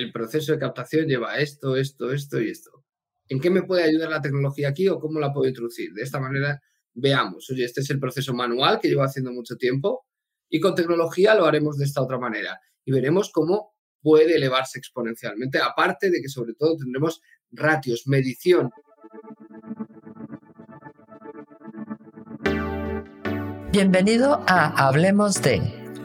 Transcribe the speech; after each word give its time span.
el 0.00 0.12
proceso 0.12 0.52
de 0.52 0.58
captación 0.58 1.06
lleva 1.06 1.38
esto, 1.38 1.76
esto, 1.76 2.12
esto 2.12 2.40
y 2.40 2.50
esto. 2.50 2.84
¿En 3.28 3.40
qué 3.40 3.50
me 3.50 3.62
puede 3.62 3.84
ayudar 3.84 4.10
la 4.10 4.20
tecnología 4.20 4.68
aquí 4.68 4.88
o 4.88 4.98
cómo 4.98 5.20
la 5.20 5.32
puedo 5.32 5.48
introducir? 5.48 5.92
De 5.92 6.02
esta 6.02 6.18
manera 6.18 6.60
veamos, 6.94 7.48
oye, 7.50 7.64
este 7.64 7.80
es 7.82 7.90
el 7.90 8.00
proceso 8.00 8.34
manual 8.34 8.80
que 8.80 8.88
llevo 8.88 9.02
haciendo 9.02 9.32
mucho 9.32 9.56
tiempo 9.56 10.06
y 10.48 10.58
con 10.58 10.74
tecnología 10.74 11.34
lo 11.34 11.46
haremos 11.46 11.76
de 11.78 11.84
esta 11.84 12.02
otra 12.02 12.18
manera 12.18 12.58
y 12.84 12.92
veremos 12.92 13.30
cómo 13.30 13.74
puede 14.02 14.34
elevarse 14.34 14.78
exponencialmente, 14.78 15.58
aparte 15.58 16.10
de 16.10 16.20
que 16.22 16.28
sobre 16.28 16.54
todo 16.54 16.76
tendremos 16.76 17.20
ratios, 17.52 18.04
medición. 18.06 18.70
Bienvenido 23.70 24.42
a 24.48 24.88
Hablemos 24.88 25.40
de 25.42 25.79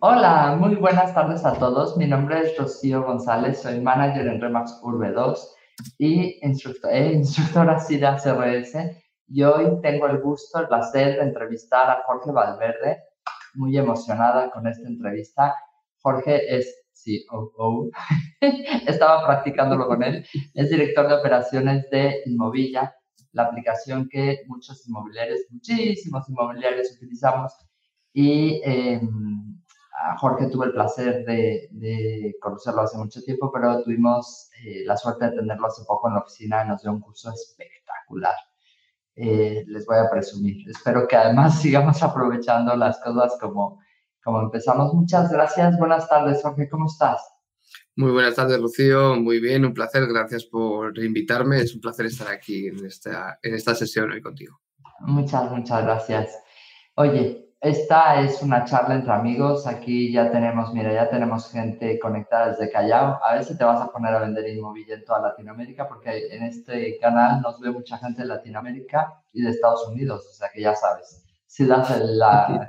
Hola, 0.00 0.56
muy 0.56 0.76
buenas 0.76 1.12
tardes 1.12 1.44
a 1.44 1.54
todos. 1.54 1.96
Mi 1.96 2.06
nombre 2.06 2.40
es 2.40 2.56
Rocío 2.56 3.02
González, 3.02 3.62
soy 3.62 3.80
manager 3.80 4.28
en 4.28 4.40
Remax 4.40 4.78
Urbe 4.80 5.10
2 5.10 5.56
y 5.98 6.38
instructor, 6.46 6.92
eh, 6.92 7.14
instructora 7.14 7.80
SIDA 7.80 8.16
CRS. 8.16 9.02
Y 9.26 9.42
hoy 9.42 9.80
tengo 9.82 10.06
el 10.06 10.20
gusto, 10.20 10.60
el 10.60 10.68
placer 10.68 11.16
de 11.16 11.22
entrevistar 11.24 11.90
a 11.90 12.04
Jorge 12.06 12.30
Valverde. 12.30 12.98
Muy 13.54 13.76
emocionada 13.76 14.52
con 14.52 14.68
esta 14.68 14.86
entrevista. 14.86 15.56
Jorge 16.00 16.56
es 16.56 16.72
COO, 17.28 17.90
estaba 18.86 19.26
practicándolo 19.26 19.88
con 19.88 20.04
él, 20.04 20.24
es 20.54 20.70
director 20.70 21.08
de 21.08 21.14
operaciones 21.14 21.90
de 21.90 22.22
Inmovilla, 22.26 22.94
la 23.32 23.44
aplicación 23.44 24.08
que 24.08 24.42
muchos 24.46 24.86
inmobiliarios, 24.86 25.40
muchísimos 25.50 26.28
inmobiliarios 26.28 26.92
utilizamos. 26.92 27.52
Y 28.12 28.62
eh, 28.64 29.00
Jorge 30.18 30.48
tuve 30.48 30.66
el 30.66 30.72
placer 30.72 31.24
de, 31.24 32.36
conocerlo 32.40 32.82
hace 32.82 32.98
mucho 32.98 33.22
tiempo, 33.22 33.50
pero 33.52 33.82
tuvimos 33.82 34.50
eh, 34.64 34.84
la 34.84 34.96
suerte 34.96 35.26
de 35.26 35.36
tenerlo 35.36 35.66
hace 35.66 35.84
poco 35.84 36.08
en 36.08 36.14
la 36.14 36.20
oficina 36.20 36.64
y 36.64 36.68
nos 36.68 36.82
dio 36.82 36.92
un 36.92 37.00
curso 37.00 37.30
espectacular. 37.32 38.34
Eh, 39.14 39.64
les 39.66 39.84
voy 39.86 39.98
a 39.98 40.08
presumir. 40.08 40.68
Espero 40.68 41.06
que 41.08 41.16
además 41.16 41.58
sigamos 41.62 42.02
aprovechando 42.02 42.74
las 42.76 43.00
cosas 43.00 43.36
como, 43.40 43.80
como 44.22 44.42
empezamos. 44.42 44.94
Muchas 44.94 45.30
gracias. 45.30 45.76
Buenas 45.78 46.08
tardes, 46.08 46.42
Jorge. 46.42 46.68
¿Cómo 46.68 46.86
estás? 46.86 47.20
Muy 47.96 48.12
buenas 48.12 48.36
tardes, 48.36 48.60
Rocío. 48.60 49.16
Muy 49.16 49.40
bien, 49.40 49.64
un 49.64 49.74
placer. 49.74 50.06
Gracias 50.06 50.44
por 50.44 50.96
invitarme. 50.98 51.60
Es 51.60 51.74
un 51.74 51.80
placer 51.80 52.06
estar 52.06 52.28
aquí 52.28 52.68
en 52.68 52.86
esta, 52.86 53.38
en 53.42 53.54
esta 53.54 53.74
sesión 53.74 54.12
hoy 54.12 54.22
contigo. 54.22 54.60
Muchas, 55.00 55.50
muchas 55.50 55.82
gracias. 55.82 56.38
Oye, 56.94 57.47
esta 57.60 58.20
es 58.20 58.40
una 58.40 58.64
charla 58.64 58.94
entre 58.94 59.12
amigos. 59.12 59.66
Aquí 59.66 60.12
ya 60.12 60.30
tenemos, 60.30 60.72
mira, 60.72 60.92
ya 60.92 61.10
tenemos 61.10 61.50
gente 61.50 61.98
conectada 61.98 62.50
desde 62.50 62.70
Callao. 62.70 63.18
A 63.24 63.34
ver 63.34 63.44
si 63.44 63.58
te 63.58 63.64
vas 63.64 63.80
a 63.80 63.90
poner 63.90 64.14
a 64.14 64.20
vender 64.20 64.48
inmobiliario 64.48 64.96
en 64.96 65.04
toda 65.04 65.22
Latinoamérica, 65.22 65.88
porque 65.88 66.28
en 66.30 66.44
este 66.44 66.98
canal 67.00 67.40
nos 67.40 67.58
ve 67.60 67.70
mucha 67.70 67.98
gente 67.98 68.22
de 68.22 68.28
Latinoamérica 68.28 69.12
y 69.32 69.42
de 69.42 69.50
Estados 69.50 69.88
Unidos. 69.88 70.24
O 70.30 70.34
sea 70.34 70.48
que 70.54 70.60
ya 70.60 70.74
sabes, 70.76 71.24
si 71.46 71.66
das 71.66 71.90
el, 71.90 72.20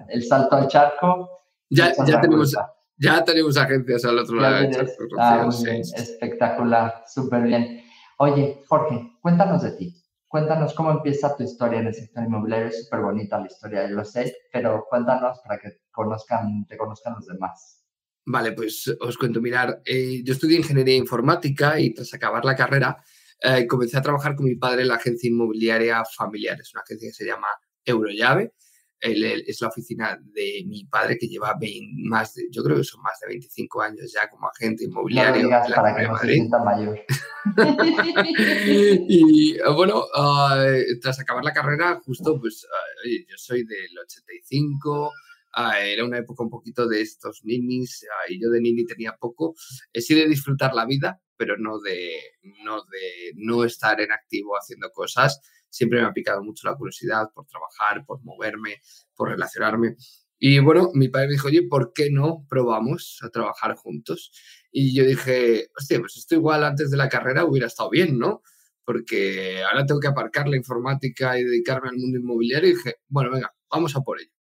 el 0.08 0.24
salto 0.24 0.56
al 0.56 0.68
charco. 0.68 1.30
Ya, 1.70 1.94
ya 2.08 2.20
tenemos, 2.20 2.56
ya 2.98 3.24
tenemos 3.24 3.58
agencias 3.58 4.04
al 4.06 4.18
otro 4.18 4.38
lado 4.38 4.56
del 4.56 4.72
charco. 4.72 4.92
Ah, 5.20 5.48
Espectacular, 5.96 7.04
súper 7.06 7.44
bien. 7.44 7.84
Oye, 8.18 8.64
Jorge, 8.68 9.12
cuéntanos 9.22 9.62
de 9.62 9.72
ti. 9.74 9.99
Cuéntanos 10.30 10.76
cómo 10.76 10.92
empieza 10.92 11.36
tu 11.36 11.42
historia 11.42 11.80
en 11.80 11.88
el 11.88 11.94
sector 11.96 12.24
inmobiliario. 12.24 12.68
Es 12.68 12.84
súper 12.84 13.00
bonita 13.00 13.40
la 13.40 13.48
historia, 13.48 13.90
yo 13.90 13.96
lo 13.96 14.06
sé, 14.06 14.36
pero 14.54 14.86
cuéntanos 14.88 15.40
para 15.44 15.60
que 15.60 15.70
conozcan, 15.92 16.68
te 16.68 16.78
conozcan 16.78 17.16
los 17.16 17.26
demás. 17.26 17.84
Vale, 18.28 18.52
pues 18.52 18.96
os 19.02 19.18
cuento. 19.18 19.42
Mirar, 19.42 19.82
eh, 19.84 20.22
yo 20.24 20.34
estudié 20.34 20.60
ingeniería 20.60 20.96
informática 20.96 21.80
y 21.80 21.96
tras 21.96 22.14
acabar 22.14 22.46
la 22.46 22.56
carrera 22.56 23.04
eh, 23.42 23.66
comencé 23.66 23.98
a 23.98 24.04
trabajar 24.04 24.36
con 24.36 24.46
mi 24.46 24.56
padre 24.56 24.84
en 24.84 24.90
la 24.90 24.96
agencia 24.96 25.28
inmobiliaria 25.28 26.04
familiar. 26.06 26.62
Es 26.62 26.76
una 26.76 26.84
agencia 26.84 27.10
que 27.10 27.14
se 27.14 27.26
llama 27.26 27.48
Eurollave 27.84 28.54
es 29.02 29.62
la 29.62 29.68
oficina 29.68 30.20
de 30.22 30.64
mi 30.68 30.86
padre 30.86 31.18
que 31.18 31.28
lleva 31.28 31.58
más 31.96 32.34
de, 32.34 32.48
yo 32.52 32.64
creo 32.64 32.78
que 32.78 32.84
son 32.84 33.02
más 33.02 33.20
de 33.22 33.28
25 33.28 33.82
años 33.82 34.12
ya 34.14 34.30
como 34.30 34.48
agente 34.48 34.84
inmobiliario. 34.84 35.44
No 35.44 35.48
digas 35.48 35.72
para 35.74 35.96
que 35.96 36.08
no 36.08 36.18
se 36.18 36.50
mayor. 36.66 37.00
y 39.08 39.58
bueno, 39.74 40.04
ah, 40.14 40.66
tras 41.02 41.20
acabar 41.20 41.44
la 41.44 41.54
carrera, 41.54 42.00
justo 42.06 42.40
pues 42.40 42.68
ah, 42.70 43.08
yo 43.08 43.38
soy 43.38 43.64
del 43.64 43.98
85, 43.98 45.12
ah, 45.54 45.80
era 45.80 46.04
una 46.04 46.18
época 46.18 46.44
un 46.44 46.50
poquito 46.50 46.88
de 46.88 47.02
estos 47.02 47.42
ninis 47.44 48.06
y 48.28 48.42
yo 48.42 48.50
de 48.50 48.60
nini 48.60 48.86
tenía 48.86 49.16
poco. 49.16 49.56
He 49.94 50.02
sido 50.02 50.20
de 50.22 50.28
disfrutar 50.28 50.74
la 50.74 50.86
vida, 50.86 51.22
pero 51.38 51.58
no 51.58 51.80
de, 51.80 52.20
no 52.66 52.84
de 52.84 53.32
no 53.36 53.64
estar 53.64 54.02
en 54.02 54.12
activo 54.12 54.58
haciendo 54.58 54.92
cosas 54.92 55.42
siempre 55.70 56.02
me 56.02 56.08
ha 56.08 56.14
picado 56.14 56.44
mucho 56.44 56.68
la 56.68 56.76
curiosidad 56.76 57.30
por 57.34 57.46
trabajar, 57.46 58.06
por 58.06 58.24
moverme, 58.24 58.82
por 59.16 59.30
relacionarme. 59.30 59.96
Y 60.38 60.60
bueno, 60.60 60.90
mi 60.94 61.10
padre 61.10 61.28
me 61.28 61.34
dijo, 61.34 61.48
oye, 61.48 61.68
¿por 61.68 61.92
qué 61.94 62.10
no 62.10 62.46
probamos 62.50 63.20
a 63.24 63.30
trabajar 63.30 63.76
juntos? 63.76 64.32
Y 64.72 64.96
yo 64.96 65.04
dije, 65.04 65.70
hostia, 65.78 66.00
pues 66.00 66.16
esto 66.16 66.36
igual 66.36 66.64
antes 66.64 66.90
de 66.92 66.98
la 66.98 67.10
carrera 67.10 67.44
hubiera 67.44 67.68
estado 67.68 67.90
bien, 67.90 68.18
¿no? 68.18 68.42
Porque 68.86 69.62
ahora 69.70 69.86
tengo 69.86 70.00
que 70.00 70.08
aparcar 70.08 70.48
la 70.48 70.56
informática 70.56 71.38
y 71.38 71.44
dedicarme 71.44 71.90
al 71.90 71.98
mundo 71.98 72.20
inmobiliario. 72.20 72.70
Y 72.70 72.74
dije, 72.76 72.96
bueno, 73.10 73.32
venga, 73.32 73.54
vamos 73.70 73.96
a 73.98 74.02
por 74.02 74.20
ello. 74.20 74.32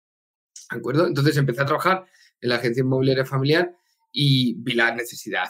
¿De 0.71 0.79
acuerdo? 0.79 1.07
Entonces 1.07 1.37
empecé 1.37 1.63
a 1.63 1.67
trabajar 1.67 2.05
en 2.41 2.49
la 2.49 2.57
agencia 2.57 2.83
inmobiliaria 2.83 3.25
familiar 3.25 3.75
y 4.13 4.55
vi 4.63 4.75
la 4.75 4.95
necesidad 4.95 5.49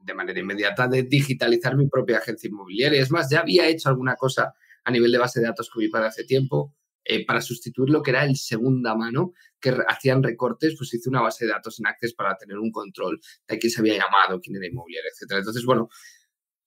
de 0.00 0.14
manera 0.14 0.40
inmediata 0.40 0.88
de 0.88 1.02
digitalizar 1.02 1.76
mi 1.76 1.86
propia 1.86 2.18
agencia 2.18 2.48
inmobiliaria. 2.48 3.00
Es 3.00 3.10
más, 3.10 3.28
ya 3.30 3.40
había 3.40 3.68
hecho 3.68 3.90
alguna 3.90 4.16
cosa 4.16 4.54
a 4.84 4.90
nivel 4.90 5.12
de 5.12 5.18
base 5.18 5.40
de 5.40 5.46
datos 5.46 5.70
con 5.70 5.82
mi 5.82 5.88
padre 5.88 6.08
hace 6.08 6.24
tiempo, 6.24 6.74
eh, 7.04 7.26
para 7.26 7.40
sustituir 7.40 7.90
lo 7.90 8.02
que 8.02 8.10
era 8.10 8.24
el 8.24 8.36
segunda 8.36 8.94
mano, 8.94 9.32
que 9.60 9.76
hacían 9.88 10.22
recortes, 10.22 10.74
pues 10.78 10.94
hice 10.94 11.08
una 11.08 11.20
base 11.20 11.46
de 11.46 11.52
datos 11.52 11.80
en 11.80 11.86
Access 11.86 12.14
para 12.14 12.36
tener 12.36 12.58
un 12.58 12.70
control 12.70 13.20
de 13.48 13.58
quién 13.58 13.70
se 13.70 13.80
había 13.80 13.94
llamado, 13.94 14.40
quién 14.40 14.56
era 14.56 14.66
inmobiliario, 14.66 15.10
etc. 15.10 15.38
Entonces, 15.38 15.64
bueno, 15.64 15.88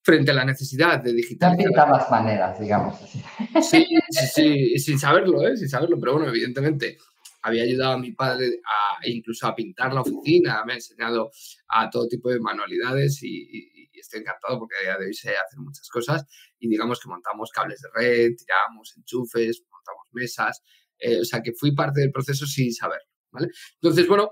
frente 0.01 0.31
a 0.31 0.33
la 0.35 0.45
necesidad 0.45 1.01
de 1.01 1.13
digitalizar... 1.13 1.89
las 1.89 2.11
maneras, 2.11 2.59
digamos 2.59 3.01
así. 3.01 3.23
Sí, 3.61 3.87
sí, 4.09 4.27
sí, 4.27 4.79
sin 4.79 4.99
saberlo, 4.99 5.47
¿eh? 5.47 5.57
sin 5.57 5.69
saberlo, 5.69 5.99
pero 5.99 6.13
bueno, 6.13 6.27
evidentemente 6.27 6.97
había 7.41 7.63
ayudado 7.63 7.93
a 7.93 7.97
mi 7.97 8.11
padre 8.11 8.59
a, 8.65 9.07
incluso 9.07 9.47
a 9.47 9.55
pintar 9.55 9.93
la 9.93 10.01
oficina, 10.01 10.63
me 10.65 10.73
ha 10.73 10.75
enseñado 10.75 11.31
a 11.69 11.89
todo 11.89 12.07
tipo 12.07 12.29
de 12.29 12.39
manualidades 12.39 13.19
y, 13.23 13.75
estoy 14.00 14.22
encantado 14.22 14.59
porque 14.59 14.75
a 14.78 14.81
día 14.81 14.97
de 14.97 15.07
hoy 15.07 15.13
se 15.13 15.29
hacen 15.29 15.61
muchas 15.61 15.89
cosas 15.89 16.25
y 16.59 16.67
digamos 16.67 17.00
que 17.00 17.09
montamos 17.09 17.51
cables 17.51 17.81
de 17.81 17.89
red, 17.94 18.31
tiramos 18.38 18.94
enchufes, 18.97 19.63
montamos 19.69 20.07
mesas, 20.11 20.61
eh, 21.00 21.19
o 21.22 21.25
sea 21.25 21.41
que 21.41 21.53
fui 21.53 21.73
parte 21.73 22.01
del 22.01 22.11
proceso 22.11 22.45
sin 22.45 22.73
saberlo, 22.73 23.09
¿vale? 23.31 23.50
Entonces, 23.81 24.07
bueno, 24.07 24.31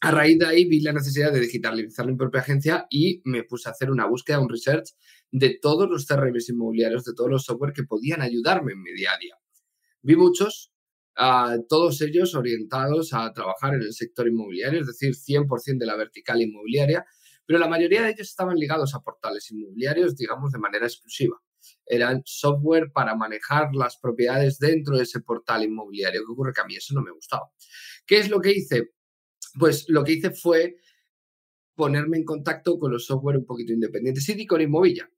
a 0.00 0.10
raíz 0.10 0.38
de 0.38 0.46
ahí 0.46 0.64
vi 0.64 0.80
la 0.80 0.92
necesidad 0.92 1.32
de 1.32 1.40
digitalizar 1.40 2.06
mi 2.06 2.16
propia 2.16 2.40
agencia 2.40 2.86
y 2.90 3.22
me 3.24 3.44
puse 3.44 3.68
a 3.68 3.72
hacer 3.72 3.90
una 3.90 4.06
búsqueda, 4.06 4.40
un 4.40 4.48
research 4.48 4.90
de 5.30 5.58
todos 5.60 5.88
los 5.88 6.06
CRMs 6.06 6.48
inmobiliarios, 6.48 7.04
de 7.04 7.14
todos 7.14 7.30
los 7.30 7.44
software 7.44 7.72
que 7.72 7.84
podían 7.84 8.20
ayudarme 8.20 8.72
en 8.72 8.82
mi 8.82 8.92
día 8.92 9.10
a 9.14 9.18
día. 9.18 9.36
Vi 10.02 10.16
muchos, 10.16 10.72
todos 11.68 12.00
ellos 12.00 12.34
orientados 12.34 13.12
a 13.14 13.32
trabajar 13.32 13.74
en 13.74 13.82
el 13.82 13.92
sector 13.92 14.26
inmobiliario, 14.26 14.80
es 14.80 14.88
decir, 14.88 15.14
100% 15.14 15.78
de 15.78 15.86
la 15.86 15.96
vertical 15.96 16.42
inmobiliaria, 16.42 17.04
pero 17.46 17.58
la 17.58 17.68
mayoría 17.68 18.02
de 18.02 18.10
ellos 18.10 18.28
estaban 18.28 18.56
ligados 18.56 18.94
a 18.94 19.00
portales 19.00 19.50
inmobiliarios, 19.50 20.16
digamos, 20.16 20.52
de 20.52 20.58
manera 20.58 20.86
exclusiva. 20.86 21.36
Eran 21.86 22.22
software 22.24 22.90
para 22.92 23.14
manejar 23.14 23.70
las 23.74 23.96
propiedades 23.98 24.58
dentro 24.58 24.96
de 24.96 25.04
ese 25.04 25.20
portal 25.20 25.64
inmobiliario. 25.64 26.20
¿Qué 26.20 26.32
ocurre? 26.32 26.52
Que 26.52 26.60
a 26.60 26.64
mí 26.64 26.76
eso 26.76 26.94
no 26.94 27.02
me 27.02 27.10
gustaba. 27.10 27.50
¿Qué 28.06 28.18
es 28.18 28.30
lo 28.30 28.40
que 28.40 28.52
hice? 28.52 28.92
Pues 29.58 29.86
lo 29.88 30.02
que 30.02 30.12
hice 30.12 30.30
fue 30.30 30.76
ponerme 31.74 32.18
en 32.18 32.24
contacto 32.24 32.78
con 32.78 32.92
los 32.92 33.06
software 33.06 33.36
un 33.36 33.46
poquito 33.46 33.72
independientes 33.72 34.28
y 34.28 34.46
con 34.46 34.60
Inmovilla. 34.60 35.10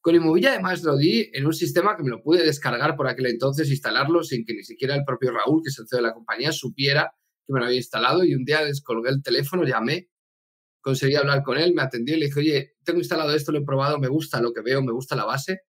Con 0.00 0.14
Inmovilla 0.14 0.50
además 0.52 0.82
lo 0.82 0.96
di 0.96 1.30
en 1.32 1.46
un 1.46 1.52
sistema 1.52 1.96
que 1.96 2.02
me 2.02 2.10
lo 2.10 2.22
pude 2.22 2.44
descargar 2.44 2.96
por 2.96 3.06
aquel 3.06 3.26
entonces, 3.26 3.70
instalarlo 3.70 4.22
sin 4.22 4.44
que 4.44 4.54
ni 4.54 4.64
siquiera 4.64 4.94
el 4.94 5.04
propio 5.04 5.30
Raúl, 5.30 5.62
que 5.62 5.68
es 5.68 5.78
el 5.78 5.86
CEO 5.88 5.98
de 5.98 6.08
la 6.08 6.14
compañía, 6.14 6.52
supiera 6.52 7.14
que 7.46 7.52
me 7.52 7.60
lo 7.60 7.66
había 7.66 7.78
instalado 7.78 8.24
y 8.24 8.34
un 8.34 8.44
día 8.44 8.64
descolgué 8.64 9.10
el 9.10 9.22
teléfono, 9.22 9.64
llamé 9.64 10.09
conseguí 10.80 11.14
hablar 11.14 11.42
con 11.42 11.58
él, 11.58 11.74
me 11.74 11.82
atendió 11.82 12.16
y 12.16 12.20
le 12.20 12.26
dije, 12.26 12.40
oye, 12.40 12.76
tengo 12.84 12.98
instalado 12.98 13.34
esto, 13.34 13.52
lo 13.52 13.58
he 13.58 13.64
probado, 13.64 13.98
me 13.98 14.08
gusta 14.08 14.40
lo 14.40 14.52
que 14.52 14.62
veo, 14.62 14.82
me 14.82 14.92
gusta 14.92 15.16
la 15.16 15.24
base. 15.24 15.62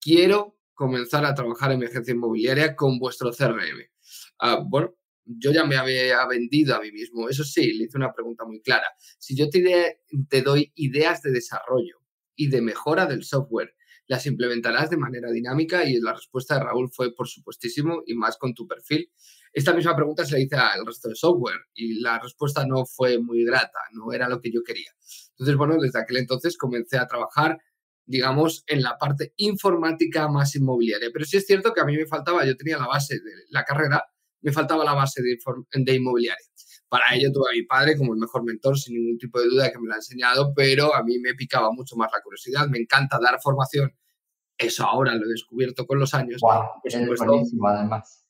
quiero 0.00 0.58
comenzar 0.74 1.24
a 1.24 1.34
trabajar 1.34 1.72
en 1.72 1.80
mi 1.80 1.86
agencia 1.86 2.12
inmobiliaria 2.12 2.74
con 2.74 2.98
vuestro 2.98 3.30
CRM. 3.32 3.88
Ah, 4.40 4.60
bueno, 4.66 4.96
yo 5.24 5.52
ya 5.52 5.64
me 5.64 5.76
había 5.76 6.26
vendido 6.26 6.74
a 6.74 6.80
mí 6.80 6.90
mismo. 6.90 7.28
Eso 7.28 7.44
sí, 7.44 7.72
le 7.74 7.84
hice 7.84 7.96
una 7.98 8.12
pregunta 8.12 8.44
muy 8.44 8.60
clara. 8.60 8.86
Si 9.18 9.36
yo 9.36 9.48
te, 9.48 10.00
te 10.28 10.42
doy 10.42 10.72
ideas 10.74 11.22
de 11.22 11.30
desarrollo 11.30 12.00
y 12.34 12.48
de 12.48 12.62
mejora 12.62 13.06
del 13.06 13.22
software, 13.24 13.74
¿las 14.06 14.26
implementarás 14.26 14.90
de 14.90 14.96
manera 14.96 15.30
dinámica? 15.30 15.84
Y 15.84 16.00
la 16.00 16.14
respuesta 16.14 16.54
de 16.54 16.64
Raúl 16.64 16.90
fue, 16.90 17.14
por 17.14 17.28
supuestísimo, 17.28 18.02
y 18.06 18.14
más 18.14 18.36
con 18.36 18.54
tu 18.54 18.66
perfil. 18.66 19.10
Esta 19.52 19.74
misma 19.74 19.94
pregunta 19.94 20.24
se 20.24 20.36
le 20.36 20.42
hice 20.42 20.56
al 20.56 20.86
resto 20.86 21.08
de 21.08 21.14
software 21.14 21.60
y 21.74 22.00
la 22.00 22.18
respuesta 22.18 22.64
no 22.66 22.86
fue 22.86 23.18
muy 23.18 23.44
grata, 23.44 23.78
no 23.92 24.12
era 24.12 24.28
lo 24.28 24.40
que 24.40 24.50
yo 24.50 24.62
quería. 24.64 24.90
Entonces, 25.30 25.56
bueno, 25.56 25.76
desde 25.78 26.00
aquel 26.00 26.16
entonces 26.18 26.56
comencé 26.56 26.98
a 26.98 27.06
trabajar 27.06 27.58
digamos, 28.04 28.64
en 28.66 28.82
la 28.82 28.98
parte 28.98 29.32
informática 29.36 30.28
más 30.28 30.54
inmobiliaria. 30.56 31.08
Pero 31.12 31.24
sí 31.24 31.36
es 31.36 31.46
cierto 31.46 31.72
que 31.72 31.80
a 31.80 31.84
mí 31.84 31.96
me 31.96 32.06
faltaba, 32.06 32.44
yo 32.44 32.56
tenía 32.56 32.78
la 32.78 32.86
base 32.86 33.14
de 33.14 33.30
la 33.50 33.64
carrera, 33.64 34.04
me 34.40 34.52
faltaba 34.52 34.84
la 34.84 34.94
base 34.94 35.22
de, 35.22 35.38
de 35.72 35.94
inmobiliaria. 35.94 36.46
Para 36.88 37.14
ello 37.14 37.30
tuve 37.32 37.50
a 37.50 37.56
mi 37.56 37.62
padre 37.62 37.96
como 37.96 38.12
el 38.12 38.20
mejor 38.20 38.44
mentor, 38.44 38.78
sin 38.78 38.94
ningún 38.96 39.18
tipo 39.18 39.40
de 39.40 39.46
duda 39.46 39.72
que 39.72 39.78
me 39.78 39.86
lo 39.86 39.94
ha 39.94 39.96
enseñado, 39.96 40.52
pero 40.54 40.94
a 40.94 41.02
mí 41.02 41.18
me 41.18 41.34
picaba 41.34 41.70
mucho 41.72 41.96
más 41.96 42.10
la 42.12 42.20
curiosidad. 42.20 42.68
Me 42.68 42.78
encanta 42.78 43.18
dar 43.18 43.40
formación. 43.40 43.96
Eso 44.58 44.84
ahora 44.84 45.14
lo 45.14 45.24
he 45.24 45.30
descubierto 45.30 45.86
con 45.86 45.98
los 45.98 46.12
años. 46.12 46.40
Wow, 46.42 46.64
es 46.84 46.94
buenísimo 47.06 47.66
además. 47.66 48.21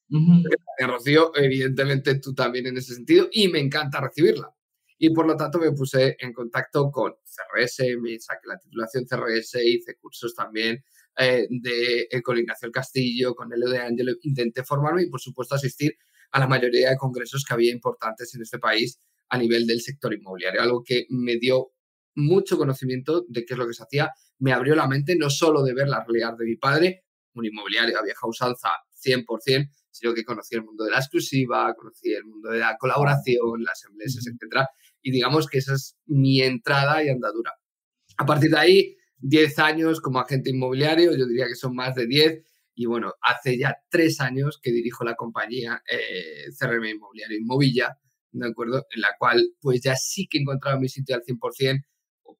Rocío, 0.79 1.33
evidentemente 1.35 2.17
tú 2.17 2.35
también 2.35 2.67
en 2.67 2.77
ese 2.77 2.95
sentido, 2.95 3.29
y 3.33 3.49
me 3.49 3.61
encanta 3.61 4.01
recibirla. 4.01 4.55
Y 4.99 5.11
por 5.11 5.27
lo 5.27 5.37
tanto 5.37 5.59
me 5.59 5.73
puse 5.73 6.17
en 6.21 6.33
contacto 6.33 6.91
con 6.91 7.13
CRS, 7.25 7.97
me 8.01 8.19
saqué 8.21 8.47
la 8.47 8.59
titulación 8.59 9.05
CRS, 9.05 9.57
hice 9.65 9.97
cursos 9.97 10.35
también 10.35 10.85
eh, 11.19 11.47
de, 11.51 12.09
eh, 12.11 12.23
con 12.23 12.39
Ignacio 12.39 12.67
el 12.67 12.73
Castillo, 12.73 13.35
con 13.35 13.53
Elio 13.53 13.69
de 13.69 13.81
Angelo, 13.81 14.13
intenté 14.23 14.63
formarme 14.65 15.03
y 15.03 15.11
por 15.11 15.21
supuesto 15.21 15.55
asistir 15.55 15.97
a 16.31 16.39
la 16.39 16.47
mayoría 16.47 16.91
de 16.91 16.97
congresos 16.97 17.45
que 17.45 17.55
había 17.55 17.73
importantes 17.73 18.35
en 18.35 18.43
este 18.43 18.59
país 18.59 18.99
a 19.29 19.39
nivel 19.39 19.67
del 19.67 19.81
sector 19.81 20.15
inmobiliario, 20.15 20.63
algo 20.63 20.83
que 20.85 21.07
me 21.11 21.37
dio 21.37 21.73
mucho 22.15 22.57
conocimiento 22.57 23.25
de 23.29 23.45
qué 23.45 23.55
es 23.55 23.59
lo 23.59 23.67
que 23.67 23.75
se 23.75 23.83
hacía, 23.83 24.13
me 24.39 24.53
abrió 24.53 24.75
la 24.75 24.87
mente 24.87 25.17
no 25.17 25.31
solo 25.31 25.63
de 25.63 25.75
ver 25.75 25.89
la 25.89 26.05
realidad 26.05 26.37
de 26.37 26.45
mi 26.45 26.57
padre, 26.57 27.05
un 27.35 27.47
inmobiliario 27.47 27.99
a 27.99 28.03
vieja 28.03 28.27
usanza 28.27 28.69
100%, 29.05 29.71
sino 29.93 30.15
que 30.15 30.25
conocí 30.25 30.57
el 30.57 30.65
mundo 30.65 30.85
de 30.85 30.91
la 30.91 30.99
exclusiva, 30.99 31.75
conocí 31.75 32.13
el 32.13 32.25
mundo 32.25 32.51
de 32.51 32.59
la 32.59 32.77
colaboración, 32.79 33.63
las 33.63 33.85
empresas, 33.85 34.27
etcétera, 34.27 34.69
y 35.03 35.13
digamos 35.13 35.47
que 35.47 35.59
esa 35.59 35.75
es 35.75 35.97
mi 36.07 36.41
entrada 36.41 37.05
y 37.05 37.09
andadura. 37.09 37.53
A 38.17 38.27
partir 38.27 38.51
de 38.51 38.59
ahí, 38.59 38.97
10 39.19 39.59
años 39.61 40.01
como 40.01 40.19
agente 40.19 40.51
inmobiliario, 40.51 41.17
yo 41.17 41.27
diría 41.27 41.47
que 41.47 41.55
son 41.55 41.75
más 41.75 41.95
de 41.95 42.07
10, 42.07 42.43
y 42.75 42.87
bueno, 42.87 43.13
hace 43.21 43.59
ya 43.59 43.77
tres 43.91 44.21
años 44.21 44.59
que 44.63 44.73
dirijo 44.73 45.05
la 45.05 45.15
compañía 45.15 45.83
eh, 45.91 46.47
CRM 46.59 46.87
Inmobiliario 46.87 47.39
Inmovilla, 47.39 47.99
¿de 48.31 48.49
acuerdo? 48.49 48.87
En 48.91 49.03
la 49.03 49.11
cual 49.19 49.47
pues 49.61 49.83
ya 49.83 49.95
sí 49.95 50.27
que 50.27 50.39
he 50.39 50.41
encontrado 50.41 50.81
mi 50.81 50.89
sitio 50.89 51.15
al 51.15 51.23
100%, 51.23 51.85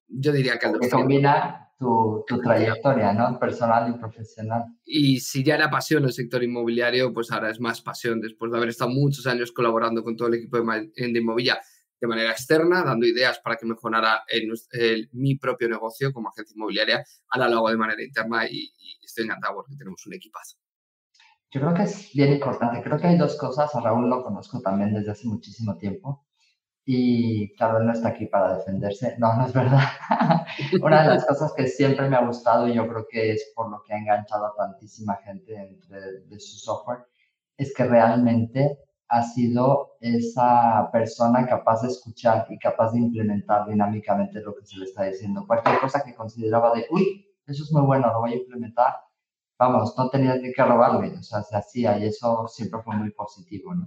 yo 0.07 0.31
diría 0.31 0.57
que 0.59 0.67
al 0.67 0.79
Que 0.79 0.89
combina 0.89 1.69
tu, 1.79 2.23
tu, 2.27 2.39
trayectoria, 2.39 3.13
¿no? 3.13 3.39
Personal 3.39 3.93
y 3.93 3.99
profesional. 3.99 4.63
Y 4.85 5.19
si 5.19 5.43
ya 5.43 5.55
era 5.55 5.69
pasión 5.69 6.03
el 6.05 6.13
sector 6.13 6.43
inmobiliario, 6.43 7.13
pues 7.13 7.31
ahora 7.31 7.49
es 7.49 7.59
más 7.59 7.81
pasión, 7.81 8.21
después 8.21 8.51
de 8.51 8.57
haber 8.57 8.69
estado 8.69 8.91
muchos 8.91 9.27
años 9.27 9.51
colaborando 9.51 10.03
con 10.03 10.15
todo 10.15 10.27
el 10.27 10.35
equipo 10.35 10.57
de, 10.57 10.91
de 10.95 11.19
Inmovilla 11.19 11.59
de 12.03 12.07
manera 12.07 12.31
externa, 12.31 12.83
dando 12.83 13.05
ideas 13.05 13.39
para 13.39 13.55
que 13.55 13.65
mejorara 13.65 14.25
mi 15.13 15.35
propio 15.37 15.69
negocio 15.69 16.11
como 16.11 16.27
agencia 16.27 16.53
inmobiliaria, 16.53 17.01
ahora 17.29 17.47
lo 17.47 17.59
hago 17.59 17.69
de 17.69 17.77
manera 17.77 18.03
interna 18.03 18.45
y, 18.45 18.73
estoy 19.01 19.23
encantado 19.23 19.55
porque 19.55 19.77
tenemos 19.77 20.05
un 20.05 20.13
equipazo. 20.13 20.57
Yo 21.49 21.61
creo 21.61 21.73
que 21.73 21.83
es 21.83 22.11
bien 22.13 22.33
importante. 22.33 22.83
Creo 22.83 22.97
que 22.97 23.07
hay 23.07 23.17
dos 23.17 23.37
cosas. 23.37 23.73
A 23.73 23.79
Raúl 23.79 24.09
lo 24.09 24.21
conozco 24.21 24.59
también 24.59 24.93
desde 24.93 25.11
hace 25.11 25.27
muchísimo 25.29 25.77
tiempo. 25.77 26.25
Y 26.85 27.53
claro, 27.55 27.79
él 27.79 27.85
no 27.85 27.93
está 27.93 28.09
aquí 28.09 28.25
para 28.25 28.57
defenderse. 28.57 29.15
No, 29.17 29.35
no 29.35 29.45
es 29.45 29.53
verdad. 29.53 29.79
Una 30.81 31.03
de 31.03 31.09
las 31.09 31.25
cosas 31.25 31.53
que 31.53 31.67
siempre 31.67 32.09
me 32.09 32.17
ha 32.17 32.25
gustado 32.25 32.67
y 32.67 32.73
yo 32.73 32.87
creo 32.87 33.05
que 33.09 33.31
es 33.31 33.53
por 33.55 33.69
lo 33.69 33.81
que 33.83 33.93
ha 33.93 33.97
enganchado 33.97 34.47
a 34.47 34.55
tantísima 34.55 35.15
gente 35.23 35.55
entre 35.55 36.21
de 36.27 36.39
su 36.39 36.57
software, 36.57 37.05
es 37.57 37.73
que 37.73 37.85
realmente 37.85 38.77
ha 39.09 39.21
sido 39.23 39.95
esa 40.01 40.89
persona 40.91 41.45
capaz 41.45 41.83
de 41.83 41.89
escuchar 41.89 42.47
y 42.49 42.57
capaz 42.57 42.91
de 42.93 42.99
implementar 42.99 43.67
dinámicamente 43.67 44.41
lo 44.41 44.55
que 44.55 44.65
se 44.65 44.77
le 44.77 44.85
está 44.85 45.03
diciendo. 45.03 45.45
Cualquier 45.47 45.79
cosa 45.79 46.03
que 46.03 46.15
consideraba 46.15 46.73
de, 46.73 46.87
uy, 46.89 47.25
eso 47.45 47.63
es 47.63 47.71
muy 47.71 47.83
bueno, 47.83 48.07
lo 48.11 48.19
voy 48.21 48.33
a 48.33 48.37
implementar, 48.37 48.95
vamos, 49.59 49.93
no 49.97 50.09
tenía 50.09 50.39
que 50.41 50.63
robarle, 50.63 51.15
o 51.17 51.21
sea, 51.23 51.43
se 51.43 51.55
hacía 51.55 51.97
y 51.99 52.05
eso 52.07 52.47
siempre 52.47 52.81
fue 52.81 52.95
muy 52.95 53.11
positivo, 53.11 53.75
¿no? 53.75 53.85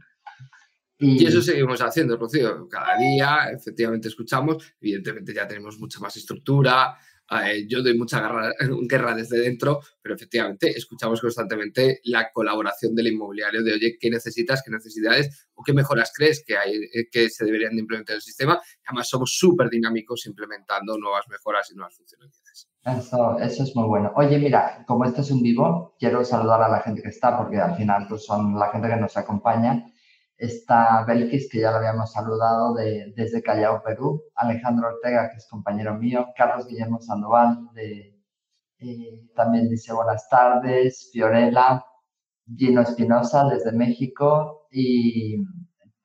Y, 0.98 1.22
y, 1.22 1.26
eso 1.26 1.42
seguimos 1.42 1.80
haciendo, 1.80 2.16
Rocío. 2.16 2.68
Cada 2.68 2.96
día, 2.98 3.50
efectivamente, 3.52 4.08
escuchamos. 4.08 4.74
Evidentemente, 4.80 5.34
ya 5.34 5.46
tenemos 5.46 5.78
mucha 5.78 6.00
más 6.00 6.16
estructura, 6.16 6.96
eh, 7.30 7.66
yo 7.68 7.82
doy 7.82 7.96
mucha 7.98 8.20
guerra, 8.20 8.52
guerra, 8.88 9.14
desde 9.14 9.40
dentro, 9.40 9.80
pero 10.00 10.14
efectivamente 10.14 10.70
escuchamos 10.70 11.20
constantemente 11.20 12.00
la 12.04 12.30
colaboración 12.32 12.94
del 12.94 13.08
inmobiliario 13.08 13.62
de, 13.62 13.72
oye, 13.72 13.96
¿qué 14.00 14.10
necesitas, 14.10 14.62
qué 14.64 14.70
necesidades 14.70 15.48
o 15.54 15.62
qué 15.62 15.72
mejoras 15.72 16.12
crees 16.14 16.44
que, 16.46 16.56
hay, 16.56 16.74
eh, 16.74 17.08
que 17.10 17.28
se 17.28 17.44
deberían 17.44 17.74
de 17.74 17.80
implementar 17.80 18.14
en 18.14 18.18
el 18.18 18.22
sistema? 18.22 18.60
Además, 18.86 19.08
somos 19.08 19.36
súper 19.36 19.68
dinámicos 19.68 20.26
implementando 20.26 20.96
nuevas 20.98 21.26
mejoras 21.28 21.70
y 21.72 21.74
nuevas 21.74 21.96
funcionalidades. 21.96 22.68
Eso, 22.84 23.38
eso 23.40 23.64
es 23.64 23.74
muy 23.74 23.88
bueno. 23.88 24.12
Oye, 24.14 24.38
mira, 24.38 24.84
como 24.86 25.04
este 25.04 25.22
es 25.22 25.30
un 25.32 25.42
vivo, 25.42 25.96
quiero 25.98 26.24
saludar 26.24 26.62
a 26.62 26.68
la 26.68 26.80
gente 26.82 27.02
que 27.02 27.08
está, 27.08 27.36
porque 27.36 27.56
al 27.56 27.76
final 27.76 28.06
pues, 28.08 28.24
son 28.24 28.56
la 28.56 28.70
gente 28.70 28.88
que 28.88 28.96
nos 28.96 29.16
acompaña 29.16 29.92
está 30.36 31.04
Belkis, 31.06 31.48
que 31.50 31.60
ya 31.60 31.70
lo 31.70 31.78
habíamos 31.78 32.12
saludado 32.12 32.74
de, 32.74 33.12
desde 33.16 33.42
Callao, 33.42 33.82
Perú, 33.82 34.22
Alejandro 34.34 34.88
Ortega, 34.88 35.30
que 35.30 35.36
es 35.36 35.48
compañero 35.48 35.94
mío, 35.94 36.26
Carlos 36.36 36.66
Guillermo 36.66 37.00
Sandoval, 37.00 37.68
de, 37.74 38.16
eh, 38.78 39.26
también 39.34 39.68
dice 39.68 39.92
buenas 39.92 40.28
tardes, 40.28 41.10
Fiorella, 41.12 41.84
Gino 42.54 42.82
Espinosa 42.82 43.48
desde 43.48 43.72
México 43.72 44.66
y 44.70 45.36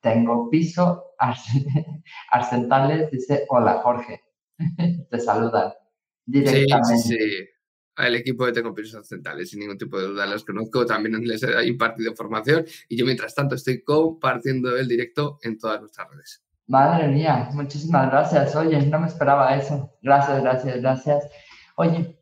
tengo 0.00 0.48
piso, 0.50 1.14
Arcentales 2.30 3.10
dice 3.10 3.44
hola 3.48 3.80
Jorge, 3.82 4.22
te 5.10 5.20
saluda 5.20 5.76
directamente. 6.24 6.96
Sí, 6.96 7.16
sí, 7.16 7.51
al 7.96 8.14
equipo 8.14 8.46
de 8.46 8.52
Tengo 8.52 8.74
Pisos 8.74 9.06
Centrales, 9.06 9.50
sin 9.50 9.60
ningún 9.60 9.78
tipo 9.78 9.98
de 9.98 10.08
duda. 10.08 10.26
Los 10.26 10.44
conozco, 10.44 10.86
también 10.86 11.20
les 11.26 11.42
he 11.42 11.66
impartido 11.66 12.14
formación 12.14 12.64
y 12.88 12.96
yo, 12.96 13.04
mientras 13.04 13.34
tanto, 13.34 13.54
estoy 13.54 13.82
compartiendo 13.82 14.76
el 14.76 14.88
directo 14.88 15.38
en 15.42 15.58
todas 15.58 15.80
nuestras 15.80 16.08
redes. 16.10 16.42
Madre 16.68 17.08
mía, 17.08 17.50
muchísimas 17.52 18.10
gracias. 18.10 18.56
Oye, 18.56 18.86
no 18.86 19.00
me 19.00 19.08
esperaba 19.08 19.54
eso. 19.56 19.90
Gracias, 20.00 20.42
gracias, 20.42 20.80
gracias. 20.80 21.28
Oye, 21.76 22.18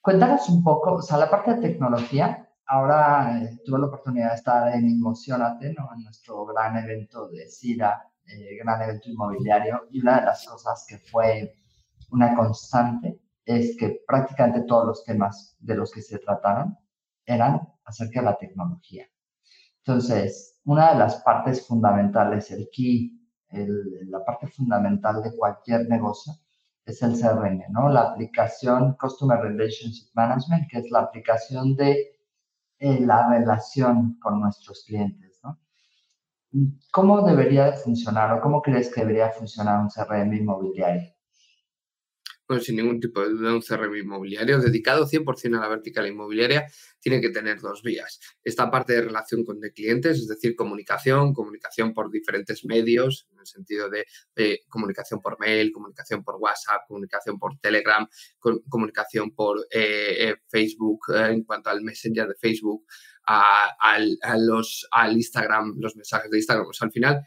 cuéntanos 0.00 0.48
un 0.48 0.62
poco, 0.62 0.94
o 0.94 1.02
sea, 1.02 1.18
la 1.18 1.30
parte 1.30 1.54
de 1.54 1.68
tecnología. 1.68 2.48
Ahora 2.66 3.40
eh, 3.40 3.60
tuve 3.64 3.78
la 3.78 3.86
oportunidad 3.86 4.30
de 4.30 4.34
estar 4.34 4.74
en 4.74 4.86
Emocionate, 4.88 5.72
¿no? 5.72 5.88
En 5.94 6.04
nuestro 6.04 6.44
gran 6.44 6.76
evento 6.76 7.28
de 7.28 7.48
SIDA, 7.48 8.10
eh, 8.26 8.58
gran 8.62 8.82
evento 8.82 9.08
inmobiliario, 9.08 9.86
y 9.90 10.00
una 10.00 10.20
de 10.20 10.26
las 10.26 10.46
cosas 10.46 10.84
que 10.86 10.98
fue 10.98 11.54
una 12.10 12.34
constante 12.34 13.18
es 13.48 13.76
que 13.78 14.02
prácticamente 14.06 14.60
todos 14.66 14.86
los 14.86 15.04
temas 15.04 15.56
de 15.58 15.74
los 15.74 15.90
que 15.90 16.02
se 16.02 16.18
trataron 16.18 16.76
eran 17.24 17.60
acerca 17.84 18.20
de 18.20 18.26
la 18.26 18.36
tecnología. 18.36 19.06
Entonces, 19.78 20.60
una 20.64 20.92
de 20.92 20.98
las 20.98 21.22
partes 21.22 21.66
fundamentales, 21.66 22.50
el 22.50 22.68
key, 22.70 23.18
la 23.50 24.22
parte 24.22 24.48
fundamental 24.48 25.22
de 25.22 25.34
cualquier 25.34 25.88
negocio 25.88 26.34
es 26.84 27.00
el 27.02 27.18
CRM, 27.18 27.62
¿no? 27.70 27.88
La 27.88 28.02
aplicación 28.02 28.94
Customer 29.00 29.38
Relationship 29.40 30.10
Management, 30.12 30.68
que 30.70 30.80
es 30.80 30.90
la 30.90 31.00
aplicación 31.00 31.74
de 31.74 32.18
eh, 32.80 33.00
la 33.00 33.30
relación 33.30 34.18
con 34.20 34.40
nuestros 34.40 34.84
clientes, 34.86 35.40
¿no? 35.42 35.58
¿Cómo 36.92 37.22
debería 37.22 37.72
funcionar 37.72 38.30
o 38.34 38.42
cómo 38.42 38.60
crees 38.60 38.92
que 38.92 39.00
debería 39.00 39.30
funcionar 39.30 39.80
un 39.80 39.88
CRM 39.88 40.34
inmobiliario? 40.34 41.17
Pues 42.48 42.64
sin 42.64 42.76
ningún 42.76 42.98
tipo 42.98 43.20
de 43.20 43.28
duda, 43.28 43.54
un 43.54 43.60
CRM 43.60 43.94
inmobiliario 43.94 44.58
dedicado 44.58 45.06
100% 45.06 45.58
a 45.58 45.60
la 45.60 45.68
vertical 45.68 46.06
inmobiliaria 46.06 46.66
tiene 46.98 47.20
que 47.20 47.28
tener 47.28 47.60
dos 47.60 47.82
vías. 47.82 48.18
Esta 48.42 48.70
parte 48.70 48.94
de 48.94 49.02
relación 49.02 49.44
con 49.44 49.60
de 49.60 49.70
clientes, 49.70 50.18
es 50.18 50.28
decir, 50.28 50.56
comunicación, 50.56 51.34
comunicación 51.34 51.92
por 51.92 52.10
diferentes 52.10 52.64
medios, 52.64 53.28
en 53.32 53.40
el 53.40 53.46
sentido 53.46 53.90
de 53.90 54.62
comunicación 54.68 55.20
por 55.20 55.38
mail, 55.38 55.72
comunicación 55.72 56.24
por 56.24 56.36
WhatsApp, 56.36 56.86
comunicación 56.88 57.38
por 57.38 57.58
Telegram, 57.58 58.08
comunicación 58.68 59.34
por 59.34 59.58
eh, 59.70 60.30
eh, 60.30 60.36
Facebook, 60.48 61.00
eh, 61.14 61.32
en 61.32 61.44
cuanto 61.44 61.68
al 61.68 61.82
Messenger 61.82 62.28
de 62.28 62.34
Facebook, 62.34 62.86
al, 63.24 64.18
los, 64.38 64.88
al 64.90 65.12
Instagram, 65.16 65.74
los 65.78 65.96
mensajes 65.96 66.30
de 66.30 66.38
Instagram. 66.38 66.64
Pues 66.64 66.80
al 66.80 66.92
final 66.92 67.20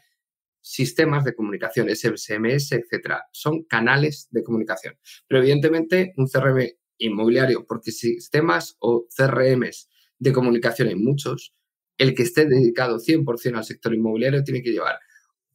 sistemas 0.62 1.24
de 1.24 1.34
comunicación, 1.34 1.88
SMS, 1.94 2.72
etcétera. 2.72 3.24
Son 3.32 3.64
canales 3.64 4.28
de 4.30 4.42
comunicación. 4.42 4.96
Pero 5.28 5.42
evidentemente 5.42 6.14
un 6.16 6.28
CRM 6.28 6.70
inmobiliario, 6.98 7.66
porque 7.66 7.90
sistemas 7.90 8.76
o 8.78 9.06
CRMs 9.14 9.90
de 10.18 10.32
comunicación 10.32 10.88
hay 10.88 10.94
muchos, 10.94 11.54
el 11.98 12.14
que 12.14 12.22
esté 12.22 12.46
dedicado 12.46 12.98
100% 12.98 13.56
al 13.56 13.64
sector 13.64 13.94
inmobiliario 13.94 14.44
tiene 14.44 14.62
que 14.62 14.70
llevar 14.70 14.98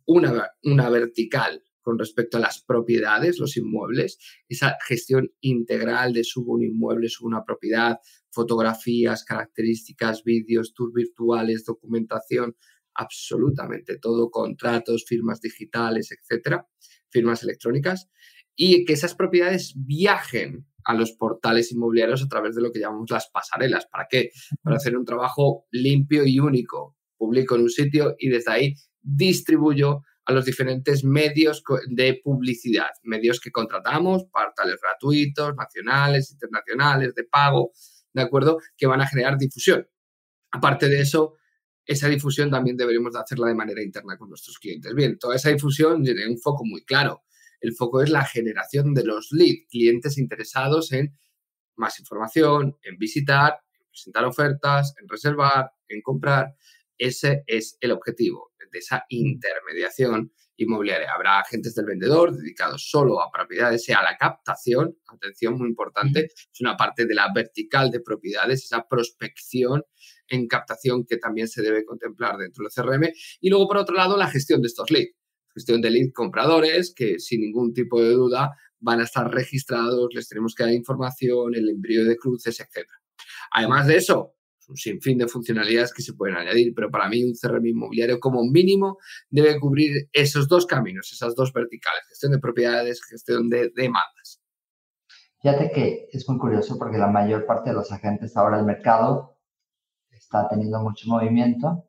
una, 0.05 0.51
una 0.63 0.89
vertical 0.89 1.63
con 1.81 1.97
respecto 1.97 2.35
a 2.35 2.41
las 2.41 2.61
propiedades, 2.61 3.39
los 3.39 3.55
inmuebles, 3.55 4.17
esa 4.49 4.77
gestión 4.85 5.31
integral 5.39 6.11
de 6.11 6.25
subo 6.25 6.55
un 6.55 6.63
inmueble, 6.63 7.07
subo 7.07 7.29
una 7.29 7.45
propiedad, 7.45 7.99
fotografías, 8.29 9.23
características, 9.23 10.25
vídeos, 10.25 10.73
tours 10.73 10.93
virtuales, 10.93 11.63
documentación, 11.63 12.57
absolutamente 12.97 13.97
todo, 13.99 14.29
contratos, 14.29 15.05
firmas 15.07 15.39
digitales, 15.39 16.11
etcétera, 16.11 16.67
firmas 17.09 17.43
electrónicas, 17.43 18.09
y 18.55 18.85
que 18.85 18.93
esas 18.93 19.15
propiedades 19.15 19.73
viajen 19.77 20.65
a 20.83 20.93
los 20.93 21.11
portales 21.11 21.71
inmobiliarios 21.71 22.23
a 22.23 22.27
través 22.27 22.55
de 22.55 22.61
lo 22.61 22.71
que 22.71 22.79
llamamos 22.79 23.09
las 23.11 23.29
pasarelas. 23.29 23.85
¿Para 23.87 24.07
qué? 24.09 24.31
Para 24.63 24.77
hacer 24.77 24.97
un 24.97 25.05
trabajo 25.05 25.65
limpio 25.71 26.25
y 26.25 26.39
único. 26.39 26.95
Publico 27.17 27.55
en 27.55 27.61
un 27.61 27.69
sitio 27.69 28.15
y 28.17 28.29
desde 28.29 28.51
ahí 28.51 28.73
distribuyo 29.01 30.01
a 30.25 30.33
los 30.33 30.45
diferentes 30.45 31.03
medios 31.03 31.63
de 31.89 32.19
publicidad, 32.23 32.89
medios 33.03 33.39
que 33.39 33.51
contratamos, 33.51 34.25
portales 34.25 34.79
gratuitos, 34.81 35.55
nacionales, 35.55 36.31
internacionales, 36.31 37.15
de 37.15 37.23
pago, 37.23 37.71
¿de 38.13 38.21
acuerdo? 38.21 38.59
Que 38.77 38.87
van 38.87 39.01
a 39.01 39.07
generar 39.07 39.37
difusión. 39.37 39.87
Aparte 40.51 40.89
de 40.89 41.01
eso, 41.01 41.35
esa 41.87 42.09
difusión 42.09 42.51
también 42.51 42.75
deberíamos 42.75 43.13
de 43.13 43.19
hacerla 43.19 43.47
de 43.47 43.55
manera 43.55 43.81
interna 43.81 44.17
con 44.17 44.29
nuestros 44.29 44.59
clientes. 44.59 44.93
Bien, 44.93 45.17
toda 45.17 45.37
esa 45.37 45.49
difusión 45.49 46.03
tiene 46.03 46.27
un 46.27 46.37
foco 46.37 46.65
muy 46.65 46.83
claro. 46.83 47.23
El 47.61 47.73
foco 47.73 48.01
es 48.03 48.09
la 48.09 48.25
generación 48.25 48.93
de 48.93 49.05
los 49.05 49.31
leads, 49.31 49.67
clientes 49.69 50.17
interesados 50.17 50.91
en 50.91 51.17
más 51.77 51.99
información, 51.99 52.77
en 52.83 52.97
visitar, 52.97 53.59
en 53.79 53.87
presentar 53.89 54.25
ofertas, 54.25 54.93
en 55.01 55.07
reservar, 55.07 55.71
en 55.87 56.01
comprar. 56.01 56.55
Ese 56.97 57.43
es 57.47 57.77
el 57.79 57.91
objetivo 57.91 58.51
de 58.71 58.79
esa 58.79 59.05
intermediación 59.09 60.33
inmobiliaria. 60.57 61.11
Habrá 61.13 61.39
agentes 61.39 61.73
del 61.75 61.85
vendedor 61.85 62.35
dedicados 62.35 62.89
solo 62.89 63.21
a 63.21 63.31
propiedades 63.31 63.87
y 63.87 63.93
a 63.93 64.01
la 64.01 64.17
captación. 64.17 64.97
Atención, 65.07 65.57
muy 65.57 65.69
importante. 65.69 66.25
Es 66.25 66.61
una 66.61 66.75
parte 66.75 67.05
de 67.05 67.15
la 67.15 67.31
vertical 67.33 67.91
de 67.91 68.01
propiedades, 68.01 68.65
esa 68.65 68.85
prospección 68.87 69.83
en 70.29 70.47
captación 70.47 71.05
que 71.05 71.17
también 71.17 71.47
se 71.47 71.61
debe 71.61 71.85
contemplar 71.85 72.37
dentro 72.37 72.63
del 72.63 72.71
CRM. 72.71 73.11
Y 73.41 73.49
luego, 73.49 73.67
por 73.67 73.77
otro 73.77 73.95
lado, 73.95 74.17
la 74.17 74.29
gestión 74.29 74.61
de 74.61 74.67
estos 74.67 74.89
leads. 74.91 75.15
Gestión 75.53 75.81
de 75.81 75.89
leads 75.89 76.13
compradores 76.13 76.93
que 76.95 77.19
sin 77.19 77.41
ningún 77.41 77.73
tipo 77.73 78.01
de 78.01 78.11
duda 78.11 78.51
van 78.79 78.99
a 78.99 79.03
estar 79.03 79.31
registrados, 79.31 80.09
les 80.13 80.27
tenemos 80.27 80.53
que 80.53 80.63
dar 80.63 80.73
información, 80.73 81.55
el 81.55 81.69
embrión 81.69 82.07
de 82.07 82.15
cruces, 82.15 82.59
etc. 82.59 82.87
Además 83.51 83.87
de 83.87 83.97
eso, 83.97 84.35
un 84.67 84.77
sinfín 84.77 85.17
de 85.17 85.27
funcionalidades 85.27 85.93
que 85.93 86.01
se 86.01 86.13
pueden 86.13 86.35
añadir, 86.35 86.73
pero 86.75 86.91
para 86.91 87.09
mí 87.09 87.23
un 87.23 87.33
CRM 87.33 87.65
inmobiliario 87.65 88.19
como 88.19 88.43
mínimo 88.43 88.97
debe 89.29 89.59
cubrir 89.59 90.09
esos 90.11 90.47
dos 90.47 90.65
caminos, 90.65 91.11
esas 91.11 91.35
dos 91.35 91.53
verticales, 91.53 92.03
gestión 92.09 92.33
de 92.33 92.39
propiedades, 92.39 93.03
gestión 93.03 93.49
de 93.49 93.71
demandas. 93.75 94.41
Fíjate 95.41 95.71
que 95.71 96.09
es 96.11 96.27
muy 96.27 96.37
curioso 96.39 96.77
porque 96.77 96.97
la 96.97 97.07
mayor 97.07 97.45
parte 97.45 97.69
de 97.69 97.75
los 97.75 97.91
agentes 97.91 98.35
ahora 98.35 98.57
del 98.57 98.65
mercado 98.65 99.36
está 100.27 100.47
teniendo 100.49 100.81
mucho 100.81 101.09
movimiento, 101.09 101.85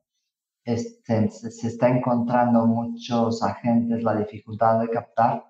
este, 0.65 1.29
se 1.31 1.69
está 1.69 1.89
encontrando 1.89 2.67
muchos 2.67 3.43
agentes 3.43 4.03
la 4.03 4.17
dificultad 4.17 4.81
de 4.81 4.91
captar. 4.91 5.45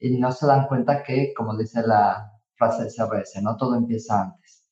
Y 0.00 0.18
no 0.18 0.32
se 0.32 0.46
dan 0.46 0.66
cuenta 0.68 1.02
que, 1.02 1.32
como 1.34 1.56
dice 1.56 1.82
la 1.86 2.32
frase 2.56 2.84
de 2.84 2.90
CRS, 2.90 3.42
no 3.42 3.56
todo 3.56 3.76
empieza 3.76 4.22
antes. 4.22 4.66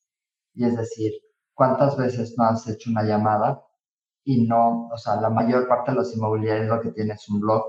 Y 0.53 0.65
es 0.65 0.77
decir, 0.77 1.13
¿Cuántas 1.53 1.95
veces 1.97 2.35
no 2.37 2.45
has 2.45 2.67
hecho 2.67 2.89
una 2.89 3.03
llamada 3.03 3.63
y 4.23 4.47
no, 4.47 4.87
o 4.87 4.97
sea, 4.97 5.17
la 5.17 5.29
mayor 5.29 5.67
parte 5.67 5.91
de 5.91 5.97
los 5.97 6.15
inmobiliarios 6.15 6.67
lo 6.67 6.81
que 6.81 6.91
tiene 6.91 7.13
es 7.13 7.29
un 7.29 7.39
blog 7.41 7.63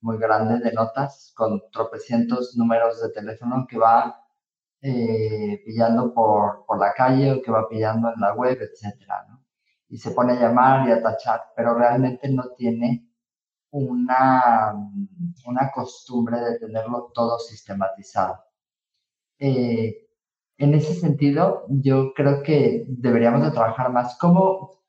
muy 0.00 0.18
grande 0.18 0.60
de 0.60 0.72
notas 0.72 1.32
con 1.36 1.60
tropecientos 1.70 2.56
números 2.56 3.02
de 3.02 3.10
teléfono 3.10 3.66
que 3.68 3.78
va 3.78 4.21
eh, 4.82 5.62
pillando 5.64 6.12
por, 6.12 6.64
por, 6.66 6.78
la 6.78 6.92
calle 6.92 7.32
o 7.32 7.42
que 7.42 7.52
va 7.52 7.68
pillando 7.68 8.08
en 8.12 8.20
la 8.20 8.34
web, 8.34 8.58
etcétera, 8.60 9.26
¿no? 9.28 9.44
Y 9.88 9.98
se 9.98 10.10
pone 10.12 10.32
a 10.32 10.40
llamar 10.40 10.88
y 10.88 10.92
a 10.92 11.02
tachar, 11.02 11.40
pero 11.56 11.74
realmente 11.74 12.28
no 12.28 12.50
tiene 12.56 13.08
una, 13.70 14.74
una 15.46 15.70
costumbre 15.72 16.40
de 16.40 16.58
tenerlo 16.58 17.10
todo 17.14 17.38
sistematizado. 17.38 18.38
Eh, 19.38 20.08
en 20.58 20.74
ese 20.74 20.94
sentido, 20.94 21.64
yo 21.68 22.12
creo 22.14 22.42
que 22.42 22.84
deberíamos 22.88 23.42
de 23.42 23.50
trabajar 23.50 23.90
más. 23.92 24.16
¿Cómo, 24.18 24.82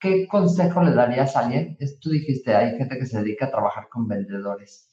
¿Qué 0.00 0.26
consejo 0.28 0.82
le 0.82 0.92
darías 0.94 1.36
a 1.36 1.40
alguien? 1.40 1.76
Tú 2.00 2.10
dijiste, 2.10 2.54
hay 2.54 2.78
gente 2.78 2.98
que 2.98 3.06
se 3.06 3.18
dedica 3.18 3.46
a 3.46 3.50
trabajar 3.50 3.88
con 3.90 4.08
vendedores. 4.08 4.88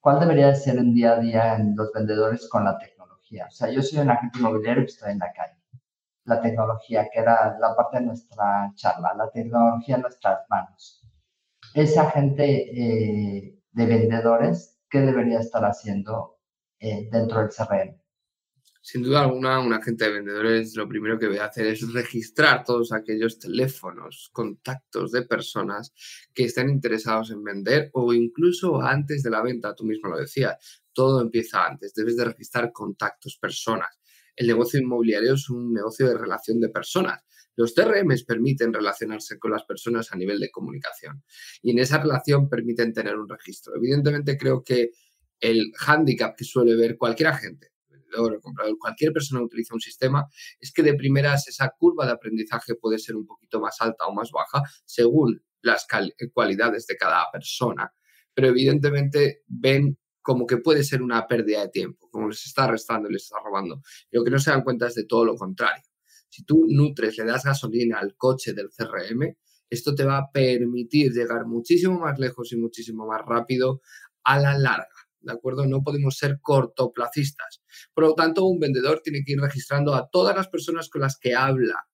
¿Cuál 0.00 0.20
debería 0.20 0.54
ser 0.54 0.78
un 0.78 0.94
día 0.94 1.12
a 1.12 1.20
día 1.20 1.56
en 1.56 1.74
los 1.76 1.92
vendedores 1.92 2.48
con 2.48 2.64
la 2.64 2.78
tecnología? 2.78 2.91
O 3.40 3.50
sea, 3.50 3.70
yo 3.70 3.82
soy 3.82 4.00
un 4.00 4.10
agente 4.10 4.38
inmobiliario 4.38 4.82
y 4.82 4.86
estoy 4.86 5.12
en 5.12 5.18
la 5.18 5.32
calle. 5.32 5.56
La 6.24 6.40
tecnología, 6.40 7.08
que 7.12 7.20
era 7.20 7.56
la 7.58 7.74
parte 7.74 7.98
de 7.98 8.06
nuestra 8.06 8.72
charla, 8.74 9.14
la 9.14 9.30
tecnología 9.30 9.96
en 9.96 10.02
nuestras 10.02 10.40
manos. 10.48 11.02
Ese 11.74 11.98
agente 11.98 12.44
eh, 12.44 13.58
de 13.72 13.86
vendedores, 13.86 14.78
¿qué 14.90 15.00
debería 15.00 15.40
estar 15.40 15.64
haciendo 15.64 16.38
eh, 16.78 17.08
dentro 17.10 17.40
del 17.40 17.48
CRM? 17.48 18.01
Sin 18.84 19.04
duda 19.04 19.22
alguna, 19.22 19.60
un 19.60 19.72
agente 19.72 20.04
de 20.04 20.10
vendedores 20.10 20.74
lo 20.74 20.88
primero 20.88 21.16
que 21.16 21.38
a 21.38 21.44
hacer 21.44 21.68
es 21.68 21.92
registrar 21.92 22.64
todos 22.64 22.92
aquellos 22.92 23.38
teléfonos, 23.38 24.28
contactos 24.32 25.12
de 25.12 25.22
personas 25.22 25.94
que 26.34 26.44
estén 26.44 26.68
interesados 26.68 27.30
en 27.30 27.44
vender 27.44 27.90
o 27.92 28.12
incluso 28.12 28.82
antes 28.82 29.22
de 29.22 29.30
la 29.30 29.40
venta, 29.40 29.76
tú 29.76 29.84
mismo 29.84 30.08
lo 30.08 30.18
decías, 30.18 30.82
todo 30.92 31.20
empieza 31.20 31.64
antes, 31.64 31.94
debes 31.94 32.16
de 32.16 32.24
registrar 32.24 32.72
contactos, 32.72 33.38
personas. 33.40 34.00
El 34.34 34.48
negocio 34.48 34.80
inmobiliario 34.80 35.34
es 35.34 35.48
un 35.48 35.72
negocio 35.72 36.08
de 36.08 36.18
relación 36.18 36.58
de 36.58 36.68
personas. 36.68 37.22
Los 37.54 37.74
TRMs 37.74 38.24
permiten 38.24 38.72
relacionarse 38.72 39.38
con 39.38 39.52
las 39.52 39.62
personas 39.62 40.12
a 40.12 40.16
nivel 40.16 40.40
de 40.40 40.50
comunicación 40.50 41.22
y 41.62 41.70
en 41.70 41.78
esa 41.78 41.98
relación 41.98 42.48
permiten 42.48 42.92
tener 42.92 43.16
un 43.16 43.28
registro. 43.28 43.76
Evidentemente 43.76 44.36
creo 44.36 44.64
que 44.64 44.90
el 45.38 45.70
hándicap 45.76 46.36
que 46.36 46.44
suele 46.44 46.74
ver 46.74 46.96
cualquier 46.96 47.28
agente 47.28 47.71
el 48.12 48.40
comprador, 48.40 48.76
cualquier 48.78 49.12
persona 49.12 49.42
utiliza 49.42 49.74
un 49.74 49.80
sistema, 49.80 50.26
es 50.60 50.72
que 50.72 50.82
de 50.82 50.94
primeras 50.94 51.48
esa 51.48 51.70
curva 51.78 52.06
de 52.06 52.12
aprendizaje 52.12 52.74
puede 52.74 52.98
ser 52.98 53.16
un 53.16 53.26
poquito 53.26 53.60
más 53.60 53.80
alta 53.80 54.06
o 54.06 54.14
más 54.14 54.30
baja 54.30 54.62
según 54.84 55.42
las 55.62 55.86
cualidades 56.32 56.86
de 56.86 56.96
cada 56.96 57.24
persona. 57.32 57.92
Pero 58.34 58.48
evidentemente 58.48 59.42
ven 59.46 59.98
como 60.22 60.46
que 60.46 60.58
puede 60.58 60.84
ser 60.84 61.02
una 61.02 61.26
pérdida 61.26 61.62
de 61.62 61.68
tiempo, 61.68 62.08
como 62.10 62.28
les 62.28 62.46
está 62.46 62.66
restando 62.66 63.08
y 63.08 63.12
les 63.12 63.24
está 63.24 63.38
robando. 63.44 63.82
Lo 64.10 64.24
que 64.24 64.30
no 64.30 64.38
se 64.38 64.50
dan 64.50 64.62
cuenta 64.62 64.86
es 64.86 64.94
de 64.94 65.04
todo 65.04 65.24
lo 65.24 65.34
contrario. 65.34 65.84
Si 66.28 66.44
tú 66.44 66.64
nutres, 66.68 67.18
le 67.18 67.24
das 67.24 67.44
gasolina 67.44 67.98
al 67.98 68.16
coche 68.16 68.54
del 68.54 68.70
CRM, 68.70 69.36
esto 69.68 69.94
te 69.94 70.04
va 70.04 70.18
a 70.18 70.30
permitir 70.30 71.12
llegar 71.12 71.46
muchísimo 71.46 71.98
más 71.98 72.18
lejos 72.18 72.52
y 72.52 72.56
muchísimo 72.56 73.06
más 73.06 73.20
rápido 73.26 73.80
a 74.24 74.38
la 74.38 74.56
larga. 74.56 74.91
¿De 75.22 75.32
acuerdo? 75.32 75.66
No 75.66 75.82
podemos 75.82 76.16
ser 76.16 76.38
cortoplacistas. 76.40 77.62
Por 77.94 78.04
lo 78.04 78.14
tanto, 78.14 78.44
un 78.44 78.58
vendedor 78.58 79.00
tiene 79.02 79.22
que 79.24 79.32
ir 79.32 79.40
registrando 79.40 79.94
a 79.94 80.08
todas 80.10 80.36
las 80.36 80.48
personas 80.48 80.88
con 80.88 81.02
las 81.02 81.18
que 81.18 81.34
habla 81.34 81.86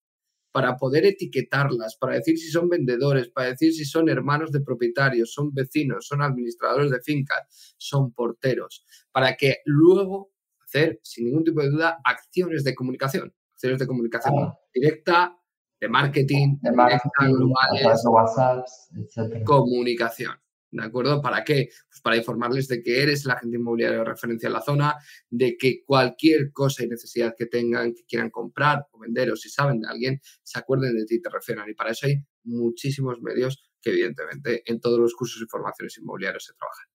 para 0.50 0.76
poder 0.76 1.04
etiquetarlas, 1.06 1.96
para 1.96 2.14
decir 2.14 2.38
si 2.38 2.50
son 2.50 2.68
vendedores, 2.68 3.28
para 3.28 3.50
decir 3.50 3.72
si 3.72 3.84
son 3.84 4.08
hermanos 4.08 4.50
de 4.50 4.60
propietarios, 4.60 5.32
son 5.32 5.52
vecinos, 5.52 6.06
son 6.06 6.22
administradores 6.22 6.90
de 6.90 7.00
fincas, 7.00 7.74
son 7.76 8.12
porteros, 8.12 8.84
para 9.12 9.36
que 9.36 9.58
luego 9.66 10.32
hacer, 10.64 11.00
sin 11.02 11.26
ningún 11.26 11.44
tipo 11.44 11.62
de 11.62 11.70
duda, 11.70 11.98
acciones 12.04 12.64
de 12.64 12.74
comunicación, 12.74 13.34
acciones 13.52 13.78
de 13.78 13.86
comunicación 13.86 14.34
directa, 14.72 15.38
de 15.80 15.88
marketing, 15.88 16.58
de 16.60 16.72
marketing, 16.72 17.32
globales, 17.34 18.04
WhatsApp, 18.04 18.64
etc. 18.96 19.44
comunicación. 19.44 20.32
¿De 20.70 20.84
acuerdo? 20.84 21.22
¿Para 21.22 21.44
qué? 21.44 21.68
Pues 21.88 22.00
para 22.02 22.16
informarles 22.16 22.68
de 22.68 22.82
que 22.82 23.02
eres 23.02 23.24
el 23.24 23.30
agente 23.30 23.56
inmobiliario 23.56 24.00
de 24.00 24.04
referencia 24.04 24.48
en 24.48 24.52
la 24.52 24.60
zona, 24.60 24.96
de 25.30 25.56
que 25.56 25.82
cualquier 25.84 26.52
cosa 26.52 26.84
y 26.84 26.88
necesidad 26.88 27.34
que 27.36 27.46
tengan, 27.46 27.94
que 27.94 28.04
quieran 28.04 28.28
comprar 28.30 28.86
o 28.92 28.98
vender 28.98 29.30
o 29.30 29.36
si 29.36 29.48
saben 29.48 29.80
de 29.80 29.88
alguien, 29.88 30.20
se 30.42 30.58
acuerden 30.58 30.94
de 30.94 31.06
ti 31.06 31.16
y 31.16 31.22
te 31.22 31.30
refieran. 31.30 31.68
Y 31.70 31.74
para 31.74 31.92
eso 31.92 32.06
hay 32.06 32.22
muchísimos 32.44 33.20
medios 33.22 33.64
que 33.80 33.90
evidentemente 33.90 34.62
en 34.70 34.80
todos 34.80 34.98
los 34.98 35.14
cursos 35.14 35.40
y 35.42 35.46
formaciones 35.46 35.96
inmobiliarias 35.98 36.44
se 36.44 36.52
trabajan. 36.54 36.86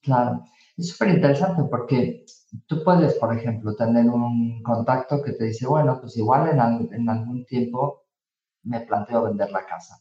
Claro, 0.00 0.44
es 0.76 0.88
súper 0.88 1.10
interesante 1.10 1.62
porque 1.70 2.24
tú 2.66 2.82
puedes, 2.82 3.14
por 3.14 3.36
ejemplo, 3.36 3.76
tener 3.76 4.06
un 4.06 4.60
contacto 4.64 5.22
que 5.22 5.32
te 5.32 5.44
dice, 5.44 5.66
bueno, 5.66 6.00
pues 6.00 6.16
igual 6.16 6.48
en 6.50 7.08
algún 7.08 7.46
tiempo 7.46 8.02
me 8.64 8.80
planteo 8.80 9.22
vender 9.24 9.50
la 9.52 9.64
casa. 9.64 9.96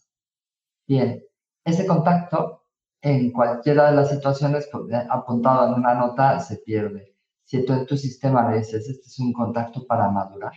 Bien, 0.87 1.23
ese 1.63 1.85
contacto 1.85 2.60
en 3.01 3.31
cualquiera 3.31 3.89
de 3.89 3.95
las 3.95 4.09
situaciones 4.09 4.69
pues, 4.71 4.85
apuntado 5.09 5.67
en 5.67 5.73
una 5.73 5.95
nota 5.95 6.39
se 6.39 6.57
pierde. 6.57 7.15
si 7.43 7.65
tú 7.65 7.73
en 7.73 7.85
tu 7.85 7.97
sistema 7.97 8.49
le 8.49 8.59
dices, 8.59 8.87
este 8.87 9.07
es 9.07 9.19
un 9.19 9.33
contacto 9.33 9.85
para 9.87 10.09
madurar, 10.09 10.53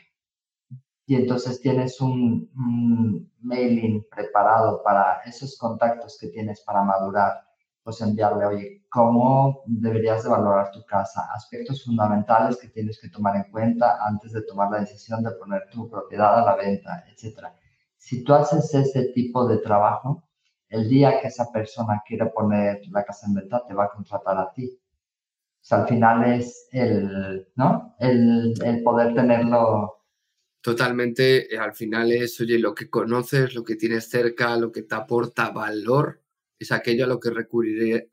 y 1.07 1.17
entonces 1.17 1.61
tienes 1.61 2.01
un, 2.01 2.51
mailing 3.43 4.07
preparado 4.11 4.83
para 4.83 5.21
esos 5.27 5.59
contactos 5.59 6.17
que 6.19 6.29
tienes 6.29 6.63
para 6.63 6.83
madurar, 6.83 7.45
pues 7.83 8.01
enviarle, 8.01 8.47
oye, 8.47 8.87
¿cómo 8.89 9.63
deberías 9.67 10.23
de 10.23 10.31
valorar 10.31 10.71
tu 10.71 10.83
casa? 10.87 11.29
Aspectos 11.35 11.85
fundamentales 11.85 12.57
que 12.57 12.69
tienes 12.69 12.99
que 12.99 13.11
tomar 13.11 13.37
en 13.37 13.51
cuenta 13.51 13.99
antes 14.03 14.33
de 14.33 14.43
tomar 14.43 14.71
la 14.71 14.81
decisión 14.81 15.23
de 15.23 15.33
poner 15.33 15.69
tu 15.71 15.91
propiedad 15.91 16.39
a 16.39 16.45
la 16.45 16.57
venta, 16.57 17.05
etc. 17.11 17.49
Si 17.99 18.25
tú 18.25 18.33
haces 18.33 18.75
ese 18.75 19.13
tipo 19.13 19.47
de 19.47 19.59
trabajo, 19.59 20.23
el 20.75 20.89
día 20.89 21.21
que 21.21 21.29
esa 21.29 21.51
persona 21.53 22.03
quiere 22.07 22.27
poner 22.27 22.81
la 22.91 23.05
casa 23.05 23.27
en 23.27 23.35
venta, 23.35 23.65
te 23.67 23.75
va 23.75 23.85
a 23.85 23.91
contratar 23.91 24.37
a 24.39 24.53
ti. 24.53 24.67
O 24.67 25.67
sea, 25.67 25.83
al 25.83 25.89
final 25.89 26.33
es 26.33 26.69
el, 26.73 27.49
¿no? 27.55 27.95
El, 27.99 28.55
el 28.65 28.83
poder 28.83 29.15
tenerlo 29.15 30.05
totalmente, 30.65 31.55
eh, 31.55 31.59
al 31.59 31.75
final 31.75 32.11
es, 32.11 32.41
oye, 32.41 32.59
lo 32.59 32.75
que 32.75 32.89
conoces, 32.89 33.55
lo 33.55 33.63
que 33.63 33.77
tienes 33.77 34.09
cerca, 34.09 34.57
lo 34.57 34.73
que 34.73 34.83
te 34.83 34.95
aporta 34.95 35.51
valor, 35.51 36.23
es 36.59 36.73
aquello 36.73 37.05
a 37.05 37.09
lo 37.09 37.21
que 37.21 37.31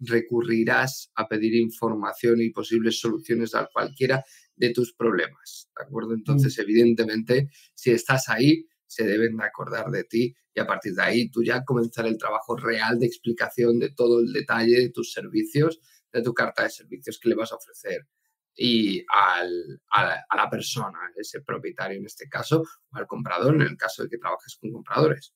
recurrirás 0.01 1.11
a 1.15 1.29
pedir 1.29 1.55
información 1.55 2.41
y 2.41 2.49
posibles 2.49 2.99
soluciones 2.99 3.55
a 3.55 3.69
cualquiera 3.71 4.21
de 4.53 4.71
tus 4.71 4.93
problemas, 4.93 5.69
¿de 5.77 5.85
acuerdo? 5.85 6.13
Entonces, 6.13 6.57
mm. 6.57 6.61
evidentemente, 6.61 7.49
si 7.73 7.91
estás 7.91 8.27
ahí, 8.27 8.65
se 8.85 9.05
deben 9.05 9.37
de 9.37 9.45
acordar 9.45 9.89
de 9.89 10.03
ti 10.03 10.35
y 10.53 10.59
a 10.59 10.67
partir 10.67 10.93
de 10.93 11.03
ahí 11.03 11.29
tú 11.29 11.43
ya 11.43 11.63
comenzar 11.63 12.05
el 12.05 12.17
trabajo 12.17 12.55
real 12.55 12.99
de 12.99 13.05
explicación 13.05 13.79
de 13.79 13.91
todo 13.91 14.19
el 14.19 14.33
detalle 14.33 14.79
de 14.79 14.89
tus 14.89 15.13
servicios, 15.13 15.79
de 16.11 16.21
tu 16.21 16.33
carta 16.33 16.63
de 16.63 16.69
servicios 16.69 17.19
que 17.19 17.29
le 17.29 17.35
vas 17.35 17.51
a 17.51 17.55
ofrecer 17.55 18.07
y 18.55 19.03
al, 19.07 19.81
a, 19.91 20.35
la 20.35 20.49
persona, 20.49 20.99
ese 21.15 21.41
propietario 21.41 21.97
en 21.97 22.05
este 22.05 22.27
caso, 22.27 22.61
o 22.61 22.97
al 22.97 23.07
comprador 23.07 23.55
en 23.55 23.61
el 23.61 23.77
caso 23.77 24.03
de 24.03 24.09
que 24.09 24.17
trabajes 24.17 24.57
con 24.59 24.71
compradores. 24.71 25.33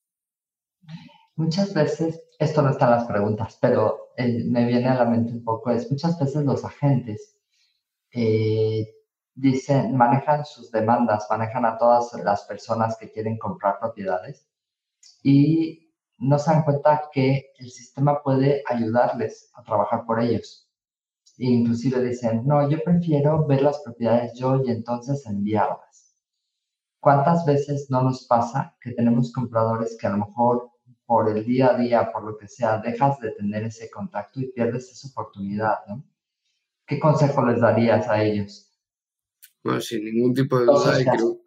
Muchas 1.36 1.74
veces, 1.74 2.22
esto 2.40 2.62
no 2.62 2.72
está 2.72 2.86
en 2.86 2.92
las 2.92 3.06
preguntas, 3.06 3.58
pero 3.62 4.12
eh, 4.18 4.44
me 4.46 4.66
viene 4.66 4.88
a 4.88 4.96
la 4.96 5.06
mente 5.06 5.34
un 5.34 5.44
poco, 5.44 5.72
es 5.72 5.90
muchas 5.90 6.20
veces 6.20 6.44
los 6.44 6.64
agentes 6.64 7.38
eh, 8.12 8.94
dicen, 9.34 9.96
manejan 9.96 10.46
sus 10.46 10.72
demandas, 10.72 11.28
manejan 11.30 11.66
a 11.66 11.78
todas 11.78 12.14
las 12.24 12.44
personas 12.44 12.98
que 12.98 13.12
quieren 13.12 13.38
comprar 13.38 13.80
propiedades 13.80 14.48
y 15.24 15.92
no 16.18 16.40
se 16.40 16.52
dan 16.52 16.64
cuenta 16.64 17.10
que 17.12 17.52
el 17.58 17.70
sistema 17.70 18.22
puede 18.24 18.64
ayudarles 18.68 19.52
a 19.54 19.64
trabajar 19.64 20.06
por 20.06 20.22
ellos 20.22 20.66
e 21.38 21.46
inclusive 21.46 22.04
dicen, 22.04 22.46
no, 22.46 22.70
yo 22.70 22.82
prefiero 22.84 23.46
ver 23.46 23.62
las 23.62 23.82
propiedades 23.82 24.34
yo 24.36 24.62
y 24.64 24.72
entonces 24.72 25.26
enviarlas. 25.26 26.16
¿Cuántas 27.00 27.46
veces 27.46 27.88
no 27.90 28.02
nos 28.02 28.26
pasa 28.26 28.76
que 28.82 28.92
tenemos 28.92 29.32
compradores 29.32 29.98
que 30.00 30.08
a 30.08 30.12
lo 30.12 30.26
mejor 30.26 30.72
por 31.06 31.30
el 31.30 31.46
día 31.46 31.72
a 31.72 31.78
día, 31.78 32.12
por 32.12 32.24
lo 32.24 32.38
que 32.38 32.48
sea, 32.48 32.80
dejas 32.80 33.20
de 33.20 33.32
tener 33.32 33.64
ese 33.64 33.92
contacto 33.92 34.40
y 34.40 34.52
pierdes 34.52 34.90
esa 34.92 35.10
oportunidad, 35.10 35.86
¿no? 35.88 36.04
¿Qué 36.88 37.00
consejo 37.00 37.46
les 37.46 37.62
darías 37.62 38.08
a 38.08 38.24
ellos? 38.24 38.72
Bueno, 39.64 39.82
sin 39.82 40.04
ningún 40.04 40.34
tipo 40.34 40.58
de 40.60 40.66
duda, 40.66 41.02
y 41.02 41.06
creo, 41.06 41.42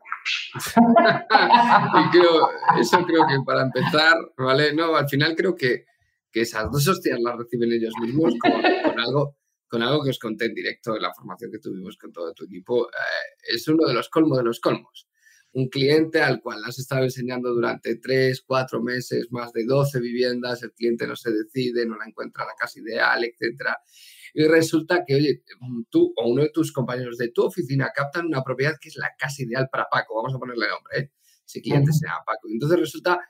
y 0.56 2.10
creo, 2.10 2.48
eso 2.80 3.04
creo 3.06 3.26
que 3.26 3.36
para 3.44 3.62
empezar, 3.62 4.16
¿vale? 4.36 4.74
No, 4.74 4.96
al 4.96 5.08
final 5.08 5.34
creo 5.36 5.54
que, 5.54 5.84
que 6.30 6.42
esas 6.42 6.70
dos 6.70 6.86
hostias 6.88 7.18
las 7.20 7.36
reciben 7.36 7.72
ellos 7.72 7.94
mismos 8.00 8.34
con 8.40 9.00
algo 9.00 9.38
con 9.68 9.82
algo 9.82 10.02
que 10.02 10.10
os 10.10 10.18
conté 10.18 10.46
en 10.46 10.54
directo 10.54 10.96
en 10.96 11.02
la 11.02 11.12
formación 11.12 11.52
que 11.52 11.58
tuvimos 11.58 11.96
con 11.96 12.12
todo 12.12 12.32
tu 12.32 12.44
equipo. 12.44 12.88
Eh, 12.88 13.54
es 13.54 13.68
uno 13.68 13.86
de 13.86 13.94
los 13.94 14.08
colmos 14.08 14.38
de 14.38 14.44
los 14.44 14.60
colmos. 14.60 15.08
Un 15.52 15.68
cliente 15.68 16.20
al 16.20 16.40
cual 16.40 16.62
has 16.64 16.78
estado 16.78 17.04
enseñando 17.04 17.52
durante 17.52 17.96
3, 17.96 18.42
4 18.46 18.82
meses, 18.82 19.28
más 19.30 19.52
de 19.52 19.64
12 19.64 20.00
viviendas, 20.00 20.62
el 20.62 20.72
cliente 20.72 21.06
no 21.06 21.16
se 21.16 21.30
decide, 21.30 21.86
no 21.86 21.96
la 21.96 22.06
encuentra 22.06 22.44
la 22.44 22.54
casa 22.58 22.80
ideal, 22.80 23.24
etc. 23.24 23.74
Y 24.34 24.44
resulta 24.44 25.04
que, 25.06 25.14
oye, 25.14 25.42
tú 25.90 26.12
o 26.16 26.28
uno 26.28 26.42
de 26.42 26.50
tus 26.50 26.72
compañeros 26.72 27.18
de 27.18 27.30
tu 27.30 27.44
oficina 27.44 27.90
captan 27.94 28.26
una 28.26 28.42
propiedad 28.42 28.74
que 28.80 28.88
es 28.88 28.96
la 28.96 29.10
casa 29.18 29.42
ideal 29.42 29.68
para 29.70 29.86
Paco, 29.90 30.16
vamos 30.16 30.34
a 30.34 30.38
ponerle 30.38 30.66
nombre, 30.68 30.98
¿eh? 30.98 31.12
ese 31.46 31.62
cliente 31.62 31.92
se 31.92 32.06
llama 32.06 32.22
Paco. 32.26 32.48
Entonces 32.50 32.78
resulta 32.78 33.20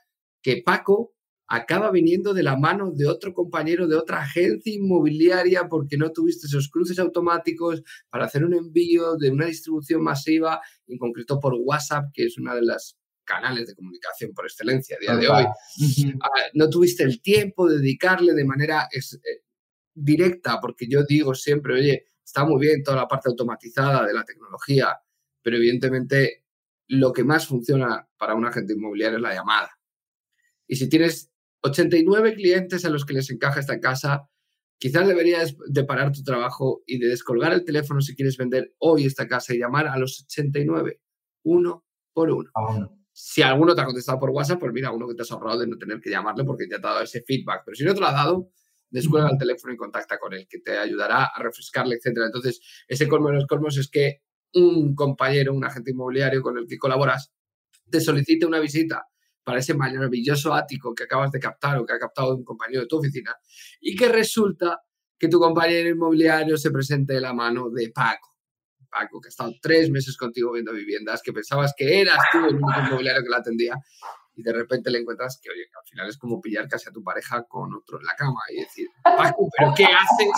que 0.41 0.61
Paco 0.63 1.13
acaba 1.49 1.89
viniendo 1.89 2.33
de 2.33 2.43
la 2.43 2.55
mano 2.55 2.91
de 2.91 3.07
otro 3.07 3.33
compañero 3.33 3.87
de 3.87 3.95
otra 3.95 4.21
agencia 4.21 4.71
inmobiliaria 4.71 5.67
porque 5.67 5.97
no 5.97 6.11
tuviste 6.11 6.45
esos 6.45 6.69
cruces 6.69 6.99
automáticos 6.99 7.81
para 8.09 8.25
hacer 8.25 8.45
un 8.45 8.53
envío 8.53 9.15
de 9.15 9.31
una 9.31 9.47
distribución 9.47 10.03
masiva, 10.03 10.61
en 10.87 10.97
concreto 10.99 11.39
por 11.39 11.55
WhatsApp, 11.55 12.11
que 12.13 12.25
es 12.25 12.37
una 12.37 12.53
de 12.53 12.61
las 12.61 12.95
canales 13.23 13.67
de 13.67 13.75
comunicación 13.75 14.31
por 14.33 14.45
excelencia 14.45 14.95
a 14.97 14.99
día 14.99 15.15
de 15.15 15.27
hoy. 15.27 15.45
Ah, 16.21 16.49
no 16.53 16.69
tuviste 16.69 17.03
el 17.03 17.21
tiempo 17.21 17.67
de 17.67 17.77
dedicarle 17.77 18.33
de 18.33 18.45
manera 18.45 18.87
eh, 18.91 18.99
directa, 20.03 20.59
porque 20.61 20.87
yo 20.87 21.03
digo 21.03 21.33
siempre, 21.35 21.73
oye, 21.73 22.05
está 22.23 22.45
muy 22.45 22.59
bien 22.59 22.83
toda 22.83 22.97
la 22.97 23.07
parte 23.07 23.29
automatizada 23.29 24.05
de 24.05 24.13
la 24.13 24.23
tecnología, 24.23 24.97
pero 25.41 25.57
evidentemente 25.57 26.45
lo 26.87 27.13
que 27.13 27.23
más 27.23 27.47
funciona 27.47 28.07
para 28.17 28.35
un 28.35 28.45
agente 28.45 28.73
inmobiliario 28.73 29.17
es 29.17 29.23
la 29.23 29.33
llamada. 29.33 29.71
Y 30.67 30.75
si 30.75 30.89
tienes 30.89 31.31
89 31.61 32.35
clientes 32.35 32.85
a 32.85 32.89
los 32.89 33.05
que 33.05 33.13
les 33.13 33.29
encaja 33.29 33.59
esta 33.59 33.79
casa, 33.79 34.29
quizás 34.77 35.07
deberías 35.07 35.55
de 35.67 35.83
parar 35.83 36.11
tu 36.11 36.23
trabajo 36.23 36.83
y 36.85 36.99
de 36.99 37.07
descolgar 37.07 37.53
el 37.53 37.65
teléfono 37.65 38.01
si 38.01 38.15
quieres 38.15 38.37
vender 38.37 38.73
hoy 38.79 39.05
esta 39.05 39.27
casa 39.27 39.53
y 39.53 39.59
llamar 39.59 39.87
a 39.87 39.97
los 39.97 40.21
89, 40.23 41.01
uno 41.43 41.85
por 42.13 42.31
uno. 42.31 42.49
Si 43.11 43.41
alguno 43.41 43.75
te 43.75 43.81
ha 43.81 43.85
contestado 43.85 44.19
por 44.19 44.29
WhatsApp, 44.29 44.59
pues 44.59 44.71
mira, 44.71 44.91
uno 44.91 45.07
que 45.07 45.15
te 45.15 45.23
has 45.23 45.31
ahorrado 45.31 45.59
de 45.59 45.67
no 45.67 45.77
tener 45.77 45.99
que 45.99 46.09
llamarle 46.09 46.45
porque 46.45 46.67
te 46.67 46.75
ha 46.75 46.79
dado 46.79 47.01
ese 47.01 47.21
feedback. 47.21 47.63
Pero 47.65 47.75
si 47.75 47.83
no 47.83 47.93
te 47.93 47.99
lo 47.99 48.07
ha 48.07 48.13
dado, 48.13 48.49
descuelga 48.89 49.29
el 49.31 49.37
teléfono 49.37 49.73
y 49.73 49.77
contacta 49.77 50.17
con 50.17 50.33
él, 50.33 50.47
que 50.49 50.59
te 50.59 50.77
ayudará 50.77 51.25
a 51.25 51.43
refrescarle, 51.43 51.95
etc. 51.95 52.17
Entonces, 52.25 52.61
ese 52.87 53.07
colmo 53.07 53.29
de 53.29 53.35
los 53.35 53.47
colmos 53.47 53.77
es 53.77 53.89
que 53.89 54.21
un 54.53 54.95
compañero, 54.95 55.53
un 55.53 55.63
agente 55.63 55.91
inmobiliario 55.91 56.41
con 56.41 56.57
el 56.57 56.67
que 56.67 56.77
colaboras, 56.77 57.31
te 57.89 58.01
solicite 58.01 58.45
una 58.45 58.59
visita 58.59 59.05
para 59.43 59.59
ese 59.59 59.73
maravilloso 59.73 60.53
ático 60.53 60.93
que 60.93 61.03
acabas 61.03 61.31
de 61.31 61.39
captar 61.39 61.77
o 61.77 61.85
que 61.85 61.93
ha 61.93 61.99
captado 61.99 62.35
un 62.35 62.43
compañero 62.43 62.81
de 62.81 62.87
tu 62.87 62.97
oficina 62.97 63.35
y 63.79 63.95
que 63.95 64.07
resulta 64.07 64.81
que 65.17 65.27
tu 65.27 65.39
compañero 65.39 65.89
inmobiliario 65.89 66.57
se 66.57 66.71
presente 66.71 67.13
de 67.13 67.21
la 67.21 67.33
mano 67.33 67.69
de 67.69 67.89
Paco. 67.89 68.29
Paco, 68.89 69.21
que 69.21 69.27
ha 69.27 69.29
estado 69.29 69.53
tres 69.61 69.91
meses 69.91 70.17
contigo 70.17 70.51
viendo 70.51 70.73
viviendas, 70.73 71.21
que 71.21 71.31
pensabas 71.31 71.73
que 71.77 72.01
eras 72.01 72.17
tú 72.31 72.39
el 72.39 72.55
único 72.55 72.79
inmobiliario 72.79 73.21
que 73.21 73.29
la 73.29 73.37
atendía 73.37 73.75
y 74.39 74.41
de 74.41 74.53
repente 74.53 74.89
le 74.89 74.99
encuentras 74.99 75.37
que, 75.43 75.49
oye, 75.49 75.65
al 75.77 75.85
final 75.85 76.07
es 76.07 76.17
como 76.17 76.39
pillar 76.39 76.65
casi 76.69 76.87
a 76.87 76.93
tu 76.93 77.03
pareja 77.03 77.43
con 77.43 77.73
otro 77.73 77.99
en 77.99 78.05
la 78.05 78.15
cama 78.15 78.39
y 78.49 78.61
decir, 78.61 78.87
Paco, 79.03 79.49
¿pero 79.57 79.73
qué 79.75 79.83
haces? 79.83 80.31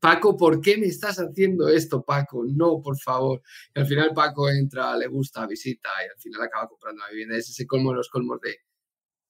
Paco, 0.00 0.38
¿por 0.38 0.62
qué 0.62 0.78
me 0.78 0.86
estás 0.86 1.18
haciendo 1.18 1.68
esto, 1.68 2.02
Paco? 2.02 2.44
No, 2.48 2.80
por 2.82 2.98
favor. 2.98 3.42
Al 3.74 3.84
final 3.84 4.12
Paco 4.14 4.48
entra, 4.48 4.96
le 4.96 5.06
gusta, 5.06 5.46
visita 5.46 5.90
y 6.02 6.08
al 6.08 6.18
final 6.18 6.40
acaba 6.40 6.66
comprando 6.66 7.02
la 7.02 7.10
vivienda. 7.10 7.36
Es 7.36 7.50
ese 7.50 7.66
colmo 7.66 7.90
de 7.90 7.96
los 7.96 8.08
colmos 8.08 8.40
de 8.40 8.56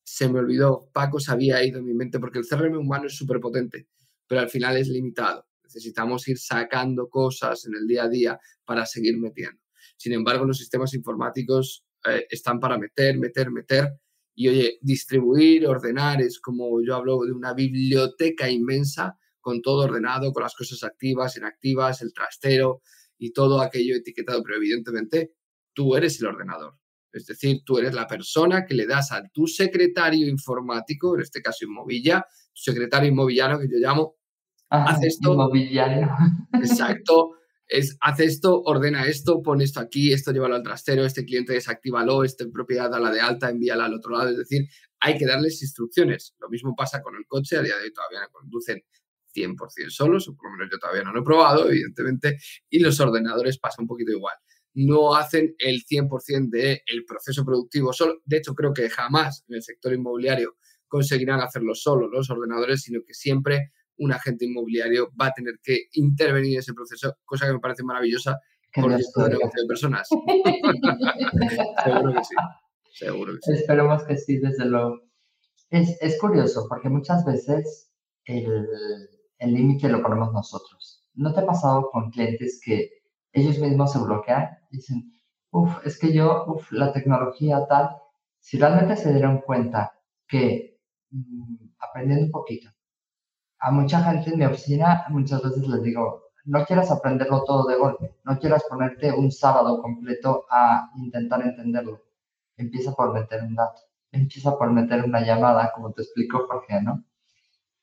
se 0.05 0.29
me 0.29 0.39
olvidó, 0.39 0.89
Paco 0.93 1.19
se 1.19 1.33
había 1.33 1.65
ido 1.65 1.81
en 1.81 1.87
mi 1.87 1.95
mente 1.95 2.21
porque 2.21 2.39
el 2.39 2.47
CRM 2.47 2.79
humano 2.79 3.07
es 3.07 3.17
súper 3.17 3.41
potente, 3.41 3.89
pero 4.29 4.41
al 4.41 4.51
final 4.51 4.77
es 4.77 4.87
limitado. 4.87 5.49
Necesitamos 5.65 6.29
ir 6.29 6.39
sacando 6.39 7.09
cosas 7.09 7.67
en 7.67 7.75
el 7.75 7.89
día 7.89 8.05
a 8.05 8.09
día 8.09 8.39
para 8.65 8.87
seguir 8.87 9.19
metiendo. 9.19 9.61
Sin 9.97 10.13
embargo, 10.13 10.45
los 10.45 10.59
sistemas 10.59 10.95
informáticos 10.95 11.85
eh, 12.07 12.27
están 12.31 12.61
para 12.61 12.79
meter, 12.79 13.19
meter, 13.19 13.51
meter. 13.51 14.01
Y 14.35 14.49
oye, 14.49 14.79
distribuir, 14.81 15.67
ordenar, 15.67 16.23
es 16.23 16.41
como 16.41 16.83
yo 16.83 16.97
hablo 16.97 17.19
de 17.25 17.33
una 17.33 17.53
biblioteca 17.53 18.49
inmensa 18.49 19.19
con 19.41 19.61
todo 19.63 19.85
ordenado, 19.85 20.33
con 20.33 20.43
las 20.43 20.55
cosas 20.55 20.83
activas, 20.85 21.37
inactivas, 21.37 22.03
el 22.03 22.13
trastero 22.13 22.83
y 23.19 23.33
todo 23.33 23.61
aquello 23.61 23.97
etiquetado, 23.97 24.43
pero 24.43 24.57
evidentemente 24.57 25.33
tú 25.75 25.97
eres 25.97 26.21
el 26.21 26.29
ordenador. 26.29 26.79
Es 27.13 27.27
decir, 27.27 27.63
tú 27.65 27.79
eres 27.79 27.93
la 27.93 28.07
persona 28.07 28.65
que 28.65 28.75
le 28.75 28.87
das 28.87 29.13
a 29.13 29.23
tu 29.33 29.47
secretario 29.47 30.29
informático, 30.29 31.17
en 31.17 31.23
este 31.23 31.43
caso 31.43 31.65
Inmovilla, 31.65 32.25
secretario 32.53 33.09
inmobiliano 33.09 33.59
que 33.59 33.69
yo 33.69 33.79
llamo, 33.79 34.17
hace 34.69 35.09
esto. 35.09 35.37
Exacto. 36.55 37.40
Es, 37.71 37.97
hace 38.01 38.25
esto, 38.25 38.63
ordena 38.63 39.07
esto, 39.07 39.43
pone 39.43 39.63
esto 39.63 39.79
aquí, 39.79 40.13
esto 40.13 40.33
llévalo 40.33 40.57
al 40.57 40.63
trastero, 40.65 41.05
este 41.05 41.25
cliente 41.25 41.53
desactívalo, 41.53 42.25
esta 42.25 42.45
propiedad 42.53 42.93
a 42.93 42.99
la 42.99 43.13
de 43.13 43.21
alta, 43.21 43.49
envíala 43.49 43.85
al 43.85 43.95
otro 43.95 44.11
lado. 44.11 44.31
Es 44.31 44.39
decir, 44.39 44.67
hay 44.99 45.17
que 45.17 45.25
darles 45.25 45.63
instrucciones. 45.63 46.35
Lo 46.41 46.49
mismo 46.49 46.75
pasa 46.75 47.01
con 47.01 47.15
el 47.15 47.25
coche, 47.29 47.57
a 47.57 47.63
día 47.63 47.77
de 47.77 47.85
hoy 47.85 47.93
todavía 47.93 48.23
no 48.23 48.31
conducen 48.33 48.83
100% 49.33 49.91
solos, 49.91 50.29
o 50.29 50.35
por 50.35 50.51
lo 50.51 50.57
menos 50.57 50.73
yo 50.73 50.79
todavía 50.79 51.05
no 51.05 51.13
lo 51.13 51.21
he 51.21 51.25
probado, 51.25 51.71
evidentemente, 51.71 52.39
y 52.69 52.81
los 52.81 52.99
ordenadores 52.99 53.59
pasa 53.59 53.81
un 53.81 53.87
poquito 53.87 54.11
igual. 54.11 54.35
No 54.75 55.15
hacen 55.15 55.55
el 55.59 55.85
100% 55.85 56.51
del 56.51 56.81
el 56.87 57.05
proceso 57.05 57.45
productivo 57.45 57.93
solo. 57.93 58.21
De 58.25 58.39
hecho, 58.39 58.55
creo 58.55 58.73
que 58.73 58.91
jamás 58.91 59.45
en 59.49 59.55
el 59.55 59.63
sector 59.63 59.93
inmobiliario 59.93 60.57
conseguirán 60.89 61.41
hacerlo 61.41 61.77
solo 61.77 62.09
los 62.09 62.31
ordenadores, 62.31 62.83
sino 62.83 63.01
que 63.07 63.15
siempre 63.15 63.71
un 64.01 64.13
agente 64.13 64.45
inmobiliario 64.45 65.11
va 65.21 65.27
a 65.27 65.33
tener 65.33 65.55
que 65.63 65.87
intervenir 65.93 66.55
en 66.55 66.59
ese 66.59 66.75
proceso, 66.75 67.17
cosa 67.25 67.47
que 67.47 67.53
me 67.53 67.61
parece 67.61 67.83
maravillosa 67.83 68.39
es 68.73 68.85
un 69.17 69.29
negocio 69.29 69.63
de 69.63 69.67
personas. 69.67 70.09
Seguro 71.85 72.13
que 72.13 72.25
sí. 72.25 72.35
Seguro 72.93 73.33
que 73.35 73.39
sí. 73.43 73.53
Esperemos 73.53 74.05
que 74.05 74.17
sí, 74.17 74.39
desde 74.39 74.65
luego. 74.65 75.01
Es, 75.71 75.97
es 76.01 76.19
curioso 76.19 76.67
porque 76.69 76.89
muchas 76.89 77.25
veces 77.25 77.93
el 78.25 79.53
límite 79.55 79.89
lo 79.89 80.03
ponemos 80.03 80.33
nosotros. 80.33 81.05
¿No 81.15 81.33
te 81.33 81.41
ha 81.41 81.47
pasado 81.47 81.91
con 81.91 82.11
clientes 82.11 82.61
que 82.65 82.91
ellos 83.33 83.59
mismos 83.59 83.93
se 83.93 83.99
bloquean? 83.99 84.49
Dicen, 84.71 85.13
uff, 85.51 85.85
es 85.85 85.99
que 85.99 86.13
yo, 86.13 86.45
uff, 86.47 86.71
la 86.73 86.93
tecnología 86.93 87.67
tal, 87.69 87.91
si 88.39 88.59
realmente 88.59 88.97
se 88.97 89.13
dieron 89.13 89.41
cuenta 89.41 89.93
que 90.27 90.79
mm, 91.11 91.57
aprendiendo 91.79 92.27
un 92.27 92.31
poquito, 92.31 92.71
a 93.61 93.71
mucha 93.71 94.03
gente 94.03 94.31
en 94.31 94.39
mi 94.39 94.45
oficina 94.45 95.05
muchas 95.09 95.43
veces 95.43 95.69
les 95.69 95.83
digo, 95.83 96.31
no 96.45 96.65
quieras 96.65 96.91
aprenderlo 96.91 97.45
todo 97.45 97.67
de 97.67 97.77
golpe, 97.77 98.17
no 98.25 98.39
quieras 98.39 98.65
ponerte 98.69 99.13
un 99.13 99.31
sábado 99.31 99.81
completo 99.83 100.47
a 100.51 100.91
intentar 100.97 101.43
entenderlo. 101.43 102.03
Empieza 102.57 102.93
por 102.93 103.13
meter 103.13 103.43
un 103.43 103.55
dato, 103.55 103.83
empieza 104.11 104.57
por 104.57 104.73
meter 104.73 105.05
una 105.05 105.21
llamada, 105.21 105.73
como 105.75 105.93
te 105.93 106.03
explico 106.03 106.47
Jorge, 106.49 106.83
¿no? 106.83 107.05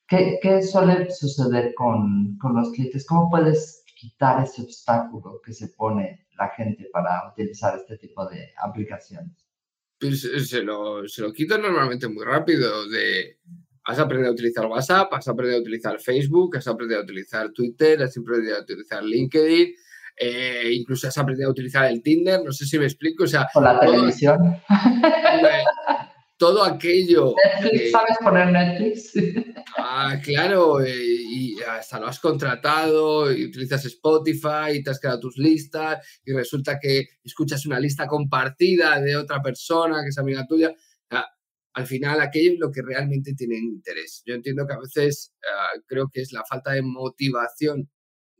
¿Qué, 0.07 0.39
qué 0.41 0.61
suele 0.63 1.11
suceder 1.11 1.73
con, 1.75 2.37
con 2.37 2.55
los 2.55 2.71
clientes? 2.71 3.05
¿Cómo 3.05 3.29
puedes 3.29 3.83
quitar 3.95 4.43
ese 4.43 4.61
obstáculo 4.61 5.41
que 5.43 5.53
se 5.53 5.67
pone 5.69 6.27
la 6.37 6.49
gente 6.49 6.89
para 6.93 7.29
utilizar 7.29 7.77
este 7.77 7.97
tipo 7.97 8.25
de 8.27 8.53
aplicaciones? 8.57 9.45
Pues 9.99 10.23
eh, 10.23 10.39
se 10.39 10.61
lo, 10.61 11.07
se 11.07 11.21
lo 11.21 11.33
normalmente 11.57 12.07
muy 12.07 12.23
rápido. 12.23 12.87
De, 12.87 13.39
has 13.87 13.99
aprendido 13.99 14.29
a 14.29 14.33
utilizar 14.33 14.65
WhatsApp, 14.65 15.13
has 15.13 15.27
aprendido 15.29 15.59
a 15.59 15.61
utilizar 15.61 15.97
Facebook, 15.99 16.57
has 16.57 16.67
aprendido 16.67 16.99
a 16.99 17.03
utilizar 17.03 17.51
Twitter, 17.53 18.03
has 18.03 18.17
aprendido 18.17 18.57
a 18.57 18.61
utilizar 18.61 19.01
LinkedIn, 19.01 19.73
eh, 20.19 20.71
incluso 20.73 21.07
has 21.07 21.17
aprendido 21.17 21.47
a 21.47 21.51
utilizar 21.51 21.85
el 21.85 22.01
Tinder, 22.03 22.43
no 22.43 22.51
sé 22.51 22.65
si 22.65 22.77
me 22.77 22.85
explico. 22.85 23.23
O, 23.23 23.27
sea, 23.27 23.47
o 23.53 23.61
la 23.61 23.79
televisión. 23.79 24.57
todo 26.37 26.63
aquello. 26.65 27.33
Netflix, 27.61 27.91
¿sabes 27.91 28.17
poner 28.21 28.51
Netflix? 28.51 29.13
Ah, 29.77 30.19
claro, 30.21 30.81
eh, 30.81 30.93
y 30.93 31.57
hasta 31.61 31.99
lo 31.99 32.07
has 32.07 32.19
contratado, 32.19 33.31
y 33.31 33.45
utilizas 33.45 33.85
Spotify, 33.85 34.73
y 34.75 34.83
te 34.83 34.89
has 34.89 34.99
creado 34.99 35.21
tus 35.21 35.37
listas, 35.37 36.05
y 36.25 36.33
resulta 36.33 36.77
que 36.77 37.05
escuchas 37.23 37.65
una 37.65 37.79
lista 37.79 38.05
compartida 38.05 38.99
de 38.99 39.15
otra 39.15 39.41
persona 39.41 40.01
que 40.03 40.09
es 40.09 40.17
amiga 40.17 40.45
tuya. 40.45 40.73
Al 41.77 41.85
final, 41.85 42.19
aquello 42.21 42.53
es 42.53 42.59
lo 42.59 42.71
que 42.71 42.81
realmente 42.81 43.35
tiene 43.35 43.55
interés. 43.55 44.23
Yo 44.25 44.33
entiendo 44.33 44.65
que 44.65 44.73
a 44.73 44.79
veces 44.79 45.31
ah, 45.47 45.79
creo 45.85 46.09
que 46.11 46.21
es 46.21 46.31
la 46.31 46.43
falta 46.43 46.71
de 46.71 46.81
motivación, 46.81 47.87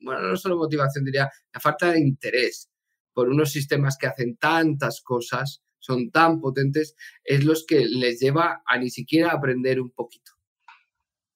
bueno, 0.02 0.24
no 0.24 0.36
solo 0.38 0.58
motivación, 0.58 1.06
diría, 1.06 1.30
la 1.54 1.60
falta 1.60 1.92
de 1.92 2.00
interés 2.00 2.68
por 3.14 3.30
unos 3.30 3.52
sistemas 3.52 3.96
que 3.96 4.08
hacen 4.08 4.38
tantas 4.38 5.02
cosas 5.02 5.62
son 5.78 6.10
tan 6.10 6.42
potentes, 6.42 6.96
es 7.24 7.46
los 7.46 7.64
que 7.68 7.86
les 7.86 8.20
lleva 8.20 8.64
a 8.66 8.80
ni 8.80 8.90
siquiera 8.90 9.34
aprender 9.34 9.80
un 9.80 9.92
poquito. 9.92 10.32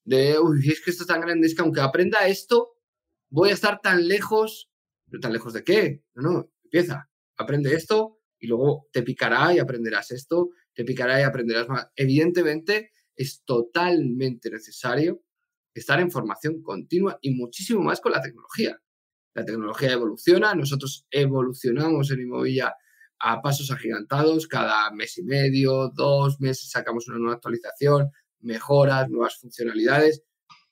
De, 0.03 0.39
uy, 0.39 0.69
es 0.69 0.81
que 0.81 0.89
esto 0.89 1.03
es 1.03 1.07
tan 1.07 1.21
grande, 1.21 1.45
es 1.45 1.53
que 1.53 1.61
aunque 1.61 1.81
aprenda 1.81 2.27
esto, 2.27 2.79
voy 3.29 3.51
a 3.51 3.53
estar 3.53 3.79
tan 3.79 4.07
lejos. 4.07 4.71
¿Pero 5.07 5.21
tan 5.21 5.33
lejos 5.33 5.53
de 5.53 5.63
qué? 5.63 6.03
No, 6.15 6.31
no, 6.31 6.51
empieza, 6.63 7.11
aprende 7.37 7.75
esto 7.75 8.17
y 8.39 8.47
luego 8.47 8.87
te 8.91 9.03
picará 9.03 9.53
y 9.53 9.59
aprenderás 9.59 10.09
esto, 10.09 10.49
te 10.73 10.83
picará 10.83 11.19
y 11.19 11.23
aprenderás 11.23 11.67
más. 11.67 11.87
Evidentemente, 11.95 12.91
es 13.15 13.43
totalmente 13.43 14.49
necesario 14.49 15.21
estar 15.73 15.99
en 15.99 16.11
formación 16.11 16.61
continua 16.61 17.17
y 17.21 17.33
muchísimo 17.33 17.81
más 17.81 18.01
con 18.01 18.11
la 18.11 18.21
tecnología. 18.21 18.77
La 19.33 19.45
tecnología 19.45 19.93
evoluciona, 19.93 20.53
nosotros 20.53 21.05
evolucionamos 21.09 22.11
en 22.11 22.21
Inmovilla 22.21 22.75
a 23.19 23.41
pasos 23.41 23.71
agigantados, 23.71 24.47
cada 24.47 24.91
mes 24.91 25.17
y 25.17 25.23
medio, 25.23 25.89
dos 25.89 26.41
meses 26.41 26.69
sacamos 26.69 27.07
una 27.07 27.19
nueva 27.19 27.35
actualización, 27.35 28.09
mejoras, 28.39 29.09
nuevas 29.09 29.37
funcionalidades. 29.39 30.23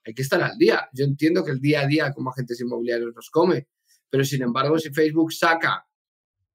Hay 0.06 0.14
que 0.14 0.24
estar 0.24 0.42
al 0.42 0.58
día. 0.58 0.90
Yo 0.94 1.06
entiendo 1.06 1.46
que 1.46 1.52
el 1.52 1.60
día 1.60 1.82
a 1.82 1.88
día 1.88 2.12
como 2.14 2.32
agentes 2.32 2.60
inmobiliarios 2.60 3.14
nos 3.14 3.30
come, 3.30 3.68
pero 4.10 4.24
sin 4.26 4.42
embargo, 4.42 4.80
si 4.80 4.90
Facebook 4.90 5.32
saca 5.32 5.86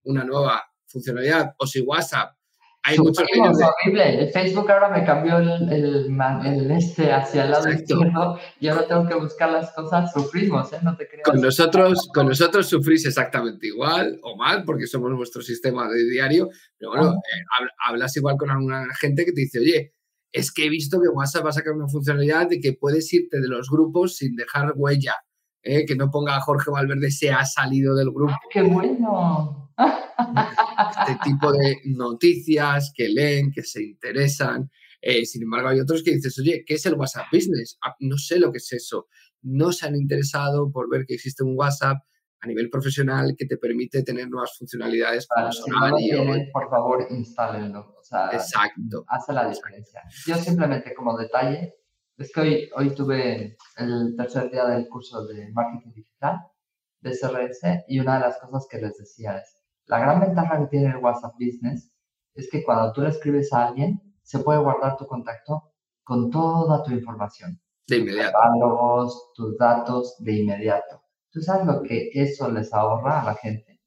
una 0.02 0.24
nueva 0.24 0.64
funcionalidad 0.86 1.54
o 1.58 1.66
si 1.66 1.80
WhatsApp 1.80 2.36
hay 2.86 2.98
horrible. 2.98 4.30
Facebook 4.30 4.70
ahora 4.70 4.90
me 4.90 5.06
cambió 5.06 5.38
el, 5.38 5.72
el, 5.72 6.70
este 6.70 7.10
hacia 7.10 7.44
el 7.44 7.50
lado 7.50 7.70
izquierdo 7.70 8.38
y 8.60 8.68
ahora 8.68 8.86
tengo 8.86 9.08
que 9.08 9.14
buscar 9.14 9.50
las 9.52 9.72
cosas. 9.72 10.12
Sufrimos, 10.12 10.70
¿eh? 10.74 10.80
No 10.82 10.94
te 10.94 11.08
creas. 11.08 11.24
Con 11.24 11.40
nosotros, 11.40 12.06
con 12.12 12.28
nosotros 12.28 12.68
sufrís 12.68 13.06
exactamente 13.06 13.68
igual 13.68 14.20
o 14.22 14.36
mal 14.36 14.64
porque 14.64 14.86
somos 14.86 15.10
nuestro 15.12 15.40
sistema 15.40 15.88
de 15.88 16.04
diario. 16.10 16.50
Pero 16.76 16.90
bueno, 16.90 17.12
eh, 17.12 17.66
hablas 17.88 18.14
igual 18.18 18.36
con 18.36 18.50
alguna 18.50 18.86
gente 19.00 19.24
que 19.24 19.32
te 19.32 19.40
dice, 19.40 19.60
oye, 19.60 19.94
es 20.30 20.52
que 20.52 20.66
he 20.66 20.68
visto 20.68 21.00
que 21.00 21.08
WhatsApp 21.08 21.46
va 21.46 21.50
a 21.50 21.54
sacar 21.54 21.72
una 21.72 21.88
funcionalidad 21.88 22.50
de 22.50 22.60
que 22.60 22.74
puedes 22.74 23.10
irte 23.14 23.40
de 23.40 23.48
los 23.48 23.70
grupos 23.70 24.16
sin 24.16 24.36
dejar 24.36 24.74
huella. 24.76 25.14
¿eh? 25.62 25.86
Que 25.86 25.96
no 25.96 26.10
ponga 26.10 26.36
a 26.36 26.40
Jorge 26.42 26.70
Valverde 26.70 27.10
se 27.10 27.32
ha 27.32 27.46
salido 27.46 27.94
del 27.94 28.10
grupo. 28.10 28.34
¡Qué 28.50 28.60
bueno! 28.60 29.63
Este 29.76 31.18
tipo 31.24 31.52
de 31.52 31.76
noticias 31.86 32.92
que 32.94 33.08
leen, 33.08 33.50
que 33.52 33.62
se 33.62 33.82
interesan. 33.82 34.70
Eh, 35.00 35.26
sin 35.26 35.42
embargo, 35.42 35.68
hay 35.68 35.80
otros 35.80 36.02
que 36.02 36.12
dices, 36.12 36.38
oye, 36.38 36.64
¿qué 36.66 36.74
es 36.74 36.86
el 36.86 36.94
WhatsApp 36.94 37.26
Business? 37.32 37.78
Ah, 37.84 37.94
no 38.00 38.16
sé 38.16 38.38
lo 38.38 38.50
que 38.50 38.58
es 38.58 38.72
eso. 38.72 39.08
No 39.42 39.72
se 39.72 39.86
han 39.86 39.96
interesado 39.96 40.70
por 40.72 40.88
ver 40.90 41.04
que 41.06 41.14
existe 41.14 41.44
un 41.44 41.54
WhatsApp 41.56 41.98
a 42.40 42.46
nivel 42.46 42.70
profesional 42.70 43.34
que 43.36 43.46
te 43.46 43.56
permite 43.56 44.02
tener 44.02 44.28
nuevas 44.28 44.56
funcionalidades. 44.56 45.26
Para 45.26 45.50
por 46.52 46.70
favor, 46.70 47.06
instálenlo. 47.10 47.96
Exacto. 48.32 49.04
Hace 49.08 49.32
la 49.32 49.48
diferencia. 49.48 50.02
Yo 50.26 50.36
simplemente 50.36 50.94
como 50.94 51.16
detalle, 51.16 51.74
es 52.16 52.32
que 52.32 52.40
hoy, 52.40 52.70
hoy 52.76 52.94
tuve 52.94 53.56
el 53.76 54.14
tercer 54.16 54.50
día 54.50 54.66
del 54.66 54.88
curso 54.88 55.26
de 55.26 55.50
marketing 55.52 55.92
digital 55.92 56.38
de 57.00 57.10
CRS 57.10 57.84
y 57.88 57.98
una 57.98 58.14
de 58.14 58.20
las 58.20 58.38
cosas 58.38 58.66
que 58.70 58.78
les 58.78 58.96
decía 58.96 59.38
es, 59.38 59.53
la 59.86 59.98
gran 59.98 60.20
ventaja 60.20 60.58
que 60.58 60.66
tiene 60.66 60.88
el 60.88 60.96
WhatsApp 60.96 61.34
Business 61.34 61.90
es 62.34 62.48
que 62.50 62.64
cuando 62.64 62.92
tú 62.92 63.02
le 63.02 63.10
escribes 63.10 63.52
a 63.52 63.66
alguien, 63.66 64.00
se 64.22 64.38
puede 64.38 64.58
guardar 64.58 64.96
tu 64.96 65.06
contacto 65.06 65.72
con 66.02 66.30
toda 66.30 66.82
tu 66.82 66.92
información. 66.92 67.60
De 67.86 67.98
inmediato. 67.98 68.38
Tus 68.60 69.32
tus 69.34 69.58
datos 69.58 70.16
de 70.18 70.32
inmediato. 70.32 71.02
¿Tú 71.30 71.40
sabes 71.40 71.66
lo 71.66 71.82
que 71.82 72.10
eso 72.14 72.50
les 72.50 72.72
ahorra 72.72 73.20
a 73.20 73.24
la 73.24 73.34
gente? 73.34 73.80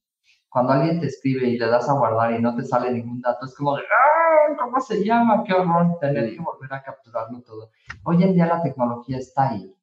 Cuando 0.50 0.74
alguien 0.74 1.00
te 1.00 1.08
escribe 1.08 1.48
y 1.48 1.58
le 1.58 1.68
das 1.68 1.90
a 1.90 1.94
guardar 1.94 2.34
y 2.34 2.42
no 2.42 2.56
te 2.56 2.64
sale 2.64 2.92
ningún 2.92 3.22
dato, 3.22 3.46
es 3.46 3.56
como 3.56 3.76
de, 3.76 3.84
¡ah! 3.84 4.56
¿Cómo 4.60 4.80
se 4.80 5.04
llama? 5.04 5.44
¡Qué 5.44 5.54
horror! 5.54 5.98
Tener 6.00 6.34
que 6.34 6.42
volver 6.42 6.74
a 6.74 6.84
capturarlo 6.84 7.42
todo. 7.42 7.72
Hoy 8.04 8.24
en 8.24 8.34
día 8.34 8.46
la 8.46 8.62
tecnología 8.62 9.18
está 9.18 9.50
ahí 9.50 9.74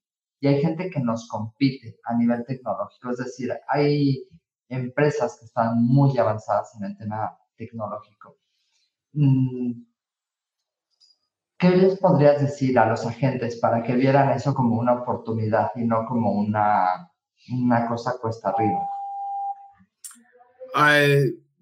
y 0.40 0.46
hay 0.46 0.60
gente 0.60 0.90
que 0.90 1.00
nos 1.00 1.28
compite 1.28 1.98
a 2.04 2.14
nivel 2.14 2.44
tecnológico. 2.44 3.10
Es 3.10 3.18
decir, 3.18 3.52
hay 3.68 4.26
empresas 4.74 5.38
que 5.38 5.46
están 5.46 5.82
muy 5.82 6.16
avanzadas 6.18 6.74
en 6.78 6.84
el 6.84 6.96
tema 6.96 7.36
tecnológico. 7.56 8.38
Mm, 9.12 9.84
¿Qué 11.58 11.70
les 11.70 11.98
podrías 11.98 12.42
decir 12.42 12.78
a 12.78 12.88
los 12.88 13.06
agentes 13.06 13.56
para 13.56 13.82
que 13.82 13.94
vieran 13.94 14.30
eso 14.30 14.52
como 14.54 14.76
una 14.78 14.94
oportunidad 14.94 15.70
y 15.76 15.84
no 15.84 16.04
como 16.06 16.32
una, 16.32 17.10
una 17.50 17.86
cosa 17.86 18.16
cuesta 18.20 18.50
arriba? 18.50 18.80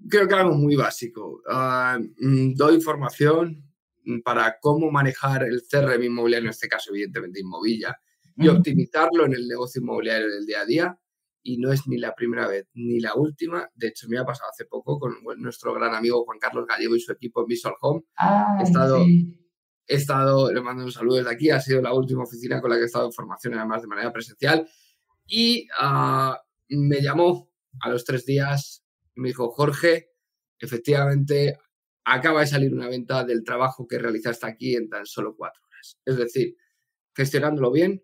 creo 0.09 0.27
que 0.27 0.35
algo 0.35 0.55
muy 0.55 0.75
básico. 0.75 1.43
Ah, 1.47 1.99
mm, 2.19 2.55
doy 2.55 2.77
información 2.77 3.63
para 4.25 4.59
cómo 4.59 4.91
manejar 4.91 5.45
el 5.45 5.63
CRM 5.63 6.03
inmobiliario, 6.05 6.47
en 6.47 6.51
este 6.51 6.67
caso 6.67 6.91
evidentemente 6.91 7.41
Inmovilla, 7.41 8.01
y 8.37 8.49
optimizarlo 8.49 9.27
en 9.27 9.35
el 9.35 9.47
negocio 9.47 9.83
inmobiliario 9.83 10.29
del 10.31 10.47
día 10.47 10.61
a 10.63 10.65
día 10.65 10.99
y 11.43 11.59
no 11.59 11.73
es 11.73 11.87
ni 11.87 11.99
la 11.99 12.15
primera 12.15 12.47
vez 12.47 12.69
ni 12.75 13.01
la 13.01 13.15
última. 13.15 13.69
De 13.75 13.89
hecho, 13.89 14.09
me 14.09 14.19
ha 14.19 14.25
pasado 14.25 14.51
hace 14.51 14.65
poco 14.65 14.99
con 14.99 15.15
nuestro 15.39 15.75
gran 15.75 15.95
amigo 15.95 16.25
Juan 16.25 16.39
Carlos 16.39 16.67
Gallego 16.67 16.97
y 16.97 17.01
su 17.01 17.13
equipo 17.13 17.41
en 17.41 17.47
Visual 17.47 17.75
Home. 17.81 18.03
he, 18.61 18.63
estado, 18.63 19.05
he 19.05 19.95
estado, 19.95 20.53
le 20.53 20.61
mando 20.61 20.85
un 20.85 20.93
saludo 20.93 21.17
desde 21.17 21.31
aquí, 21.31 21.51
ha 21.51 21.61
sido 21.61 21.83
la 21.83 21.95
última 21.95 22.23
oficina 22.23 22.61
con 22.61 22.71
la 22.71 22.77
que 22.77 22.83
he 22.83 22.87
estado 22.87 23.07
en 23.07 23.13
formación, 23.13 23.55
además 23.55 23.83
de 23.83 23.89
manera 23.89 24.13
presencial. 24.13 24.69
Y 25.27 25.67
ah, 25.79 26.41
me 26.69 27.01
llamó 27.01 27.51
a 27.81 27.91
los 27.91 28.05
tres 28.05 28.25
días 28.25 28.85
y 29.15 29.21
me 29.21 29.29
dijo, 29.29 29.51
Jorge, 29.51 30.11
efectivamente, 30.59 31.59
acaba 32.05 32.41
de 32.41 32.47
salir 32.47 32.73
una 32.73 32.89
venta 32.89 33.25
del 33.25 33.45
trabajo 33.45 33.87
que 33.87 33.99
realizaste 33.99 34.47
aquí 34.47 34.75
en 34.77 34.89
tan 34.89 35.07
solo 35.07 35.35
cuatro 35.37 35.63
horas. 35.67 35.99
Es 36.05 36.17
decir, 36.17 36.57
gestionándolo 37.15 37.71
bien, 37.71 38.03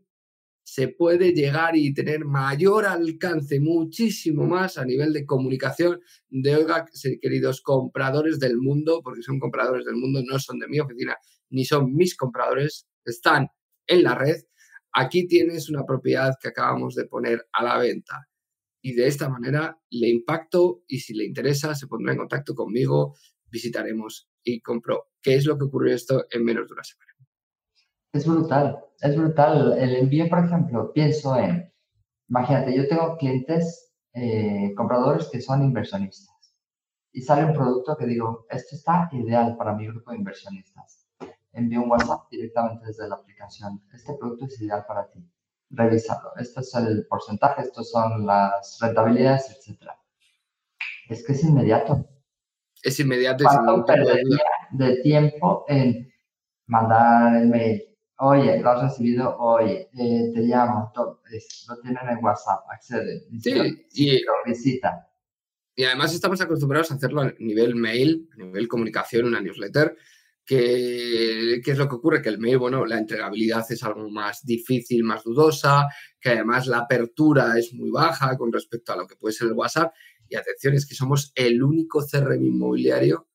se 0.70 0.88
puede 0.88 1.32
llegar 1.32 1.76
y 1.76 1.94
tener 1.94 2.26
mayor 2.26 2.84
alcance, 2.84 3.58
muchísimo 3.58 4.44
más 4.44 4.76
a 4.76 4.84
nivel 4.84 5.14
de 5.14 5.24
comunicación 5.24 6.02
de, 6.28 6.56
oiga, 6.56 6.84
queridos 7.22 7.62
compradores 7.62 8.38
del 8.38 8.58
mundo, 8.58 9.00
porque 9.02 9.22
son 9.22 9.38
compradores 9.38 9.86
del 9.86 9.96
mundo, 9.96 10.20
no 10.22 10.38
son 10.38 10.58
de 10.58 10.68
mi 10.68 10.78
oficina, 10.78 11.16
ni 11.48 11.64
son 11.64 11.94
mis 11.94 12.14
compradores, 12.14 12.86
están 13.06 13.48
en 13.86 14.02
la 14.02 14.14
red. 14.14 14.36
aquí 14.92 15.26
tienes 15.26 15.70
una 15.70 15.86
propiedad 15.86 16.34
que 16.38 16.48
acabamos 16.48 16.94
de 16.94 17.06
poner 17.06 17.46
a 17.50 17.64
la 17.64 17.78
venta. 17.78 18.28
Y 18.82 18.92
de 18.92 19.06
esta 19.06 19.30
manera 19.30 19.80
le 19.88 20.10
impacto 20.10 20.82
y 20.86 20.98
si 20.98 21.14
le 21.14 21.24
interesa 21.24 21.74
se 21.74 21.86
pondrá 21.86 22.12
en 22.12 22.18
contacto 22.18 22.54
conmigo, 22.54 23.16
visitaremos 23.46 24.28
y 24.42 24.60
compro. 24.60 25.06
¿Qué 25.22 25.36
es 25.36 25.46
lo 25.46 25.56
que 25.56 25.64
ocurrió 25.64 25.94
esto 25.94 26.26
en 26.30 26.44
menos 26.44 26.68
de 26.68 26.74
una 26.74 26.84
semana? 26.84 27.17
Es 28.12 28.26
brutal, 28.26 28.84
es 29.00 29.16
brutal. 29.16 29.76
El 29.78 29.96
envío, 29.96 30.28
por 30.28 30.44
ejemplo, 30.44 30.92
pienso 30.92 31.36
en, 31.36 31.72
imagínate, 32.28 32.74
yo 32.74 32.88
tengo 32.88 33.16
clientes, 33.16 33.92
eh, 34.14 34.72
compradores 34.74 35.28
que 35.30 35.40
son 35.40 35.62
inversionistas 35.62 36.38
y 37.12 37.22
sale 37.22 37.44
un 37.44 37.52
producto 37.52 37.96
que 37.96 38.06
digo, 38.06 38.46
esto 38.48 38.76
está 38.76 39.08
ideal 39.12 39.56
para 39.56 39.74
mi 39.74 39.86
grupo 39.86 40.10
de 40.10 40.18
inversionistas. 40.18 41.06
Envío 41.52 41.82
un 41.82 41.90
WhatsApp 41.90 42.28
directamente 42.30 42.86
desde 42.86 43.08
la 43.08 43.16
aplicación. 43.16 43.82
Este 43.92 44.14
producto 44.14 44.44
es 44.44 44.60
ideal 44.60 44.84
para 44.86 45.10
ti. 45.10 45.28
Revísalo. 45.70 46.30
Este 46.36 46.60
es 46.60 46.74
el 46.74 47.06
porcentaje, 47.08 47.62
estos 47.62 47.90
son 47.90 48.24
las 48.26 48.78
rentabilidades, 48.80 49.50
etc. 49.50 49.90
Es 51.08 51.26
que 51.26 51.32
es 51.32 51.42
inmediato. 51.42 52.06
Es 52.82 53.00
inmediato. 53.00 53.44
¿Cuánto 53.44 53.84
perdería 53.84 54.44
de 54.70 55.02
tiempo 55.02 55.64
en 55.66 56.12
mandar 56.66 57.36
el 57.36 57.48
mail? 57.48 57.82
Oye, 58.20 58.60
lo 58.60 58.70
has 58.70 58.82
recibido, 58.82 59.36
oye, 59.38 59.88
eh, 59.96 60.32
te 60.34 60.40
llamo, 60.40 60.90
todo, 60.92 61.22
lo 61.68 61.80
tienen 61.80 62.08
en 62.08 62.24
WhatsApp, 62.24 62.64
accede, 62.68 63.24
sí, 63.40 63.86
y, 63.92 64.24
lo 64.24 64.32
visita 64.44 65.08
y 65.78 65.84
además 65.84 66.12
estamos 66.12 66.40
acostumbrados 66.40 66.90
a 66.90 66.94
hacerlo 66.94 67.20
a 67.20 67.32
nivel 67.38 67.76
mail, 67.76 68.28
a 68.32 68.36
nivel 68.42 68.66
comunicación, 68.66 69.26
una 69.26 69.40
newsletter, 69.40 69.96
que, 70.44 71.60
¿qué 71.64 71.70
es 71.70 71.78
lo 71.78 71.88
que 71.88 71.94
ocurre? 71.94 72.20
Que 72.20 72.30
el 72.30 72.40
mail, 72.40 72.58
bueno, 72.58 72.84
la 72.84 72.98
entregabilidad 72.98 73.64
es 73.70 73.84
algo 73.84 74.10
más 74.10 74.44
difícil, 74.44 75.04
más 75.04 75.22
dudosa, 75.22 75.86
que 76.20 76.30
además 76.30 76.66
la 76.66 76.78
apertura 76.78 77.56
es 77.56 77.72
muy 77.74 77.92
baja 77.92 78.36
con 78.36 78.52
respecto 78.52 78.92
a 78.92 78.96
lo 78.96 79.06
que 79.06 79.14
puede 79.14 79.34
ser 79.34 79.46
el 79.46 79.52
WhatsApp. 79.52 79.94
Y 80.28 80.34
atención, 80.34 80.74
es 80.74 80.84
que 80.84 80.96
somos 80.96 81.30
el 81.36 81.62
único 81.62 82.04
CRM 82.04 82.44
inmobiliario 82.44 83.28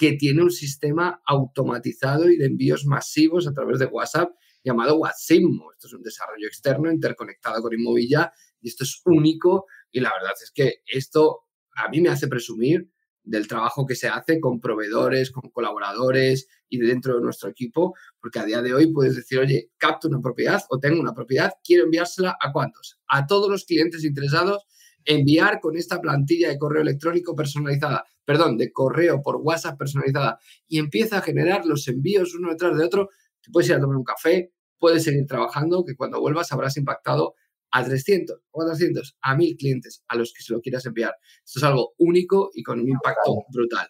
que 0.00 0.14
tiene 0.14 0.42
un 0.42 0.50
sistema 0.50 1.20
automatizado 1.26 2.30
y 2.30 2.38
de 2.38 2.46
envíos 2.46 2.86
masivos 2.86 3.46
a 3.46 3.52
través 3.52 3.78
de 3.78 3.84
WhatsApp 3.84 4.30
llamado 4.64 4.96
WhatsImmo. 4.96 5.72
Esto 5.72 5.88
es 5.88 5.92
un 5.92 6.02
desarrollo 6.02 6.46
externo 6.46 6.90
interconectado 6.90 7.60
con 7.60 7.74
Inmovilla 7.74 8.32
y 8.62 8.68
esto 8.68 8.84
es 8.84 9.02
único 9.04 9.66
y 9.90 10.00
la 10.00 10.10
verdad 10.18 10.32
es 10.42 10.52
que 10.52 10.76
esto 10.86 11.40
a 11.76 11.90
mí 11.90 12.00
me 12.00 12.08
hace 12.08 12.28
presumir 12.28 12.90
del 13.22 13.46
trabajo 13.46 13.84
que 13.84 13.94
se 13.94 14.08
hace 14.08 14.40
con 14.40 14.58
proveedores, 14.58 15.30
con 15.30 15.50
colaboradores 15.50 16.48
y 16.70 16.78
dentro 16.78 17.16
de 17.16 17.20
nuestro 17.20 17.50
equipo, 17.50 17.94
porque 18.22 18.38
a 18.38 18.46
día 18.46 18.62
de 18.62 18.72
hoy 18.72 18.90
puedes 18.94 19.16
decir, 19.16 19.38
oye, 19.38 19.70
capto 19.76 20.08
una 20.08 20.22
propiedad 20.22 20.62
o 20.70 20.78
tengo 20.78 20.98
una 20.98 21.12
propiedad, 21.12 21.52
quiero 21.62 21.84
enviársela 21.84 22.38
a 22.40 22.52
cuántos? 22.52 22.98
A 23.06 23.26
todos 23.26 23.50
los 23.50 23.66
clientes 23.66 24.02
interesados, 24.02 24.66
enviar 25.04 25.60
con 25.60 25.76
esta 25.76 26.00
plantilla 26.00 26.48
de 26.48 26.58
correo 26.58 26.82
electrónico 26.82 27.34
personalizada, 27.34 28.04
perdón, 28.24 28.56
de 28.56 28.72
correo 28.72 29.22
por 29.22 29.36
WhatsApp 29.36 29.78
personalizada 29.78 30.38
y 30.68 30.78
empieza 30.78 31.18
a 31.18 31.22
generar 31.22 31.66
los 31.66 31.86
envíos 31.88 32.34
uno 32.34 32.50
detrás 32.50 32.76
de 32.76 32.84
otro. 32.84 33.08
Te 33.42 33.50
puedes 33.50 33.68
ir 33.68 33.76
a 33.76 33.80
tomar 33.80 33.96
un 33.96 34.04
café, 34.04 34.52
puedes 34.78 35.04
seguir 35.04 35.26
trabajando, 35.26 35.84
que 35.84 35.96
cuando 35.96 36.20
vuelvas 36.20 36.52
habrás 36.52 36.76
impactado 36.76 37.34
a 37.72 37.84
300 37.84 38.40
o 38.50 38.62
a 38.62 38.66
200, 38.66 39.16
a 39.22 39.36
1000 39.36 39.56
clientes 39.56 40.04
a 40.08 40.16
los 40.16 40.32
que 40.32 40.42
se 40.42 40.52
lo 40.52 40.60
quieras 40.60 40.84
enviar. 40.86 41.14
Esto 41.44 41.60
es 41.60 41.64
algo 41.64 41.92
único 41.98 42.50
y 42.54 42.62
con 42.62 42.80
un 42.80 42.88
impacto 42.88 43.44
brutal. 43.52 43.88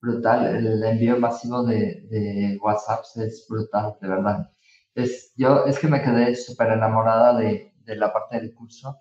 Brutal, 0.00 0.56
el 0.56 0.82
envío 0.82 1.18
masivo 1.18 1.62
de, 1.62 2.06
de 2.08 2.58
WhatsApp 2.62 3.04
es 3.16 3.46
brutal, 3.48 3.96
de 4.00 4.08
verdad. 4.08 4.50
Es, 4.94 5.32
yo 5.36 5.66
es 5.66 5.78
que 5.78 5.88
me 5.88 6.02
quedé 6.02 6.34
súper 6.34 6.72
enamorada 6.72 7.38
de, 7.38 7.74
de, 7.84 7.96
la 7.96 8.12
parte 8.12 8.40
del 8.40 8.54
curso 8.54 8.96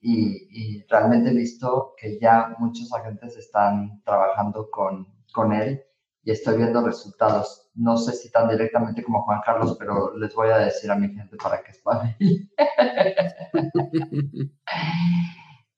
y, 0.00 0.48
y, 0.50 0.86
realmente 0.88 1.30
he 1.30 1.34
visto 1.34 1.94
que 1.96 2.18
ya 2.20 2.54
muchos 2.58 2.92
agentes 2.92 3.36
están 3.36 4.02
trabajando 4.04 4.70
con, 4.70 5.06
con 5.32 5.52
él 5.52 5.82
y 6.22 6.30
estoy 6.30 6.56
viendo 6.58 6.84
resultados. 6.84 7.70
No 7.74 7.96
sé 7.96 8.12
si 8.12 8.30
tan 8.30 8.48
directamente 8.48 9.02
como 9.02 9.22
Juan 9.22 9.40
Carlos, 9.44 9.76
pero 9.78 10.16
les 10.16 10.34
voy 10.34 10.48
a 10.50 10.58
decir 10.58 10.90
a 10.90 10.96
mi 10.96 11.08
gente 11.08 11.36
para 11.36 11.62
que 11.62 11.72
espabile. 11.72 12.50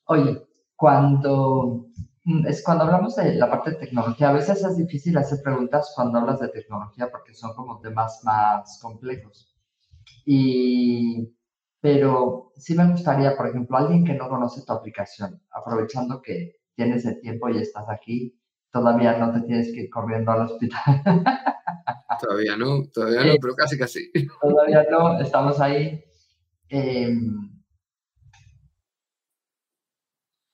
Oye, 0.06 0.42
cuando 0.76 1.86
mm, 2.24 2.46
es 2.46 2.62
cuando 2.64 2.84
hablamos 2.84 3.16
de 3.16 3.34
la 3.36 3.48
parte 3.48 3.70
de 3.70 3.76
tecnología, 3.76 4.30
a 4.30 4.32
veces 4.32 4.64
es 4.64 4.76
difícil 4.76 5.16
hacer 5.18 5.40
preguntas 5.42 5.92
cuando 5.94 6.18
hablas 6.18 6.40
de 6.40 6.48
tecnología 6.48 7.10
porque 7.10 7.34
son 7.34 7.54
como 7.54 7.80
temas 7.80 8.20
más 8.24 8.78
complejos. 8.82 9.54
Y, 10.26 11.32
pero 11.80 12.52
sí 12.56 12.74
me 12.74 12.90
gustaría, 12.90 13.36
por 13.36 13.48
ejemplo, 13.48 13.76
alguien 13.76 14.04
que 14.04 14.14
no 14.14 14.28
conoce 14.28 14.62
tu 14.64 14.72
aplicación, 14.72 15.40
aprovechando 15.50 16.20
que 16.20 16.56
tienes 16.74 17.04
el 17.06 17.20
tiempo 17.20 17.48
y 17.48 17.58
estás 17.58 17.88
aquí, 17.88 18.38
todavía 18.70 19.16
no 19.18 19.32
te 19.32 19.40
tienes 19.42 19.72
que 19.72 19.82
ir 19.82 19.90
corriendo 19.90 20.32
al 20.32 20.42
hospital. 20.42 21.02
Todavía 22.20 22.54
no, 22.54 22.84
todavía 22.92 23.24
no, 23.24 23.34
pero 23.40 23.54
casi 23.54 23.78
casi. 23.78 24.12
Todavía 24.42 24.86
no, 24.90 25.18
estamos 25.20 25.58
ahí. 25.58 26.04
Em, 26.68 27.50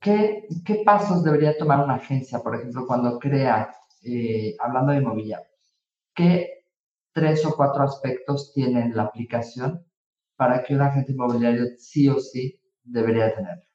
¿qué, 0.01 0.47
¿qué, 0.65 0.83
pasos 0.85 1.25
debería 1.25 1.59
tomar 1.59 1.83
una 1.83 1.97
agencia, 1.97 2.39
por 2.39 2.55
ejemplo, 2.55 2.87
cuando 2.87 3.19
crea, 3.19 3.75
eh, 4.05 4.55
hablando 4.61 4.93
de 4.93 4.99
inmobiliario? 4.99 5.49
¿Qué 6.15 6.57
tres 7.13 7.45
o 7.47 7.57
cuatro 7.57 7.83
aspectos 7.83 8.53
tiene 8.53 8.91
la 8.95 9.05
aplicación 9.05 9.85
para 10.37 10.63
que 10.63 10.75
un 10.75 10.83
agente 10.83 11.13
inmobiliario 11.13 11.67
sí 11.79 12.09
o 12.09 12.21
sí 12.21 12.61
debería 12.85 13.35
tener? 13.35 13.67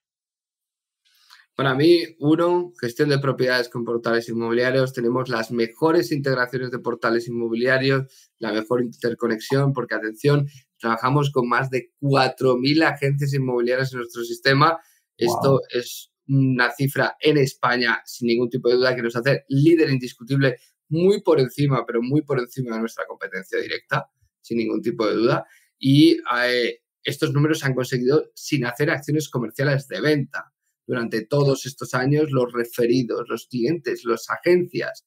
Para 1.55 1.75
mí, 1.75 1.99
uno, 2.19 2.71
gestión 2.79 3.09
de 3.09 3.19
propiedades 3.19 3.69
con 3.69 3.83
portales 3.83 4.27
inmobiliarios. 4.29 4.93
Tenemos 4.93 5.29
las 5.29 5.51
mejores 5.51 6.11
integraciones 6.11 6.71
de 6.71 6.79
portales 6.79 7.27
inmobiliarios, 7.27 8.31
la 8.39 8.51
mejor 8.53 8.81
interconexión, 8.81 9.73
porque 9.73 9.95
atención, 9.95 10.47
trabajamos 10.79 11.29
con 11.29 11.47
más 11.47 11.69
de 11.69 11.91
4.000 11.99 12.83
agencias 12.83 13.33
inmobiliarias 13.33 13.91
en 13.93 13.99
nuestro 13.99 14.23
sistema. 14.23 14.79
Esto 15.17 15.61
es 15.69 16.11
una 16.27 16.71
cifra 16.71 17.15
en 17.19 17.37
España, 17.37 18.01
sin 18.05 18.29
ningún 18.29 18.49
tipo 18.49 18.69
de 18.69 18.75
duda, 18.75 18.95
que 18.95 19.03
nos 19.03 19.15
hace 19.15 19.43
líder 19.49 19.89
indiscutible, 19.89 20.57
muy 20.89 21.21
por 21.21 21.39
encima, 21.39 21.85
pero 21.85 22.01
muy 22.01 22.21
por 22.21 22.39
encima 22.39 22.75
de 22.75 22.81
nuestra 22.81 23.05
competencia 23.05 23.59
directa, 23.59 24.09
sin 24.41 24.57
ningún 24.57 24.81
tipo 24.81 25.05
de 25.05 25.13
duda. 25.13 25.45
Y 25.81 26.19
eh, 26.37 26.79
estos 27.03 27.33
números 27.33 27.59
se 27.59 27.65
han 27.65 27.75
conseguido 27.75 28.31
sin 28.35 28.65
hacer 28.65 28.91
acciones 28.91 29.27
comerciales 29.29 29.87
de 29.87 29.99
venta 29.99 30.53
durante 30.85 31.25
todos 31.25 31.65
estos 31.65 31.93
años 31.93 32.31
los 32.31 32.53
referidos, 32.53 33.27
los 33.27 33.47
clientes, 33.47 34.05
las 34.05 34.29
agencias 34.29 35.05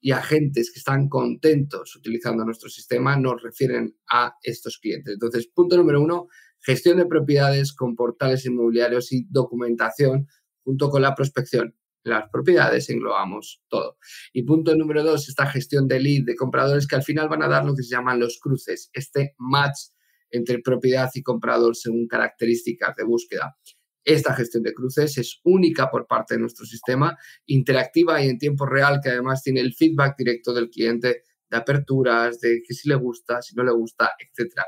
y 0.00 0.10
agentes 0.12 0.70
que 0.70 0.78
están 0.78 1.08
contentos 1.08 1.96
utilizando 1.96 2.44
nuestro 2.44 2.68
sistema 2.68 3.16
nos 3.16 3.42
refieren 3.42 3.96
a 4.10 4.34
estos 4.42 4.78
clientes. 4.78 5.14
Entonces, 5.14 5.48
punto 5.48 5.76
número 5.78 6.02
uno, 6.02 6.28
gestión 6.60 6.98
de 6.98 7.06
propiedades 7.06 7.72
con 7.72 7.96
portales 7.96 8.44
inmobiliarios 8.44 9.12
y 9.12 9.26
documentación 9.30 10.28
junto 10.62 10.90
con 10.90 11.02
la 11.02 11.14
prospección. 11.14 11.74
las 12.06 12.28
propiedades 12.30 12.90
englobamos 12.90 13.62
todo. 13.68 13.96
Y 14.34 14.42
punto 14.42 14.76
número 14.76 15.02
dos, 15.02 15.26
esta 15.26 15.46
gestión 15.46 15.88
de 15.88 16.00
lead 16.00 16.24
de 16.26 16.36
compradores 16.36 16.86
que 16.86 16.96
al 16.96 17.02
final 17.02 17.30
van 17.30 17.42
a 17.42 17.48
dar 17.48 17.64
lo 17.64 17.74
que 17.74 17.82
se 17.82 17.94
llaman 17.94 18.20
los 18.20 18.38
cruces, 18.38 18.90
este 18.92 19.34
match 19.38 19.93
entre 20.34 20.58
propiedad 20.58 21.10
y 21.14 21.22
comprador 21.22 21.76
según 21.76 22.06
características 22.08 22.96
de 22.96 23.04
búsqueda. 23.04 23.56
Esta 24.04 24.34
gestión 24.34 24.62
de 24.64 24.74
cruces 24.74 25.16
es 25.16 25.40
única 25.44 25.90
por 25.90 26.06
parte 26.06 26.34
de 26.34 26.40
nuestro 26.40 26.66
sistema, 26.66 27.16
interactiva 27.46 28.22
y 28.22 28.28
en 28.28 28.38
tiempo 28.38 28.66
real, 28.66 29.00
que 29.02 29.10
además 29.10 29.42
tiene 29.42 29.60
el 29.60 29.74
feedback 29.74 30.16
directo 30.18 30.52
del 30.52 30.68
cliente 30.68 31.22
de 31.48 31.56
aperturas, 31.56 32.40
de 32.40 32.62
que 32.66 32.74
si 32.74 32.88
le 32.88 32.96
gusta, 32.96 33.40
si 33.40 33.54
no 33.54 33.62
le 33.62 33.72
gusta, 33.72 34.12
etc. 34.18 34.60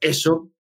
Eso 0.00 0.52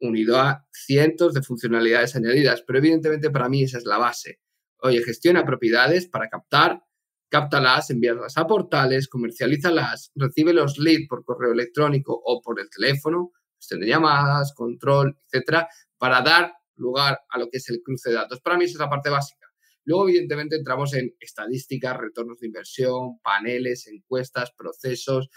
unido 0.00 0.38
a 0.38 0.66
cientos 0.72 1.34
de 1.34 1.42
funcionalidades 1.42 2.16
añadidas, 2.16 2.62
pero 2.66 2.78
evidentemente 2.78 3.28
para 3.28 3.48
mí 3.48 3.64
esa 3.64 3.78
es 3.78 3.84
la 3.84 3.98
base. 3.98 4.40
Oye, 4.78 5.02
gestiona 5.02 5.44
propiedades 5.44 6.08
para 6.08 6.28
captar, 6.28 6.82
cáptalas, 7.28 7.90
envíalas 7.90 8.38
a 8.38 8.46
portales, 8.46 9.08
comercialízalas, 9.08 10.12
recibe 10.14 10.54
los 10.54 10.78
leads 10.78 11.06
por 11.08 11.24
correo 11.24 11.52
electrónico 11.52 12.18
o 12.24 12.40
por 12.40 12.58
el 12.60 12.70
teléfono, 12.70 13.32
de 13.68 13.86
llamadas, 13.86 14.52
control, 14.54 15.16
etcétera, 15.26 15.68
para 15.98 16.22
dar 16.22 16.52
lugar 16.76 17.20
a 17.28 17.38
lo 17.38 17.48
que 17.48 17.58
es 17.58 17.68
el 17.70 17.82
cruce 17.82 18.10
de 18.10 18.16
datos. 18.16 18.40
Para 18.40 18.56
mí 18.56 18.64
esa 18.64 18.72
es 18.74 18.80
la 18.80 18.90
parte 18.90 19.10
básica. 19.10 19.46
Luego, 19.84 20.08
evidentemente, 20.08 20.56
entramos 20.56 20.94
en 20.94 21.14
estadísticas, 21.20 21.96
retornos 21.96 22.38
de 22.40 22.46
inversión, 22.46 23.18
paneles, 23.22 23.86
encuestas, 23.86 24.52
procesos, 24.56 25.30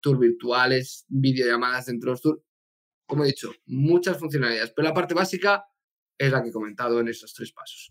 tour 0.00 0.18
virtuales, 0.18 1.04
videollamadas 1.08 1.86
dentro 1.86 2.10
de 2.10 2.12
los 2.12 2.22
tours. 2.22 2.42
Como 3.06 3.24
he 3.24 3.28
dicho, 3.28 3.50
muchas 3.66 4.18
funcionalidades, 4.18 4.72
pero 4.74 4.88
la 4.88 4.94
parte 4.94 5.14
básica 5.14 5.64
es 6.16 6.30
la 6.30 6.42
que 6.42 6.50
he 6.50 6.52
comentado 6.52 7.00
en 7.00 7.08
esos 7.08 7.32
tres 7.32 7.52
pasos. 7.52 7.88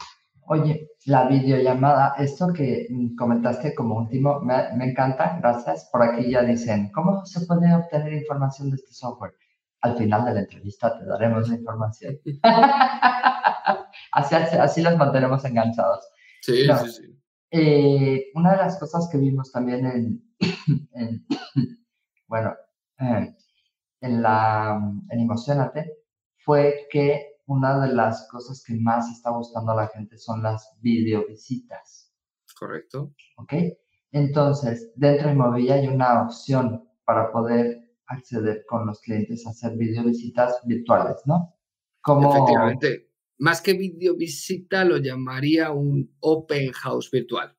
Oye, 0.49 0.91
la 1.05 1.27
videollamada, 1.27 2.13
esto 2.19 2.53
que 2.53 2.87
comentaste 3.17 3.75
como 3.75 3.97
último, 3.97 4.39
me, 4.41 4.89
encanta, 4.89 5.37
gracias. 5.41 5.89
Por 5.91 6.03
aquí 6.03 6.31
ya 6.31 6.43
dicen, 6.43 6.89
¿cómo 6.93 7.25
se 7.25 7.45
puede 7.45 7.73
obtener 7.75 8.13
información 8.13 8.69
de 8.69 8.77
este 8.77 8.93
software? 8.93 9.33
Al 9.81 9.97
final 9.97 10.25
de 10.25 10.33
la 10.33 10.39
entrevista 10.41 10.97
te 10.97 11.05
daremos 11.05 11.49
la 11.49 11.55
información. 11.55 12.19
así, 14.11 14.35
así, 14.35 14.81
los 14.81 14.97
mantenemos 14.97 15.43
enganchados. 15.45 16.07
Sí, 16.41 16.65
sí, 16.65 16.89
sí. 16.89 17.17
Eh, 17.51 18.25
una 18.35 18.51
de 18.51 18.57
las 18.57 18.79
cosas 18.79 19.07
que 19.11 19.17
vimos 19.17 19.51
también 19.51 19.85
en, 19.85 20.23
bueno, 22.27 22.53
eh, 22.99 23.35
en 24.01 24.21
la 24.21 24.79
en 25.09 25.19
Emocionate 25.19 25.93
fue 26.37 26.87
que 26.89 27.37
una 27.45 27.79
de 27.79 27.93
las 27.93 28.27
cosas 28.29 28.63
que 28.65 28.75
más 28.75 29.09
está 29.09 29.31
gustando 29.31 29.71
a 29.71 29.75
la 29.75 29.87
gente 29.87 30.17
son 30.17 30.43
las 30.43 30.75
videovisitas. 30.81 32.13
Correcto. 32.59 33.13
¿Ok? 33.37 33.53
Entonces, 34.11 34.91
dentro 34.95 35.29
de 35.29 35.35
Movilla 35.35 35.75
hay 35.75 35.87
una 35.87 36.23
opción 36.23 36.89
para 37.05 37.31
poder 37.31 37.86
acceder 38.07 38.63
con 38.67 38.85
los 38.85 38.99
clientes 39.01 39.45
a 39.45 39.51
hacer 39.51 39.77
videovisitas 39.77 40.61
virtuales, 40.65 41.21
¿no? 41.25 41.55
Como... 42.01 42.33
Efectivamente. 42.33 43.11
Más 43.39 43.61
que 43.61 43.73
videovisita, 43.73 44.83
lo 44.83 44.97
llamaría 44.97 45.71
un 45.71 46.15
open 46.19 46.71
house 46.71 47.11
virtual. 47.11 47.55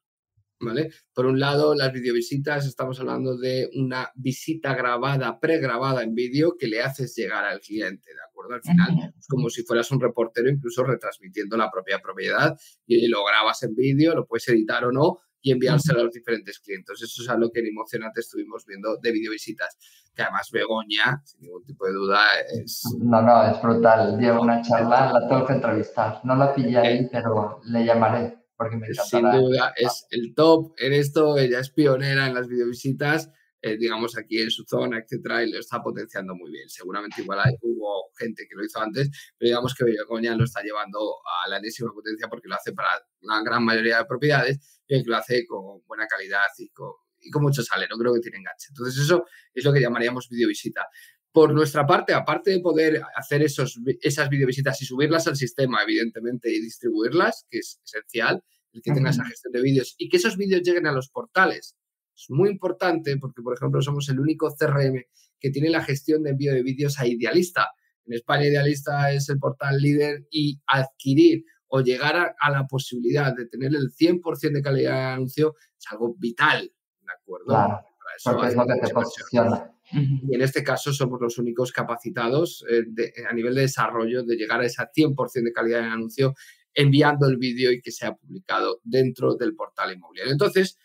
¿Vale? 0.61 0.91
Por 1.15 1.27
un 1.27 1.39
lado, 1.39 1.73
las 1.77 1.93
videovisitas, 1.93 2.67
estamos 2.67 2.99
hablando 2.99 3.39
de 3.39 3.71
una 3.77 4.11
visita 4.17 4.75
grabada, 4.75 5.39
pregrabada 5.39 6.03
en 6.03 6.17
vídeo 6.17 6.57
que 6.59 6.67
le 6.67 6.83
haces 6.83 7.15
llegar 7.15 7.45
al 7.45 7.61
cliente, 7.61 8.11
¿de 8.13 8.21
acuerdo? 8.29 8.55
Al 8.55 8.63
final, 8.63 9.15
es 9.17 9.29
como 9.29 9.51
si 9.51 9.63
fueras 9.63 9.89
un 9.93 10.01
reportero, 10.01 10.51
incluso 10.51 10.83
retransmitiendo 10.83 11.57
la 11.57 11.71
propia 11.71 12.01
propiedad 12.01 12.59
y 12.87 13.07
lo 13.07 13.25
grabas 13.25 13.63
en 13.63 13.77
vídeo, 13.77 14.17
lo 14.17 14.27
puedes 14.27 14.49
editar 14.49 14.85
o 14.85 14.91
no, 14.91 15.21
y 15.41 15.53
enviárselo 15.53 16.01
a 16.01 16.05
los 16.05 16.13
diferentes 16.13 16.59
clientes. 16.59 17.03
Eso 17.03 17.23
es 17.23 17.29
algo 17.29 17.51
que 17.51 17.61
en 17.61 17.67
Emocionante 17.69 18.21
estuvimos 18.21 18.65
viendo 18.67 18.97
de 18.97 19.13
videovisitas, 19.13 19.77
que 20.15 20.23
además 20.23 20.51
Begoña, 20.51 21.23
sin 21.25 21.43
ningún 21.43 21.65
tipo 21.65 21.87
de 21.87 21.93
duda, 21.93 22.21
es... 22.53 22.83
No, 22.99 23.23
no, 23.23 23.45
es 23.51 23.63
brutal. 23.63 24.19
Lleva 24.19 24.41
una 24.41 24.63
charla, 24.63 25.13
la 25.13 25.29
tengo 25.29 25.47
que 25.47 25.53
entrevistar. 25.55 26.21
No 26.25 26.35
la 26.37 26.55
pillé 26.55 26.79
ahí, 26.79 26.99
eh, 26.99 27.09
pero 27.13 27.61
le 27.65 27.85
llamaré 27.85 28.39
porque 28.59 28.77
me 28.77 28.93
Sin 28.93 29.23
duda, 29.31 29.73
es 29.77 30.07
el 30.11 30.35
top 30.35 30.75
en 30.79 30.93
esto, 30.93 31.39
ella 31.39 31.61
es 31.61 31.71
pionera 31.71 32.27
en 32.27 32.35
las 32.35 32.49
videovisitas. 32.49 33.31
Eh, 33.63 33.77
digamos, 33.77 34.17
aquí 34.17 34.41
en 34.41 34.51
su 34.51 34.65
zona, 34.65 34.99
etcétera, 34.99 35.45
y 35.45 35.51
lo 35.51 35.59
está 35.59 35.81
potenciando 35.81 36.35
muy 36.35 36.51
bien. 36.51 36.69
Seguramente 36.69 37.23
igual 37.23 37.41
hay, 37.45 37.55
hubo 37.63 38.08
gente 38.19 38.47
que 38.49 38.55
lo 38.55 38.65
hizo 38.65 38.81
antes, 38.81 39.11
pero 39.39 39.49
digamos 39.49 39.75
que 39.75 39.85
Begoña 39.85 40.35
lo 40.37 40.45
está 40.45 40.63
llevando 40.63 40.99
a 40.99 41.49
la 41.49 41.59
enésima 41.59 41.93
potencia 41.93 42.29
porque 42.29 42.49
lo 42.49 42.55
hace 42.55 42.73
para 42.73 42.91
la 43.21 43.43
gran 43.43 43.65
mayoría 43.65 43.99
de 43.99 44.05
propiedades 44.05 44.81
que 44.87 45.03
lo 45.05 45.17
hace 45.17 45.47
con 45.47 45.83
buena 45.87 46.07
calidad 46.07 46.47
y 46.59 46.71
con, 46.71 46.93
y 47.21 47.31
con 47.31 47.43
mucho 47.43 47.63
salero, 47.63 47.97
creo 47.97 48.15
que 48.15 48.21
tiene 48.21 48.39
enganche. 48.39 48.69
Entonces 48.71 49.03
eso 49.03 49.25
es 49.55 49.65
lo 49.65 49.73
que 49.73 49.81
llamaríamos 49.81 50.29
videovisita. 50.29 50.87
Por 51.31 51.53
nuestra 51.53 51.87
parte, 51.87 52.15
aparte 52.15 52.51
de 52.51 52.61
poder 52.61 53.03
hacer 53.15 53.43
esos, 53.43 53.79
esas 54.01 54.29
videovisitas 54.29 54.81
y 54.83 54.87
subirlas 54.87 55.27
al 55.27 55.37
sistema, 55.37 55.83
evidentemente, 55.83 56.51
y 56.51 56.61
distribuirlas, 56.61 57.47
que 57.51 57.59
es 57.59 57.81
esencial, 57.85 58.43
el 58.73 58.83
que 58.83 58.93
tenga 58.93 59.11
esa 59.11 59.25
gestión 59.25 59.53
de 59.53 59.63
vídeos 59.63 59.95
y 59.99 60.09
que 60.09 60.17
esos 60.17 60.37
vídeos 60.37 60.63
lleguen 60.63 60.87
a 60.87 60.93
los 60.93 61.11
portales. 61.11 61.77
Es 62.17 62.31
muy 62.31 62.51
importante 62.51 63.17
porque, 63.19 63.43
por 63.43 63.55
ejemplo, 63.55 63.81
somos 63.83 64.09
el 64.09 64.19
único 64.19 64.53
CRM 64.59 65.05
que 65.39 65.51
tiene 65.51 65.71
la 65.71 65.85
gestión 65.85 66.23
de 66.23 66.31
envío 66.31 66.53
de 66.53 66.63
vídeos 66.63 66.99
a 66.99 67.07
Idealista. 67.07 67.69
En 68.09 68.15
España, 68.15 68.47
Idealista 68.47 69.13
es 69.13 69.29
el 69.29 69.39
portal 69.39 69.77
líder 69.79 70.27
y 70.31 70.59
adquirir 70.67 71.45
o 71.69 71.83
llegar 71.83 72.35
a, 72.39 72.51
la 72.51 72.67
posibilidad 72.67 73.35
de 73.37 73.47
tener 73.47 73.73
el 73.75 73.91
100% 73.91 74.53
de 74.53 74.63
calidad 74.63 74.93
de 74.93 75.13
anuncio 75.13 75.55
es 75.79 75.85
algo 75.91 76.15
vital, 76.19 76.63
¿de 76.63 77.13
acuerdo? 77.13 77.47
Claro, 77.47 77.85
porque 78.25 78.47
es 78.49 78.57
lo. 78.57 79.75
Y 79.93 80.35
en 80.35 80.43
este 80.43 80.65
caso 80.65 80.93
somos 80.93 81.21
los 81.21 81.39
únicos 81.39 81.71
capacitados 81.73 82.65
eh, 82.71 82.85
a 83.29 83.35
nivel 83.35 83.55
de 83.55 83.63
desarrollo 83.63 84.23
de 84.23 84.37
llegar 84.37 84.61
a 84.61 84.67
esa 84.67 84.91
100% 84.91 85.45
de 85.45 85.53
calidad 85.53 85.81
de 85.81 85.89
anuncio 85.89 86.35
enviando 86.75 87.27
el 87.27 87.37
vídeo 87.37 87.73
y 87.73 87.81
que 87.81 87.91
sea 87.91 88.15
publicado 88.15 88.81
dentro 88.85 89.35
del 89.35 89.55
portal 89.55 89.93
inmobiliario. 89.93 90.33
Entonces, 90.33 90.79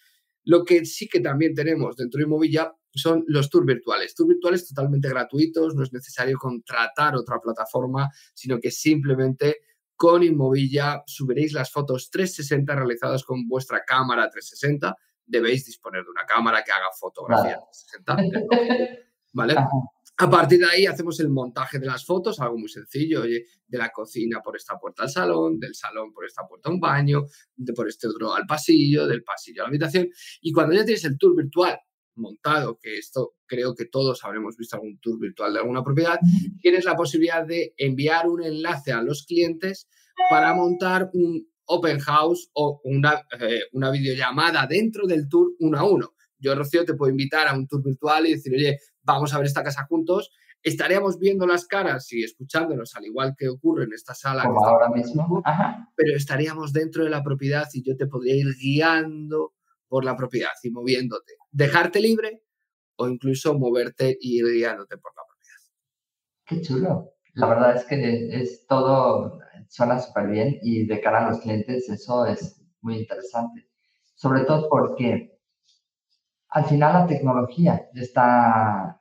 lo 0.44 0.64
que 0.64 0.86
sí 0.86 1.08
que 1.08 1.20
también 1.22 1.54
tenemos 1.54 1.96
dentro 1.96 2.18
de 2.18 2.26
Inmovilla 2.26 2.74
son 2.94 3.24
los 3.28 3.50
tours 3.50 3.66
virtuales. 3.66 4.14
Tours 4.16 4.30
virtuales 4.30 4.68
totalmente 4.68 5.10
gratuitos, 5.10 5.76
no 5.76 5.84
es 5.84 5.94
necesario 5.94 6.38
contratar 6.38 7.16
otra 7.16 7.40
plataforma, 7.40 8.10
sino 8.34 8.60
que 8.60 8.72
simplemente 8.72 9.58
con 9.96 10.24
Inmovilla 10.24 11.04
subiréis 11.06 11.54
las 11.54 11.72
fotos 11.72 12.10
360 12.10 12.76
realizadas 12.76 13.24
con 13.24 13.48
vuestra 13.48 13.84
cámara 13.86 14.30
360. 14.30 14.96
Debéis 15.26 15.66
disponer 15.66 16.04
de 16.04 16.10
una 16.10 16.26
cámara 16.26 16.64
que 16.64 16.72
haga 16.72 16.88
fotografía 17.00 17.60
360. 18.04 18.18
¿Vale? 19.34 19.56
A 20.18 20.30
partir 20.30 20.60
de 20.60 20.68
ahí 20.68 20.86
hacemos 20.86 21.20
el 21.22 21.30
montaje 21.30 21.80
de 21.80 21.88
las 21.88 22.06
fotos, 22.06 22.40
algo 22.40 22.56
muy 22.56 22.70
sencillo, 22.70 23.22
oye, 23.22 23.48
de 23.68 23.78
la 23.80 23.90
cocina 23.90 24.42
por 24.42 24.56
esta 24.56 24.78
puerta 24.78 25.04
al 25.04 25.10
salón, 25.10 25.60
del 25.60 25.74
salón 25.74 26.14
por 26.14 26.26
esta 26.26 26.46
puerta 26.48 26.70
a 26.70 26.72
un 26.72 26.80
baño, 26.80 27.26
de 27.56 27.74
por 27.74 27.88
este 27.88 28.08
otro 28.08 28.32
al 28.36 28.46
pasillo, 28.46 29.08
del 29.08 29.24
pasillo 29.24 29.64
a 29.64 29.66
la 29.66 29.70
habitación. 29.70 30.08
Y 30.42 30.52
cuando 30.52 30.76
ya 30.76 30.86
tienes 30.86 31.04
el 31.06 31.18
tour 31.18 31.36
virtual 31.36 31.80
montado, 32.16 32.78
que 32.82 32.98
esto 32.98 33.34
creo 33.46 33.76
que 33.76 33.86
todos 33.86 34.24
habremos 34.24 34.56
visto 34.58 34.76
algún 34.76 35.00
tour 35.00 35.20
virtual 35.20 35.54
de 35.54 35.60
alguna 35.60 35.84
propiedad, 35.84 36.20
tienes 36.62 36.86
la 36.86 36.96
posibilidad 36.96 37.46
de 37.46 37.74
enviar 37.78 38.28
un 38.28 38.44
enlace 38.44 38.92
a 38.92 39.02
los 39.02 39.26
clientes 39.26 39.88
para 40.30 40.54
montar 40.54 41.10
un 41.14 41.48
open 41.66 42.00
house 42.00 42.50
o 42.54 42.82
una, 42.84 43.22
eh, 43.40 43.62
una 43.74 43.92
videollamada 43.92 44.68
dentro 44.68 45.08
del 45.08 45.28
tour 45.30 45.54
uno 45.60 45.80
a 45.80 45.90
uno. 45.90 46.14
Yo, 46.38 46.56
Rocío, 46.56 46.84
te 46.84 46.94
puedo 46.94 47.10
invitar 47.10 47.48
a 47.48 47.54
un 47.54 47.68
tour 47.68 47.82
virtual 47.84 48.28
y 48.28 48.34
decir, 48.34 48.54
oye, 48.54 48.78
vamos 49.02 49.34
a 49.34 49.38
ver 49.38 49.48
esta 49.48 49.64
casa 49.64 49.86
juntos. 49.86 50.30
Estaríamos 50.62 51.18
viendo 51.20 51.46
las 51.46 51.66
caras 51.66 52.12
y 52.12 52.24
escuchándonos, 52.24 52.96
al 52.96 53.06
igual 53.06 53.34
que 53.38 53.50
ocurre 53.50 53.86
en 53.86 53.94
esta 53.94 54.14
sala. 54.14 54.44
Como 54.44 54.66
ahora 54.66 54.90
mismo. 54.90 55.42
Pero 55.96 56.16
estaríamos 56.16 56.74
dentro 56.74 57.04
de 57.04 57.10
la 57.10 57.24
propiedad 57.24 57.68
y 57.74 57.84
yo 57.84 57.96
te 57.96 58.08
podría 58.08 58.36
ir 58.36 58.48
guiando 58.60 59.54
por 59.88 60.06
la 60.06 60.16
propiedad 60.16 60.52
y 60.64 60.70
moviéndote. 60.70 61.34
Dejarte 61.54 62.00
libre 62.00 62.44
o 62.96 63.08
incluso 63.08 63.58
moverte 63.58 64.18
y 64.20 64.40
ir 64.40 64.46
guiándote 64.46 64.98
por 64.98 65.14
la 65.16 65.22
propiedad. 65.28 65.60
Qué 66.46 66.62
chulo. 66.62 67.14
La 67.36 67.48
verdad 67.48 67.76
es 67.76 67.86
que 67.86 68.42
es 68.42 68.66
todo, 68.66 69.40
suena 69.70 70.00
súper 70.00 70.28
bien 70.28 70.58
y 70.64 70.88
de 70.88 71.00
cara 71.00 71.26
a 71.26 71.30
los 71.30 71.42
clientes 71.42 71.88
eso 71.90 72.26
es 72.26 72.60
muy 72.82 72.98
interesante. 72.98 73.70
Sobre 74.16 74.46
todo 74.46 74.68
porque 74.68 75.40
al 76.50 76.66
final 76.66 76.94
la 76.94 77.08
tecnología 77.08 77.88
está 77.94 78.90
a 78.90 79.00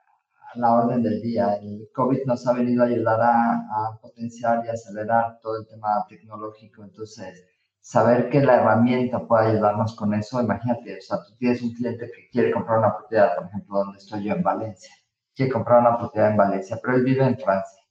la 0.54 0.74
orden 0.74 1.02
del 1.02 1.22
día. 1.22 1.54
El 1.54 1.88
COVID 1.94 2.24
nos 2.26 2.46
ha 2.46 2.52
venido 2.52 2.82
a 2.82 2.86
ayudar 2.86 3.20
a, 3.20 3.54
a 3.54 3.98
potenciar 4.00 4.62
y 4.66 4.68
acelerar 4.68 5.38
todo 5.40 5.58
el 5.58 5.66
tema 5.66 6.04
tecnológico. 6.06 6.84
Entonces, 6.84 7.46
saber 7.82 8.30
que 8.30 8.40
la 8.40 8.56
herramienta 8.56 9.26
puede 9.26 9.48
ayudarnos 9.48 9.96
con 9.96 10.14
eso, 10.14 10.40
imagínate, 10.40 10.98
o 10.98 11.00
sea, 11.02 11.18
tú 11.24 11.34
tienes 11.36 11.62
un 11.62 11.74
cliente 11.74 12.10
que 12.10 12.30
quiere 12.30 12.52
comprar 12.52 12.78
una 12.78 12.96
propiedad, 12.96 13.36
por 13.36 13.46
ejemplo, 13.46 13.78
donde 13.78 13.98
estoy 13.98 14.24
yo 14.24 14.34
en 14.34 14.42
Valencia, 14.42 14.94
quiere 15.34 15.52
comprar 15.52 15.80
una 15.80 15.98
propiedad 15.98 16.30
en 16.30 16.36
Valencia, 16.36 16.78
pero 16.82 16.96
él 16.96 17.04
vive 17.04 17.24
en 17.26 17.38
Francia 17.38 17.82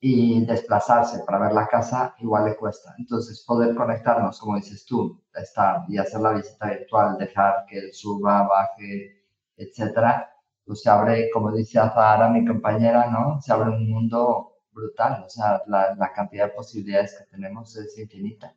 y 0.00 0.44
desplazarse 0.46 1.20
para 1.24 1.38
ver 1.38 1.52
la 1.52 1.66
casa 1.66 2.14
igual 2.18 2.44
le 2.46 2.56
cuesta. 2.56 2.94
Entonces, 2.98 3.44
poder 3.46 3.74
conectarnos, 3.74 4.38
como 4.40 4.56
dices 4.56 4.84
tú, 4.86 5.20
estar 5.34 5.84
y 5.88 5.98
hacer 5.98 6.20
la 6.20 6.32
visita 6.34 6.66
virtual, 6.68 7.18
dejar 7.18 7.64
que 7.66 7.78
él 7.78 7.92
suba, 7.92 8.46
baje, 8.46 9.24
etcétera, 9.56 10.30
pues 10.64 10.82
se 10.82 10.90
abre, 10.90 11.30
como 11.32 11.52
dice 11.52 11.78
Azahara, 11.78 12.28
mi 12.28 12.44
compañera, 12.46 13.10
¿no? 13.10 13.40
Se 13.40 13.52
abre 13.52 13.70
un 13.70 13.90
mundo 13.90 14.52
brutal, 14.72 15.24
o 15.26 15.28
sea, 15.30 15.62
la, 15.66 15.94
la 15.96 16.12
cantidad 16.12 16.46
de 16.46 16.52
posibilidades 16.52 17.16
que 17.18 17.24
tenemos 17.36 17.74
es 17.76 17.98
infinita 17.98 18.54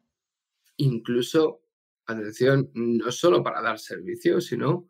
incluso, 0.83 1.63
atención, 2.05 2.71
no 2.73 3.11
solo 3.11 3.43
para 3.43 3.61
dar 3.61 3.79
servicios, 3.79 4.47
sino 4.47 4.87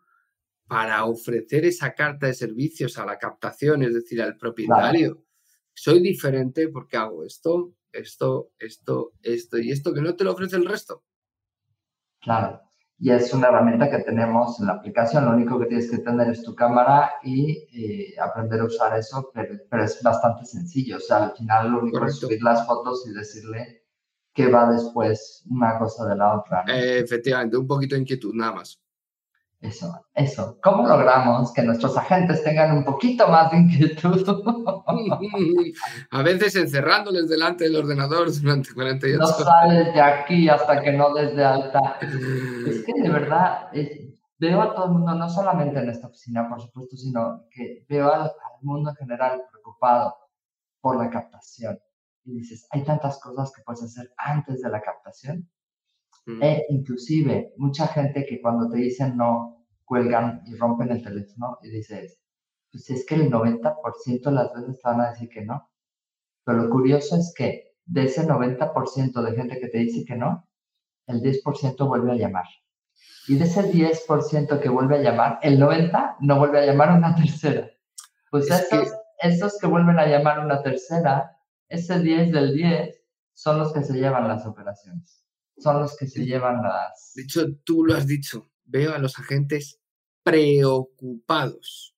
para 0.68 1.04
ofrecer 1.04 1.66
esa 1.66 1.94
carta 1.94 2.28
de 2.28 2.34
servicios 2.34 2.98
a 2.98 3.06
la 3.06 3.18
captación, 3.18 3.84
es 3.84 3.94
decir, 3.94 4.22
al 4.22 4.38
propietario. 4.38 5.26
Soy 5.74 6.02
diferente 6.02 6.70
porque 6.70 6.98
hago 6.98 7.26
esto, 7.26 7.74
esto, 7.92 8.52
esto, 8.58 9.14
esto 9.22 9.58
y 9.58 9.72
esto 9.72 9.94
que 9.94 10.02
no 10.02 10.16
te 10.16 10.24
lo 10.24 10.32
ofrece 10.32 10.56
el 10.56 10.66
resto. 10.66 11.04
Claro. 12.22 12.62
Y 13.04 13.10
es 13.10 13.34
una 13.34 13.48
herramienta 13.48 13.89
que 13.89 14.04
tenemos 14.04 14.60
en 14.60 14.68
la 14.68 14.74
aplicación. 14.74 15.26
Lo 15.26 15.32
único 15.32 15.60
que 15.60 15.66
tienes 15.66 15.89
que 15.89 15.98
tener 15.98 16.30
es 16.30 16.44
tu 16.44 16.54
cámara 16.54 17.14
y 17.24 17.68
eh, 17.74 18.16
aprender 18.22 18.60
a 18.62 18.66
usar 18.66 18.96
eso, 18.98 19.32
pero, 19.34 19.84
es 19.84 20.04
bastante 20.04 20.46
sencillo. 20.46 20.98
O 20.98 21.00
sea, 21.00 21.24
al 21.24 21.36
final 21.36 21.72
lo 21.72 21.80
único 21.80 22.06
es 22.06 22.18
subir 22.18 22.44
las 22.44 22.66
fotos 22.68 23.08
y 23.08 23.14
decirle 23.14 23.81
que 24.34 24.48
va 24.48 24.72
después 24.72 25.44
una 25.50 25.78
cosa 25.78 26.06
de 26.06 26.16
la 26.16 26.38
otra. 26.38 26.64
efectivamente, 26.68 27.58
un 27.58 27.68
poquito 27.68 27.96
de 27.96 28.02
inquietud, 28.02 28.34
nada 28.34 28.54
más. 28.54 28.80
Eso, 29.62 29.94
eso. 30.16 30.58
¿Cómo 30.64 30.88
logramos 30.88 31.54
que 31.54 31.62
nuestros 31.62 31.96
agentes 31.96 32.44
tengan 32.44 32.76
un 32.76 32.84
poquito 32.84 33.28
más 33.28 33.52
de 33.52 33.58
inquietud? 33.58 34.26
A 36.12 36.24
veces 36.24 36.56
encerrándoles 36.56 37.30
delante 37.30 37.66
del 37.66 37.76
ordenador 37.76 38.32
durante 38.34 38.74
48 38.74 39.24
horas. 39.24 39.40
No 39.40 39.46
sales 39.46 39.94
de 39.94 40.02
aquí 40.02 40.50
hasta 40.50 40.82
que 40.82 40.94
no 40.94 41.14
des 41.14 41.36
de 41.36 41.46
alta. 41.46 42.00
Es 42.68 42.84
que 42.84 43.02
de 43.04 43.10
verdad, 43.10 43.70
veo 44.40 44.62
a 44.64 44.74
todo 44.74 44.86
el 44.86 44.92
mundo, 44.94 45.14
no 45.14 45.30
solamente 45.30 45.80
en 45.80 45.90
esta 45.90 46.08
oficina, 46.08 46.50
por 46.50 46.60
supuesto, 46.60 46.98
sino 46.98 47.46
que 47.52 47.86
veo 47.88 48.12
al, 48.12 48.32
mundo 48.62 48.90
en 48.92 48.96
general 48.96 49.44
preocupado 49.52 50.16
por 50.82 50.98
la 50.98 51.10
captación. 51.10 51.80
Y 52.24 52.34
dices, 52.34 52.67
hay 52.72 52.84
tantas 52.84 53.19
cosas 53.19 53.51
que 53.55 53.63
puedes 53.63 53.84
hacer 53.84 54.13
antes 54.17 54.61
de 54.61 54.69
la 54.69 54.82
captación. 54.82 55.49
Mm. 56.26 56.43
E 56.43 56.65
inclusive 56.69 57.53
mucha 57.57 57.88
gente 57.88 58.26
que 58.26 58.41
cuando 58.41 58.69
te 58.69 58.78
dicen 58.78 59.17
no, 59.17 59.65
cuelgan 59.86 60.41
y 60.45 60.55
rompen 60.55 60.91
el 60.91 61.03
teléfono 61.03 61.57
y 61.61 61.69
dices, 61.69 62.19
pues 62.72 62.89
es 62.89 63.05
que 63.05 63.15
el 63.15 63.30
90% 63.30 64.24
de 64.24 64.32
las 64.32 64.53
veces 64.53 64.80
te 64.80 64.89
van 64.89 65.01
a 65.01 65.09
decir 65.09 65.30
que 65.30 65.43
no. 65.43 65.69
Pero 66.45 66.63
lo 66.63 66.69
curioso 66.69 67.17
es 67.17 67.34
que 67.36 67.76
de 67.86 68.05
ese 68.05 68.26
90% 68.26 69.22
de 69.22 69.36
gente 69.36 69.59
que 69.59 69.67
te 69.67 69.80
dice 69.80 70.05
que 70.05 70.15
no, 70.15 70.47
el 71.07 71.22
10% 71.22 71.88
vuelve 71.88 72.13
a 72.13 72.15
llamar. 72.15 72.45
Y 73.28 73.36
de 73.36 73.45
ese 73.45 73.72
10% 73.72 74.59
que 74.59 74.69
vuelve 74.69 74.97
a 74.97 75.01
llamar, 75.01 75.39
el 75.41 75.59
90% 75.59 76.17
no 76.22 76.39
vuelve 76.39 76.59
a 76.59 76.65
llamar 76.65 76.97
una 76.97 77.15
tercera. 77.15 77.69
Pues 78.30 78.49
esos, 78.49 78.93
esos 79.19 79.57
que 79.59 79.67
vuelven 79.67 79.99
a 79.99 80.07
llamar 80.07 80.39
una 80.39 80.61
tercera, 80.63 81.38
ese 81.72 81.99
10 81.99 82.32
del 82.34 82.53
10 82.53 83.01
son 83.34 83.57
los 83.57 83.74
que 83.74 83.82
se 83.82 83.93
llevan 83.93 84.28
las 84.28 84.45
operaciones. 84.45 85.26
Son 85.57 85.80
los 85.80 85.95
que 85.95 86.05
se 86.05 86.26
llevan 86.26 86.61
las... 86.61 87.13
De 87.15 87.24
hecho, 87.24 87.45
tú 87.63 87.86
lo 87.86 87.95
has 87.95 88.05
dicho. 88.05 88.51
Veo 88.65 88.93
a 88.93 88.99
los 88.99 89.17
agentes 89.17 89.80
preocupados. 90.24 91.95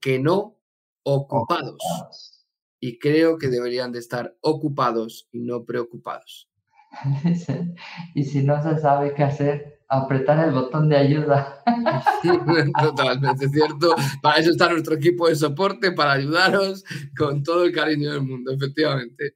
Que 0.00 0.20
no 0.20 0.60
ocupados. 1.02 2.46
Y 2.78 2.98
creo 2.98 3.38
que 3.38 3.48
deberían 3.48 3.90
de 3.90 3.98
estar 3.98 4.36
ocupados 4.40 5.28
y 5.32 5.40
no 5.40 5.64
preocupados. 5.64 6.48
y 8.14 8.24
si 8.24 8.44
no 8.44 8.62
se 8.62 8.78
sabe 8.78 9.14
qué 9.14 9.24
hacer, 9.24 9.81
apretar 9.92 10.48
el 10.48 10.54
botón 10.54 10.88
de 10.88 10.96
ayuda. 10.96 11.62
Totalmente 12.82 13.48
cierto. 13.48 13.94
Para 14.22 14.38
eso 14.38 14.50
está 14.50 14.70
nuestro 14.70 14.94
equipo 14.94 15.28
de 15.28 15.36
soporte, 15.36 15.92
para 15.92 16.12
ayudaros 16.12 16.82
con 17.16 17.42
todo 17.42 17.64
el 17.64 17.74
cariño 17.74 18.12
del 18.12 18.22
mundo, 18.22 18.52
efectivamente. 18.52 19.34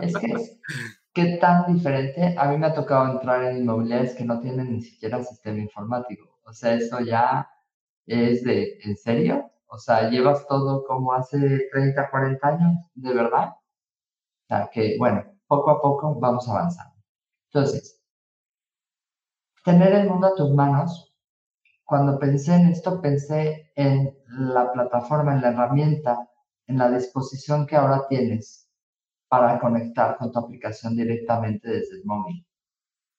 Es 0.00 0.16
que, 0.16 0.60
¿qué 1.12 1.38
tan 1.40 1.74
diferente? 1.74 2.36
A 2.38 2.48
mí 2.48 2.56
me 2.56 2.66
ha 2.66 2.74
tocado 2.74 3.12
entrar 3.12 3.44
en 3.44 3.58
inmobiliarias 3.58 4.14
que 4.14 4.24
no 4.24 4.40
tienen 4.40 4.72
ni 4.72 4.80
siquiera 4.80 5.24
sistema 5.24 5.58
informático. 5.58 6.38
O 6.44 6.52
sea, 6.52 6.74
eso 6.74 7.00
ya 7.00 7.48
es 8.06 8.44
de, 8.44 8.78
¿en 8.84 8.96
serio? 8.96 9.50
O 9.66 9.78
sea, 9.78 10.08
llevas 10.08 10.46
todo 10.46 10.84
como 10.84 11.12
hace 11.12 11.68
30, 11.72 12.10
40 12.10 12.48
años, 12.48 12.76
¿de 12.94 13.12
verdad? 13.12 13.48
O 13.48 14.46
sea, 14.46 14.70
que, 14.72 14.96
bueno, 14.98 15.24
poco 15.48 15.70
a 15.70 15.82
poco 15.82 16.14
vamos 16.20 16.48
avanzando. 16.48 16.94
Entonces, 17.52 17.99
tener 19.70 19.92
el 19.94 20.08
mundo 20.08 20.28
a 20.28 20.34
tus 20.34 20.50
manos, 20.50 21.14
cuando 21.84 22.18
pensé 22.18 22.54
en 22.54 22.68
esto, 22.68 23.00
pensé 23.00 23.72
en 23.76 24.16
la 24.28 24.72
plataforma, 24.72 25.34
en 25.34 25.42
la 25.42 25.48
herramienta, 25.50 26.28
en 26.66 26.78
la 26.78 26.90
disposición 26.90 27.66
que 27.66 27.76
ahora 27.76 28.06
tienes 28.08 28.68
para 29.28 29.58
conectar 29.58 30.16
con 30.16 30.32
tu 30.32 30.38
aplicación 30.38 30.96
directamente 30.96 31.68
desde 31.68 31.96
el 31.96 32.04
móvil. 32.04 32.46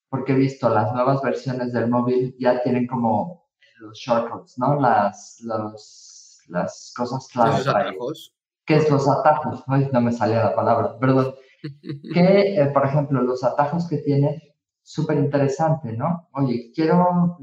Porque 0.09 0.33
he 0.33 0.35
visto 0.35 0.69
las 0.69 0.93
nuevas 0.93 1.21
versiones 1.21 1.71
del 1.71 1.89
móvil 1.89 2.35
ya 2.37 2.61
tienen 2.61 2.87
como 2.87 3.49
los 3.79 3.97
shortcuts, 3.97 4.57
¿no? 4.57 4.79
Las, 4.79 5.39
los 5.41 6.21
las 6.51 6.93
cosas 6.95 7.27
claves. 7.29 7.65
¿Los 7.65 7.75
atajos? 7.75 8.35
¿Qué 8.65 8.75
es 8.75 8.89
los 8.89 9.07
atajos? 9.07 9.63
no 9.67 10.01
me 10.01 10.11
salía 10.11 10.43
la 10.43 10.55
palabra, 10.55 10.97
perdón. 10.99 11.33
que, 12.13 12.61
eh, 12.61 12.65
por 12.73 12.85
ejemplo, 12.85 13.21
los 13.21 13.43
atajos 13.43 13.87
que 13.87 13.97
tiene, 13.97 14.50
súper 14.82 15.17
interesante, 15.17 15.93
¿no? 15.93 16.29
Oye, 16.34 16.71
quiero 16.73 17.38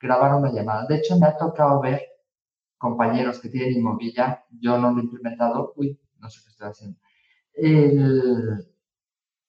grabar 0.00 0.34
una 0.36 0.52
llamada. 0.52 0.86
De 0.86 0.96
hecho, 0.96 1.18
me 1.18 1.26
ha 1.26 1.36
tocado 1.36 1.80
ver 1.80 2.02
compañeros 2.78 3.40
que 3.40 3.48
tienen 3.48 3.78
inmobiliaria, 3.78 4.44
yo 4.60 4.78
no 4.78 4.92
lo 4.92 5.00
he 5.00 5.04
implementado, 5.04 5.72
uy, 5.76 5.98
no 6.18 6.30
sé 6.30 6.40
qué 6.44 6.50
estoy 6.50 6.68
haciendo. 6.68 6.98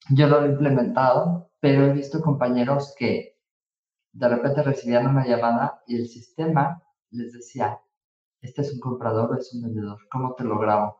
yo 0.10 0.28
no 0.28 0.40
lo 0.42 0.46
he 0.48 0.50
implementado, 0.52 1.52
pero 1.60 1.86
he 1.86 1.94
visto 1.94 2.22
compañeros 2.22 2.96
que 2.98 3.38
de 4.14 4.28
repente 4.30 4.64
recibían 4.64 5.08
una 5.08 5.26
llamada 5.28 5.84
y 5.88 5.96
el 5.96 6.08
sistema 6.08 6.82
les 7.12 7.34
decía, 7.34 7.80
¿Este 8.42 8.62
es 8.62 8.72
un 8.74 8.80
comprador 8.80 9.32
o 9.32 9.38
es 9.38 9.54
un 9.54 9.64
vendedor? 9.64 10.00
¿Cómo 10.10 10.34
te 10.34 10.46
lo 10.46 10.58
grabo? 10.58 10.99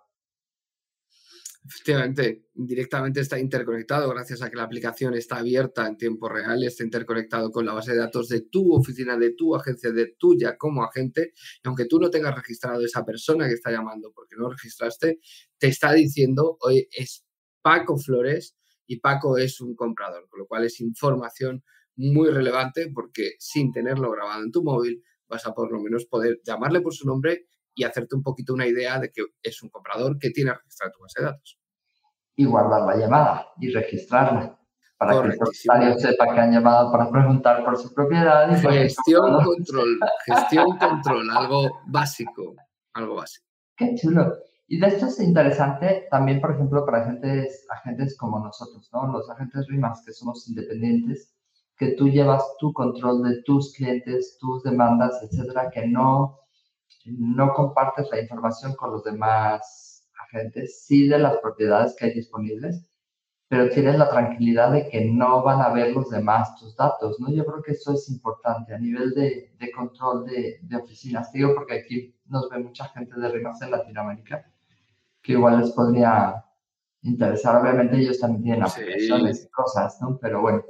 Efectivamente, 1.66 2.46
directamente 2.54 3.20
está 3.20 3.38
interconectado 3.38 4.10
gracias 4.10 4.42
a 4.42 4.50
que 4.50 4.56
la 4.56 4.64
aplicación 4.64 5.14
está 5.14 5.38
abierta 5.38 5.86
en 5.88 5.98
tiempo 5.98 6.30
real, 6.30 6.64
está 6.64 6.84
interconectado 6.84 7.52
con 7.52 7.66
la 7.66 7.74
base 7.74 7.92
de 7.92 7.98
datos 7.98 8.30
de 8.30 8.42
tu 8.42 8.74
oficina, 8.74 9.18
de 9.18 9.34
tu 9.34 9.56
agencia, 9.56 9.92
de 9.92 10.16
tuya 10.18 10.58
como 10.58 10.84
agente. 10.84 11.34
Y 11.64 11.68
aunque 11.68 11.86
tú 11.86 12.00
no 12.00 12.10
tengas 12.10 12.36
registrado 12.36 12.84
esa 12.84 13.06
persona 13.06 13.48
que 13.48 13.56
está 13.56 13.72
llamando 13.72 14.12
porque 14.14 14.36
no 14.38 14.50
registraste, 14.50 15.20
te 15.58 15.68
está 15.68 15.94
diciendo, 15.94 16.58
hoy 16.62 16.88
es 16.92 17.26
Paco 17.62 17.98
Flores 17.98 18.56
y 18.88 19.00
Paco 19.00 19.38
es 19.38 19.60
un 19.60 19.76
comprador, 19.76 20.28
con 20.30 20.40
lo 20.40 20.48
cual 20.48 20.64
es 20.66 20.80
información 20.80 21.64
muy 21.98 22.30
relevante 22.30 22.90
porque 22.94 23.34
sin 23.38 23.74
tenerlo 23.74 24.10
grabado 24.12 24.44
en 24.44 24.52
tu 24.52 24.64
móvil 24.64 25.04
vas 25.28 25.46
a 25.46 25.54
por 25.54 25.72
lo 25.72 25.82
menos 25.82 26.06
poder 26.06 26.40
llamarle 26.44 26.80
por 26.82 26.94
su 26.94 27.06
nombre 27.06 27.46
y 27.80 27.86
hacerte 27.86 28.14
un 28.14 28.24
poquito 28.24 28.54
una 28.54 28.68
idea 28.68 29.00
de 29.00 29.10
que 29.10 29.24
es 29.42 29.64
un 29.64 29.70
comprador 29.70 30.20
que 30.20 30.32
tiene 30.32 30.54
registrado 30.54 30.92
tu 30.92 31.02
base 31.02 31.22
de 31.22 31.28
datos. 31.28 31.58
Y 32.36 32.44
guardar 32.44 32.82
la 32.82 32.98
llamada 32.98 33.48
y 33.58 33.72
registrarla 33.72 34.60
para 34.98 35.22
que 35.22 35.28
el 35.30 35.38
propietario 35.38 35.98
sepa 35.98 36.34
que 36.34 36.40
han 36.42 36.52
llamado 36.52 36.92
para 36.92 37.10
preguntar 37.10 37.64
por 37.64 37.78
su 37.78 37.94
propiedad. 37.94 38.52
Y 38.52 38.60
gestión, 38.60 39.44
control, 39.46 39.98
gestión, 40.26 40.78
control, 40.78 41.30
algo 41.30 41.80
básico, 41.88 42.56
algo 42.94 43.16
básico. 43.16 43.46
Qué 43.78 43.96
chulo. 43.96 44.36
Y 44.68 44.78
de 44.78 44.88
esto 44.88 45.06
es 45.06 45.22
interesante 45.22 46.08
también, 46.12 46.42
por 46.42 46.52
ejemplo, 46.52 46.86
para 46.86 47.04
agentes, 47.04 47.66
agentes 47.70 48.18
como 48.18 48.40
nosotros, 48.40 48.90
¿no? 48.92 49.08
Los 49.08 49.30
agentes 49.30 49.68
RIMAS 49.68 50.04
que 50.06 50.12
somos 50.12 50.50
independientes, 50.50 51.34
que 51.78 51.94
tú 51.94 52.10
llevas 52.10 52.44
tu 52.60 52.74
control 52.74 53.24
de 53.24 53.42
tus 53.44 53.74
clientes, 53.74 54.38
tus 54.38 54.64
demandas, 54.64 55.18
etcétera, 55.24 55.72
que 55.72 55.88
no, 55.88 56.40
no 57.06 57.54
compartes 57.54 58.10
la 58.12 58.22
información 58.22 58.76
con 58.76 58.92
los 58.92 59.04
demás 59.04 60.08
agentes, 60.20 60.84
sí 60.84 61.08
de 61.08 61.20
las 61.20 61.38
propiedades 61.38 61.96
que 61.96 62.06
hay 62.06 62.14
disponibles, 62.14 62.90
pero 63.48 63.70
tienes 63.70 63.98
la 63.98 64.10
tranquilidad 64.10 64.72
de 64.72 64.88
que 64.90 65.06
no 65.06 65.42
van 65.44 65.62
a 65.62 65.74
ver 65.74 65.94
los 65.94 66.10
demás 66.10 66.56
tus 66.60 66.76
datos, 66.76 67.20
¿no? 67.20 67.32
Yo 67.32 67.46
creo 67.46 67.64
que 67.64 67.72
eso 67.72 67.94
es 67.94 68.08
importante 68.10 68.76
a 68.76 68.78
nivel 68.78 69.12
de, 69.16 69.54
de 69.60 69.72
control 69.72 70.26
de, 70.26 70.60
de, 70.62 70.76
oficinas. 70.76 71.32
Digo 71.32 71.56
porque 71.56 71.80
aquí 71.80 72.16
nos 72.28 72.48
ve 72.50 72.60
mucha 72.60 72.86
gente 72.90 73.20
de 73.20 73.30
RIMAS 73.30 73.62
en 73.64 73.72
Latinoamérica, 73.72 74.46
que 75.22 75.32
igual 75.32 75.62
les 75.62 75.72
podría 75.72 76.46
interesar. 77.02 77.60
Obviamente 77.60 77.98
ellos 77.98 78.20
también 78.20 78.44
tienen 78.44 78.64
aplicaciones 78.64 79.46
y 79.46 79.50
cosas, 79.50 80.00
¿no? 80.00 80.20
Pero 80.22 80.42
bueno, 80.42 80.64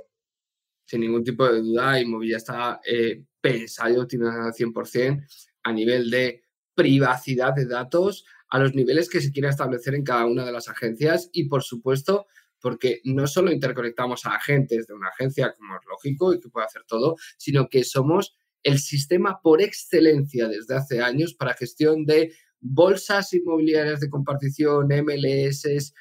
sin 0.89 1.01
ningún 1.01 1.23
tipo 1.23 1.45
de 1.45 1.61
duda, 1.61 2.01
Inmobiliaria 2.01 2.37
está 2.37 2.81
eh, 2.83 3.23
pensado 3.39 4.01
al 4.01 4.07
100% 4.07 5.23
a 5.69 5.73
nivel 5.73 6.09
de 6.09 6.43
privacidad 6.75 7.53
de 7.53 7.65
datos, 7.65 8.25
a 8.49 8.59
los 8.59 8.73
niveles 8.73 9.09
que 9.09 9.21
se 9.21 9.31
quiera 9.31 9.49
establecer 9.49 9.95
en 9.95 10.03
cada 10.03 10.25
una 10.25 10.45
de 10.45 10.51
las 10.51 10.67
agencias 10.67 11.29
y, 11.31 11.47
por 11.47 11.63
supuesto, 11.63 12.25
porque 12.59 13.01
no 13.03 13.27
solo 13.27 13.51
interconectamos 13.51 14.25
a 14.25 14.35
agentes 14.35 14.87
de 14.87 14.93
una 14.93 15.09
agencia, 15.09 15.53
como 15.57 15.75
es 15.75 15.81
lógico 15.87 16.33
y 16.33 16.39
que 16.39 16.49
puede 16.49 16.65
hacer 16.65 16.83
todo, 16.87 17.15
sino 17.37 17.69
que 17.69 17.83
somos 17.83 18.35
el 18.63 18.79
sistema 18.79 19.39
por 19.41 19.61
excelencia 19.61 20.47
desde 20.47 20.75
hace 20.75 21.01
años 21.01 21.33
para 21.33 21.53
gestión 21.53 22.05
de 22.05 22.33
bolsas 22.59 23.33
inmobiliarias 23.33 24.01
de 24.01 24.09
compartición, 24.09 24.87
MLS, 24.87 25.93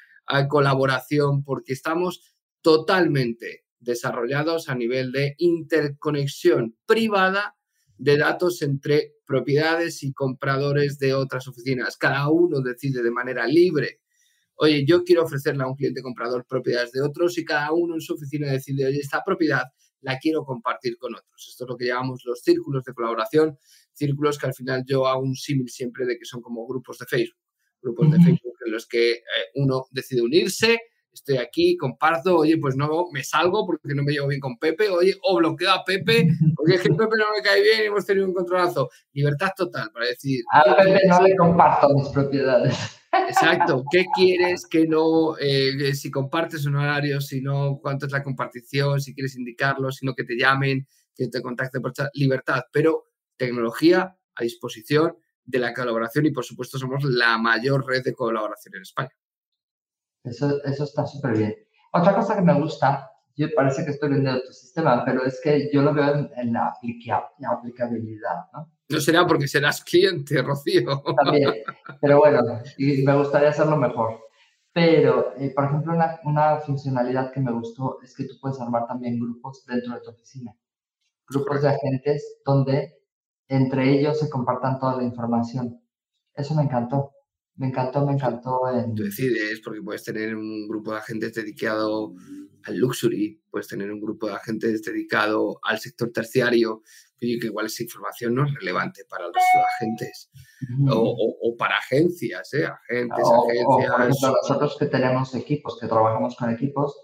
colaboración, 0.49 1.43
porque 1.43 1.73
estamos 1.73 2.33
totalmente 2.61 3.65
desarrollados 3.79 4.67
a 4.67 4.75
nivel 4.75 5.11
de 5.11 5.35
interconexión 5.37 6.75
privada 6.85 7.55
de 7.99 8.17
datos 8.17 8.61
entre 8.61 9.15
propiedades 9.27 10.03
y 10.03 10.13
compradores 10.13 10.97
de 10.99 11.13
otras 11.13 11.47
oficinas. 11.47 11.97
Cada 11.97 12.29
uno 12.29 12.61
decide 12.61 13.03
de 13.03 13.11
manera 13.11 13.45
libre, 13.45 13.99
oye, 14.55 14.85
yo 14.87 15.03
quiero 15.03 15.23
ofrecerle 15.23 15.63
a 15.63 15.67
un 15.67 15.75
cliente 15.75 16.01
comprador 16.01 16.45
propiedades 16.47 16.93
de 16.93 17.01
otros 17.01 17.37
y 17.37 17.43
cada 17.43 17.73
uno 17.73 17.95
en 17.95 18.01
su 18.01 18.13
oficina 18.13 18.51
decide, 18.51 18.85
oye, 18.87 18.99
esta 18.99 19.21
propiedad 19.23 19.63
la 20.01 20.17
quiero 20.17 20.45
compartir 20.45 20.97
con 20.97 21.13
otros. 21.13 21.47
Esto 21.49 21.65
es 21.65 21.69
lo 21.69 21.75
que 21.75 21.87
llamamos 21.87 22.23
los 22.25 22.39
círculos 22.39 22.85
de 22.85 22.93
colaboración, 22.93 23.57
círculos 23.91 24.37
que 24.37 24.47
al 24.47 24.53
final 24.53 24.83
yo 24.87 25.05
hago 25.05 25.21
un 25.21 25.35
símil 25.35 25.67
siempre 25.67 26.05
de 26.05 26.17
que 26.17 26.23
son 26.23 26.41
como 26.41 26.65
grupos 26.65 26.99
de 26.99 27.05
Facebook, 27.05 27.39
grupos 27.81 28.11
de 28.11 28.17
Facebook 28.23 28.53
en 28.65 28.71
los 28.71 28.87
que 28.87 29.11
eh, 29.11 29.21
uno 29.55 29.87
decide 29.91 30.21
unirse, 30.21 30.79
estoy 31.13 31.37
aquí, 31.37 31.77
comparto, 31.77 32.37
oye, 32.37 32.57
pues 32.57 32.75
no, 32.75 33.05
me 33.11 33.23
salgo 33.23 33.65
porque 33.65 33.93
no 33.93 34.03
me 34.03 34.13
llevo 34.13 34.27
bien 34.27 34.39
con 34.39 34.57
Pepe, 34.57 34.89
oye, 34.89 35.15
o 35.23 35.37
bloqueo 35.37 35.71
a 35.71 35.83
Pepe, 35.83 36.27
porque 36.55 36.75
es 36.75 36.81
que 36.81 36.89
Pepe 36.89 37.15
no 37.17 37.25
me 37.35 37.41
cae 37.43 37.61
bien 37.61 37.81
y 37.83 37.85
hemos 37.85 38.05
tenido 38.05 38.27
un 38.27 38.33
controlazo. 38.33 38.89
Libertad 39.13 39.51
total 39.55 39.91
para 39.91 40.07
decir... 40.07 40.43
A 40.53 40.75
Pepe 40.75 40.99
no 41.07 41.21
le 41.21 41.35
comparto 41.35 41.89
mis 41.89 42.09
propiedades. 42.09 42.99
Exacto, 43.27 43.83
¿qué 43.91 44.05
quieres? 44.15 44.65
¿Qué 44.69 44.87
no? 44.87 45.37
Eh, 45.37 45.93
si 45.93 46.11
compartes 46.11 46.65
un 46.65 46.75
horario, 46.75 47.21
si 47.21 47.41
no, 47.41 47.79
cuánto 47.81 48.05
es 48.05 48.11
la 48.11 48.23
compartición, 48.23 49.01
si 49.01 49.13
quieres 49.13 49.35
indicarlo, 49.35 49.91
si 49.91 50.05
no 50.05 50.13
que 50.13 50.23
te 50.23 50.37
llamen, 50.37 50.87
que 51.15 51.27
te 51.27 51.41
contacte 51.41 51.79
por 51.79 51.93
chat, 51.93 52.09
libertad, 52.13 52.63
pero 52.71 53.05
tecnología 53.35 54.15
a 54.35 54.43
disposición 54.43 55.17
de 55.43 55.59
la 55.59 55.73
colaboración 55.73 56.27
y 56.27 56.31
por 56.31 56.45
supuesto 56.45 56.77
somos 56.77 57.03
la 57.03 57.37
mayor 57.37 57.85
red 57.85 58.03
de 58.03 58.13
colaboración 58.13 58.75
en 58.75 58.81
España. 58.83 59.11
Eso, 60.23 60.63
eso 60.63 60.83
está 60.83 61.05
súper 61.05 61.37
bien. 61.37 61.55
Otra 61.93 62.13
cosa 62.13 62.35
que 62.35 62.41
me 62.41 62.59
gusta, 62.59 63.09
yo 63.35 63.47
parece 63.55 63.85
que 63.85 63.91
estoy 63.91 64.09
viendo 64.09 64.41
tu 64.41 64.51
sistema, 64.51 65.03
pero 65.05 65.25
es 65.25 65.39
que 65.43 65.69
yo 65.73 65.81
lo 65.81 65.93
veo 65.93 66.29
en, 66.35 66.53
la, 66.53 66.73
aplicabilidad, 67.49 68.45
¿no? 68.53 68.69
No 68.89 68.99
será 68.99 69.25
porque 69.25 69.47
serás 69.47 69.83
cliente, 69.83 70.41
Rocío. 70.41 71.01
También, 71.23 71.53
pero 72.01 72.17
bueno, 72.19 72.41
y 72.77 73.03
me 73.03 73.15
gustaría 73.15 73.49
hacerlo 73.49 73.77
mejor. 73.77 74.19
Pero, 74.73 75.35
eh, 75.37 75.51
por 75.55 75.65
ejemplo, 75.65 75.93
una, 75.93 76.19
una, 76.25 76.57
funcionalidad 76.57 77.31
que 77.31 77.39
me 77.39 77.51
gustó 77.51 77.99
es 78.03 78.15
que 78.15 78.25
tú 78.25 78.35
puedes 78.39 78.59
armar 78.61 78.87
también 78.87 79.19
grupos 79.19 79.65
dentro 79.65 79.93
de 79.93 80.01
tu 80.01 80.11
oficina. 80.11 80.53
Grupos 81.27 81.61
de 81.61 81.69
agentes 81.69 82.41
donde 82.45 82.99
entre 83.47 83.89
ellos 83.89 84.19
se 84.19 84.29
compartan 84.29 84.79
toda 84.79 84.97
la 84.97 85.03
información. 85.03 85.81
Eso 86.35 86.55
me 86.55 86.63
encantó. 86.63 87.11
Me 87.59 87.67
encantó, 87.67 88.05
me 88.05 88.13
encantó. 88.13 88.61
En... 88.73 88.95
Tú 88.95 89.03
decides, 89.03 89.59
porque 89.63 89.81
puedes 89.81 90.05
tener 90.05 90.33
un 90.33 90.65
grupo 90.65 90.91
de 90.91 90.99
agentes 90.99 91.33
dedicado 91.33 92.13
al 92.63 92.77
luxury, 92.77 93.41
puedes 93.51 93.67
tener 93.67 93.91
un 93.91 93.99
grupo 93.99 94.27
de 94.27 94.33
agentes 94.33 94.81
dedicado 94.81 95.59
al 95.63 95.77
sector 95.77 96.09
terciario, 96.11 96.81
que 97.19 97.27
igual 97.27 97.65
esa 97.65 97.83
información 97.83 98.33
no 98.33 98.45
es 98.45 98.53
relevante 98.53 99.03
para 99.09 99.25
los 99.25 99.35
agentes 99.75 100.31
o, 100.89 101.55
para 101.57 101.75
agencias, 101.75 102.53
¿eh? 102.53 102.65
agentes, 102.65 103.25
agencias. 103.25 103.65
O, 103.67 103.75
por 103.75 104.01
ejemplo, 104.01 104.35
nosotros 104.41 104.77
que 104.79 104.85
tenemos 104.85 105.35
equipos, 105.35 105.77
que 105.81 105.87
trabajamos 105.87 106.37
con 106.37 106.51
equipos, 106.51 106.95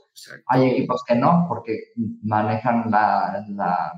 hay 0.47 0.69
equipos 0.69 1.03
que 1.05 1.15
no, 1.15 1.45
porque 1.49 1.91
manejan 2.23 2.89
la, 2.89 3.43
la 3.49 3.91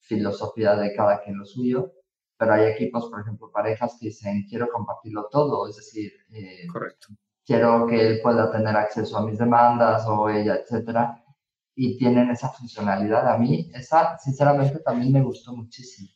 filosofía 0.00 0.76
de 0.76 0.94
cada 0.94 1.22
quien 1.22 1.38
lo 1.38 1.46
suyo, 1.46 1.90
pero 2.42 2.54
hay 2.54 2.72
equipos, 2.72 3.08
por 3.08 3.20
ejemplo, 3.20 3.52
parejas 3.52 3.96
que 4.00 4.06
dicen, 4.06 4.44
quiero 4.48 4.68
compartirlo 4.68 5.28
todo, 5.30 5.68
es 5.68 5.76
decir, 5.76 6.10
eh, 6.32 6.66
Correcto. 6.66 7.06
quiero 7.46 7.86
que 7.86 8.04
él 8.04 8.20
pueda 8.20 8.50
tener 8.50 8.76
acceso 8.76 9.16
a 9.16 9.24
mis 9.24 9.38
demandas 9.38 10.04
o 10.08 10.28
ella, 10.28 10.56
etcétera, 10.56 11.24
y 11.76 11.96
tienen 11.96 12.30
esa 12.30 12.48
funcionalidad. 12.48 13.32
A 13.32 13.38
mí, 13.38 13.70
esa, 13.72 14.18
sinceramente, 14.18 14.80
también 14.80 15.12
me 15.12 15.22
gustó 15.22 15.54
muchísimo. 15.54 16.08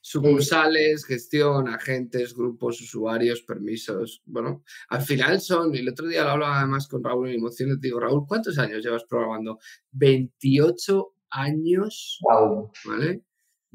Sucursales, 0.00 1.04
gestión, 1.04 1.66
agentes, 1.66 2.32
grupos, 2.32 2.80
usuarios, 2.80 3.42
permisos. 3.42 4.22
Bueno, 4.24 4.62
al 4.88 5.02
final 5.02 5.40
son, 5.40 5.74
el 5.74 5.88
otro 5.88 6.06
día 6.06 6.22
lo 6.22 6.30
hablaba 6.30 6.58
además 6.60 6.86
con 6.86 7.02
Raúl 7.02 7.30
en 7.30 7.40
Emociones, 7.40 7.80
digo, 7.80 7.98
Raúl, 7.98 8.24
¿cuántos 8.24 8.56
años 8.60 8.84
llevas 8.84 9.02
programando? 9.02 9.58
28 9.90 11.12
años, 11.30 12.20
wow. 12.22 12.70
¿vale? 12.84 13.24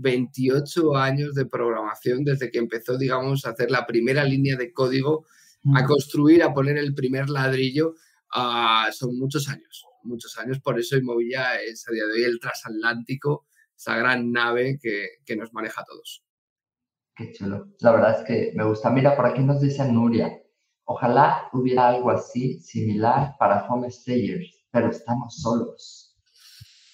28 0.01 0.95
años 0.95 1.35
de 1.35 1.45
programación 1.45 2.23
desde 2.23 2.51
que 2.51 2.59
empezó, 2.59 2.97
digamos, 2.97 3.45
a 3.45 3.51
hacer 3.51 3.71
la 3.71 3.85
primera 3.85 4.23
línea 4.23 4.57
de 4.57 4.73
código, 4.73 5.25
a 5.75 5.85
construir, 5.85 6.43
a 6.43 6.53
poner 6.53 6.77
el 6.77 6.93
primer 6.93 7.29
ladrillo. 7.29 7.95
son 8.91 9.17
muchos 9.17 9.47
años, 9.47 9.85
muchos 10.03 10.37
años. 10.37 10.59
Por 10.59 10.79
eso 10.79 10.97
Inmovilla 10.97 11.61
es 11.61 11.87
a 11.87 11.91
día 11.91 12.05
de 12.05 12.13
hoy 12.13 12.23
el 12.23 12.39
transatlántico, 12.39 13.45
esa 13.75 13.95
gran 13.97 14.31
nave 14.31 14.79
que, 14.81 15.07
que 15.25 15.35
nos 15.35 15.53
maneja 15.53 15.81
a 15.81 15.85
todos. 15.85 16.23
Qué 17.15 17.31
chulo. 17.33 17.67
La 17.79 17.91
verdad 17.91 18.19
es 18.19 18.25
que 18.25 18.51
me 18.55 18.63
gusta. 18.63 18.89
Mira, 18.89 19.15
por 19.15 19.25
aquí 19.25 19.41
nos 19.41 19.61
dice 19.61 19.89
Nuria. 19.91 20.41
Ojalá 20.85 21.49
hubiera 21.53 21.89
algo 21.89 22.09
así, 22.09 22.59
similar 22.59 23.35
para 23.39 23.65
homestayers, 23.67 24.65
pero 24.71 24.89
estamos 24.89 25.41
solos. 25.41 26.10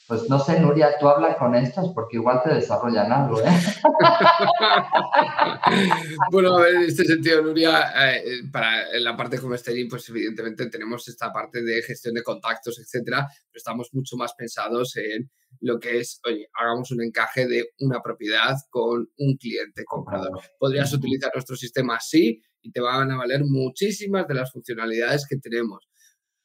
Pues 0.08 0.30
no 0.30 0.39
sé, 0.39 0.58
Nuria, 0.62 0.97
tú 0.97 1.10
hablas 1.10 1.36
con 1.36 1.53
estos 1.53 1.91
porque 1.93 2.16
igual 2.16 2.41
te 2.41 2.53
desarrollan 2.53 3.12
algo, 3.12 3.41
¿eh? 3.41 3.43
bueno, 6.32 6.66
en 6.66 6.84
este 6.84 7.03
sentido, 7.03 7.41
Nuria, 7.41 8.16
eh, 8.16 8.43
para 8.49 8.97
la 8.99 9.18
parte 9.18 9.38
de 9.38 9.45
homesteading, 9.45 9.89
pues 9.89 10.08
evidentemente 10.08 10.70
tenemos 10.70 11.05
esta 11.10 11.34
parte 11.34 11.62
de 11.62 11.82
gestión 11.82 12.16
de 12.16 12.24
contactos, 12.24 12.80
etcétera, 12.80 13.28
pero 13.28 13.58
estamos 13.58 13.89
mucho 13.91 14.16
más 14.16 14.34
pensados 14.34 14.95
en 14.95 15.30
lo 15.60 15.78
que 15.78 15.99
es, 15.99 16.22
oye, 16.26 16.47
hagamos 16.53 16.89
un 16.91 17.03
encaje 17.03 17.45
de 17.45 17.72
una 17.80 18.01
propiedad 18.01 18.55
con 18.70 19.10
un 19.18 19.36
cliente 19.36 19.84
comprador. 19.84 20.39
Podrías 20.58 20.93
utilizar 20.93 21.32
nuestro 21.34 21.58
sistema 21.58 21.97
así 21.97 22.41
y 22.62 22.72
te 22.72 22.80
van 22.80 23.12
a 23.12 23.18
valer 23.18 23.41
muchísimas 23.43 24.26
de 24.26 24.36
las 24.36 24.53
funcionalidades 24.53 25.26
que 25.28 25.36
tenemos 25.36 25.86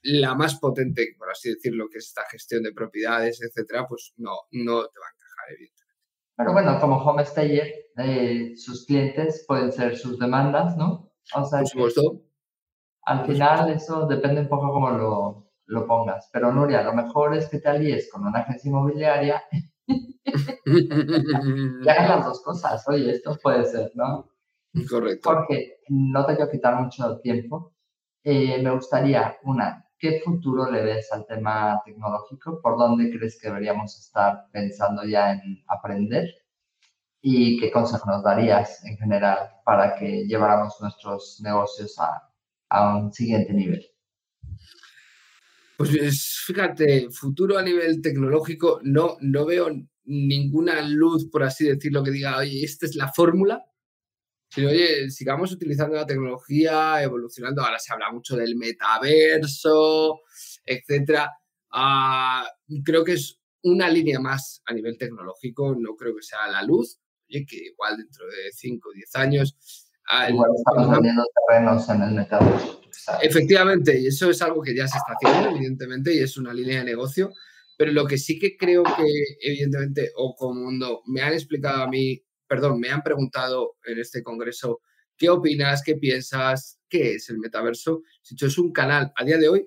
la 0.03 0.35
más 0.35 0.59
potente, 0.59 1.15
por 1.19 1.31
así 1.31 1.51
decirlo, 1.51 1.89
que 1.91 1.99
es 1.99 2.09
esta 2.09 2.25
gestión 2.31 2.63
de 2.63 2.73
propiedades, 2.73 3.41
etcétera, 3.43 3.87
pues 3.89 4.13
no, 4.17 4.33
no 4.51 4.87
te 4.89 4.99
va 5.01 5.07
a 5.07 5.15
encajar, 5.15 5.53
evidentemente. 5.57 5.83
Pero 6.37 6.53
bueno, 6.53 6.81
como 6.81 6.97
Homestayer, 6.97 7.73
eh, 7.99 8.55
sus 8.57 8.87
clientes 8.87 9.45
pueden 9.47 9.71
ser 9.71 9.97
sus 9.97 10.19
demandas, 10.19 10.77
¿no? 10.77 11.13
O 11.35 11.45
sea, 11.45 11.61
por 11.61 11.69
supuesto. 11.69 12.23
Al 13.05 13.27
final 13.27 13.71
eso 13.71 14.07
depende 14.07 14.43
un 14.43 14.49
poco 14.49 14.73
cómo 14.73 14.91
lo, 14.91 15.53
lo 15.67 15.87
pongas. 15.87 16.29
Pero 16.33 16.53
Nuria, 16.53 16.83
lo 16.83 16.95
mejor 16.95 17.37
es 17.37 17.49
que 17.49 17.59
te 17.59 17.69
alíes 17.69 18.11
con 18.11 18.27
una 18.27 18.41
agencia 18.41 18.69
inmobiliaria 18.69 19.43
y 20.67 21.89
hagas 21.89 22.09
las 22.09 22.27
dos 22.27 22.43
cosas. 22.43 22.85
Oye, 22.89 23.11
esto 23.11 23.37
puede 23.43 23.65
ser, 23.65 23.91
¿no? 23.95 24.31
Correcto. 24.89 25.31
Porque 25.31 25.81
no 25.89 26.25
te 26.25 26.37
quiero 26.37 26.51
quitar 26.51 26.81
mucho 26.81 27.19
tiempo. 27.21 27.75
Eh, 28.25 28.63
me 28.63 28.71
gustaría, 28.71 29.37
una, 29.43 29.82
¿Qué 30.03 30.21
futuro 30.25 30.69
le 30.69 30.83
ves 30.83 31.13
al 31.13 31.25
tema 31.27 31.81
tecnológico? 31.85 32.61
¿Por 32.61 32.77
dónde 32.77 33.09
crees 33.17 33.39
que 33.41 33.47
deberíamos 33.47 33.97
estar 33.97 34.47
pensando 34.51 35.05
ya 35.05 35.35
en 35.35 35.63
aprender? 35.69 36.29
¿Y 37.21 37.61
qué 37.61 37.71
consejo 37.71 38.11
nos 38.11 38.25
darías 38.25 38.85
en 38.85 38.97
general 38.97 39.51
para 39.65 39.95
que 39.95 40.27
lleváramos 40.27 40.75
nuestros 40.81 41.41
negocios 41.41 41.95
a, 42.01 42.97
un 42.97 43.13
siguiente 43.13 43.53
nivel? 43.53 43.87
Pues 45.79 46.43
fíjate, 46.47 47.09
futuro 47.13 47.57
a 47.57 47.63
nivel 47.63 48.03
tecnológico, 48.03 48.81
no, 48.83 49.19
no 49.21 49.47
veo 49.47 49.69
ninguna 50.03 50.83
luz, 50.83 51.31
por 51.31 51.45
así 51.45 51.69
decirlo, 51.69 52.03
que 52.03 52.11
diga, 52.11 52.39
oye, 52.39 52.65
esta 52.65 52.87
es 52.87 52.97
la 52.97 53.13
fórmula, 53.13 53.65
sino, 54.53 54.69
oye, 54.69 55.11
sigamos 55.11 55.51
utilizando 55.51 55.97
la 55.97 56.07
tecnología, 56.07 57.03
evolucionando. 57.03 57.63
Ahora 57.63 57.79
se 57.79 57.93
habla 57.93 58.13
mucho 58.13 58.37
del 58.37 58.55
metaverso, 58.57 60.21
etcétera. 60.65 61.31
Ah, 61.71 62.47
creo 62.85 63.03
que 63.03 63.15
es 63.15 63.41
una 63.63 63.89
línea 63.89 64.21
más 64.21 64.63
a 64.67 64.75
nivel 64.75 64.99
tecnológico, 64.99 65.75
no 65.75 65.97
creo 65.97 66.15
que 66.15 66.23
sea 66.23 66.49
la 66.49 66.63
luz, 66.65 67.01
oye, 67.31 67.47
que 67.47 67.57
igual 67.57 67.97
dentro 67.97 68.27
de 68.27 68.53
5 68.53 68.89
o 68.91 68.93
10 68.93 69.17
años. 69.17 69.57
Ah, 70.07 70.29
igual 70.29 70.51
estamos 70.55 70.91
vendiendo 70.91 71.25
terrenos 71.49 71.89
en 71.89 72.03
el 72.03 72.11
metaverso. 72.15 72.83
Efectivamente, 73.23 73.99
y 73.99 74.09
eso 74.09 74.29
es 74.29 74.43
algo 74.43 74.61
que 74.61 74.77
ya 74.77 74.87
se 74.87 74.99
está 74.99 75.15
haciendo, 75.15 75.57
evidentemente, 75.57 76.15
y 76.15 76.19
es 76.19 76.37
una 76.37 76.53
línea 76.53 76.81
de 76.81 76.85
negocio. 76.85 77.33
Pero 77.79 77.93
lo 77.93 78.05
que 78.05 78.19
sí 78.19 78.39
que 78.39 78.57
creo 78.59 78.83
que, 78.83 79.05
evidentemente, 79.41 80.11
o 80.17 80.35
como 80.35 80.71
me 81.07 81.23
han 81.23 81.33
explicado 81.33 81.85
a 81.85 81.89
mí 81.89 82.23
perdón, 82.53 82.81
me 82.81 82.91
han 82.91 83.03
preguntado 83.03 83.77
en 83.83 83.99
este 83.99 84.23
congreso, 84.23 84.83
¿qué 85.17 85.31
opinas? 85.31 85.83
¿Qué 85.83 85.97
piensas? 85.97 86.79
¿Qué 86.87 87.15
es 87.15 87.31
el 87.31 87.39
metaverso? 87.39 88.03
Si 88.21 88.37
es 88.39 88.59
un 88.59 88.73
canal 88.73 89.11
a 89.17 89.25
día 89.25 89.39
de 89.39 89.49
hoy, 89.49 89.67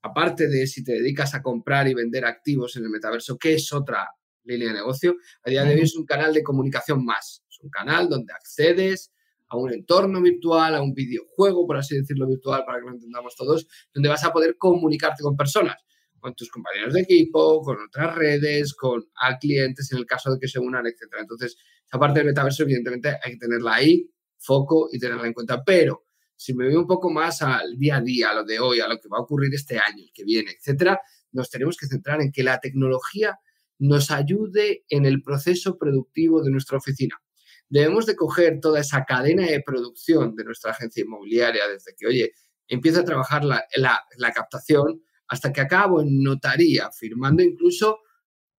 aparte 0.00 0.46
de 0.46 0.64
si 0.68 0.84
te 0.84 0.92
dedicas 0.92 1.34
a 1.34 1.42
comprar 1.42 1.88
y 1.88 1.94
vender 1.94 2.24
activos 2.24 2.76
en 2.76 2.84
el 2.84 2.90
metaverso, 2.90 3.36
¿qué 3.36 3.54
es 3.54 3.72
otra 3.72 4.08
línea 4.44 4.68
de 4.68 4.74
negocio? 4.74 5.16
A 5.42 5.50
día 5.50 5.64
de 5.64 5.74
hoy 5.74 5.80
es 5.80 5.96
un 5.96 6.06
canal 6.06 6.32
de 6.32 6.44
comunicación 6.44 7.04
más. 7.04 7.42
Es 7.50 7.58
un 7.60 7.70
canal 7.70 8.08
donde 8.08 8.32
accedes 8.32 9.12
a 9.48 9.56
un 9.56 9.72
entorno 9.72 10.22
virtual, 10.22 10.76
a 10.76 10.82
un 10.82 10.94
videojuego, 10.94 11.66
por 11.66 11.78
así 11.78 11.96
decirlo, 11.96 12.28
virtual, 12.28 12.62
para 12.64 12.78
que 12.78 12.84
lo 12.84 12.92
entendamos 12.92 13.34
todos, 13.34 13.66
donde 13.92 14.08
vas 14.08 14.22
a 14.22 14.32
poder 14.32 14.56
comunicarte 14.56 15.24
con 15.24 15.36
personas 15.36 15.82
con 16.24 16.34
tus 16.34 16.48
compañeros 16.48 16.94
de 16.94 17.02
equipo, 17.02 17.60
con 17.60 17.76
otras 17.84 18.14
redes, 18.14 18.72
con 18.72 19.04
a 19.20 19.36
clientes 19.36 19.92
en 19.92 19.98
el 19.98 20.06
caso 20.06 20.32
de 20.32 20.40
que 20.40 20.48
se 20.48 20.58
unan, 20.58 20.86
etc. 20.86 21.16
Entonces, 21.20 21.54
esa 21.86 21.98
parte 21.98 22.20
del 22.20 22.28
metaverso, 22.28 22.62
evidentemente, 22.62 23.18
hay 23.22 23.32
que 23.32 23.36
tenerla 23.36 23.74
ahí, 23.74 24.10
foco 24.38 24.88
y 24.90 24.98
tenerla 24.98 25.26
en 25.26 25.34
cuenta. 25.34 25.62
Pero 25.62 26.06
si 26.34 26.54
me 26.54 26.64
voy 26.64 26.76
un 26.76 26.86
poco 26.86 27.10
más 27.10 27.42
al 27.42 27.76
día 27.76 27.96
a 27.96 28.00
día, 28.00 28.30
a 28.30 28.36
lo 28.36 28.44
de 28.44 28.58
hoy, 28.58 28.80
a 28.80 28.88
lo 28.88 28.98
que 28.98 29.06
va 29.10 29.18
a 29.18 29.20
ocurrir 29.20 29.52
este 29.52 29.76
año, 29.78 30.02
el 30.02 30.12
que 30.14 30.24
viene, 30.24 30.52
etcétera, 30.52 30.98
nos 31.32 31.50
tenemos 31.50 31.76
que 31.76 31.88
centrar 31.88 32.22
en 32.22 32.32
que 32.32 32.42
la 32.42 32.58
tecnología 32.58 33.38
nos 33.78 34.10
ayude 34.10 34.86
en 34.88 35.04
el 35.04 35.20
proceso 35.20 35.76
productivo 35.76 36.42
de 36.42 36.50
nuestra 36.50 36.78
oficina. 36.78 37.20
Debemos 37.68 38.06
de 38.06 38.16
coger 38.16 38.60
toda 38.62 38.80
esa 38.80 39.04
cadena 39.04 39.44
de 39.44 39.60
producción 39.60 40.34
de 40.36 40.44
nuestra 40.44 40.70
agencia 40.70 41.02
inmobiliaria 41.02 41.68
desde 41.68 41.94
que, 41.94 42.06
oye, 42.06 42.32
empieza 42.66 43.00
a 43.00 43.04
trabajar 43.04 43.44
la, 43.44 43.62
la 43.76 44.32
captación, 44.32 45.03
hasta 45.28 45.52
que 45.52 45.60
acabo 45.60 46.02
en 46.02 46.22
notaría, 46.22 46.90
firmando 46.90 47.42
incluso 47.42 47.98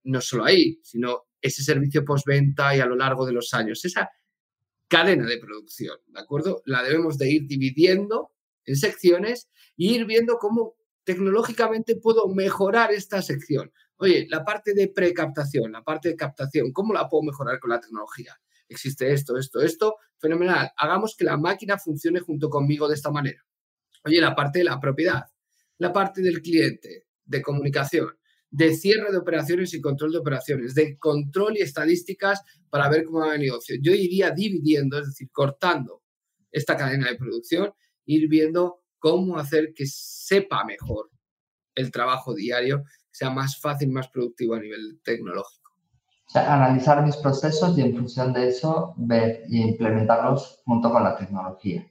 no 0.03 0.21
solo 0.21 0.45
ahí, 0.45 0.79
sino 0.83 1.23
ese 1.41 1.63
servicio 1.63 2.03
postventa 2.03 2.75
y 2.75 2.79
a 2.79 2.85
lo 2.85 2.95
largo 2.95 3.25
de 3.25 3.33
los 3.33 3.53
años. 3.53 3.83
Esa 3.85 4.09
cadena 4.87 5.25
de 5.25 5.37
producción, 5.37 5.97
¿de 6.07 6.19
acuerdo? 6.19 6.61
La 6.65 6.83
debemos 6.83 7.17
de 7.17 7.29
ir 7.29 7.47
dividiendo 7.47 8.31
en 8.65 8.75
secciones 8.75 9.49
e 9.77 9.85
ir 9.85 10.05
viendo 10.05 10.37
cómo 10.37 10.75
tecnológicamente 11.03 11.95
puedo 11.97 12.27
mejorar 12.27 12.91
esta 12.91 13.21
sección. 13.21 13.71
Oye, 13.97 14.27
la 14.29 14.43
parte 14.43 14.73
de 14.73 14.87
precaptación, 14.89 15.71
la 15.71 15.83
parte 15.83 16.09
de 16.09 16.15
captación, 16.15 16.71
¿cómo 16.73 16.93
la 16.93 17.07
puedo 17.07 17.23
mejorar 17.23 17.59
con 17.59 17.69
la 17.69 17.79
tecnología? 17.79 18.35
Existe 18.67 19.13
esto, 19.13 19.37
esto, 19.37 19.61
esto, 19.61 19.95
fenomenal. 20.17 20.71
Hagamos 20.77 21.15
que 21.15 21.23
la 21.23 21.37
máquina 21.37 21.77
funcione 21.77 22.19
junto 22.19 22.49
conmigo 22.49 22.87
de 22.87 22.95
esta 22.95 23.11
manera. 23.11 23.45
Oye, 24.03 24.19
la 24.19 24.35
parte 24.35 24.59
de 24.59 24.65
la 24.65 24.79
propiedad, 24.79 25.25
la 25.77 25.91
parte 25.91 26.21
del 26.21 26.41
cliente, 26.41 27.05
de 27.25 27.41
comunicación, 27.41 28.09
de 28.49 28.73
cierre 28.73 29.11
de 29.11 29.17
operaciones 29.17 29.73
y 29.73 29.81
control 29.81 30.13
de 30.13 30.19
operaciones, 30.19 30.75
de 30.75 30.97
control 30.97 31.57
y 31.57 31.61
estadísticas 31.61 32.41
para 32.69 32.89
ver 32.89 33.03
cómo 33.03 33.19
va 33.19 33.35
el 33.35 33.41
negocio. 33.41 33.75
Yo 33.81 33.91
iría 33.91 34.31
dividiendo, 34.31 34.99
es 34.99 35.07
decir, 35.07 35.29
cortando 35.31 36.03
esta 36.51 36.77
cadena 36.77 37.09
de 37.09 37.17
producción, 37.17 37.73
ir 38.05 38.29
viendo 38.29 38.83
cómo 38.97 39.37
hacer 39.37 39.73
que 39.75 39.85
sepa 39.87 40.63
mejor 40.63 41.11
el 41.75 41.91
trabajo 41.91 42.33
diario, 42.33 42.83
sea 43.11 43.29
más 43.29 43.59
fácil, 43.59 43.89
más 43.89 44.07
productivo 44.07 44.55
a 44.55 44.61
nivel 44.61 45.01
tecnológico. 45.03 45.71
Analizar 46.33 47.03
mis 47.05 47.17
procesos 47.17 47.77
y 47.77 47.81
en 47.81 47.95
función 47.95 48.33
de 48.33 48.47
eso 48.47 48.93
ver 48.97 49.43
y 49.47 49.61
implementarlos 49.61 50.61
junto 50.65 50.89
con 50.91 51.03
la 51.03 51.17
tecnología 51.17 51.85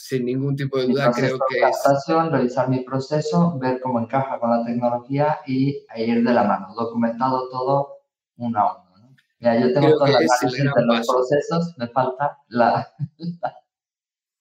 sin 0.00 0.24
ningún 0.24 0.56
tipo 0.56 0.78
de 0.78 0.86
duda, 0.86 1.12
creo 1.12 1.38
que 1.48 1.58
es... 1.58 2.32
revisar 2.32 2.70
mi 2.70 2.80
proceso, 2.80 3.58
ver 3.58 3.80
cómo 3.82 4.00
encaja 4.00 4.40
con 4.40 4.50
la 4.50 4.64
tecnología 4.64 5.40
y 5.46 5.84
ir 5.94 6.24
de 6.24 6.32
la 6.32 6.42
mano, 6.42 6.74
documentado 6.74 7.50
todo 7.50 7.98
uno 8.36 8.58
a 8.58 8.82
uno. 8.82 8.96
¿no? 8.96 9.16
Mira, 9.38 9.60
yo 9.60 9.74
tengo 9.74 9.92
todas 9.98 10.10
las 10.10 10.52
de 10.52 10.64
los 10.64 11.06
procesos, 11.06 11.74
me 11.76 11.86
falta 11.88 12.38
la, 12.48 12.88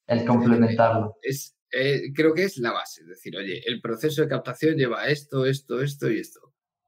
el 0.08 0.26
complementarlo. 0.26 1.18
Es, 1.22 1.58
eh, 1.74 2.14
creo 2.16 2.34
que 2.34 2.44
es 2.44 2.58
la 2.58 2.72
base, 2.72 3.02
es 3.02 3.10
decir, 3.10 3.36
oye, 3.36 3.62
el 3.66 3.82
proceso 3.82 4.22
de 4.22 4.30
captación 4.30 4.78
lleva 4.78 5.08
esto, 5.08 5.46
esto, 5.46 5.82
esto 5.82 6.10
y 6.10 6.20
esto. 6.20 6.40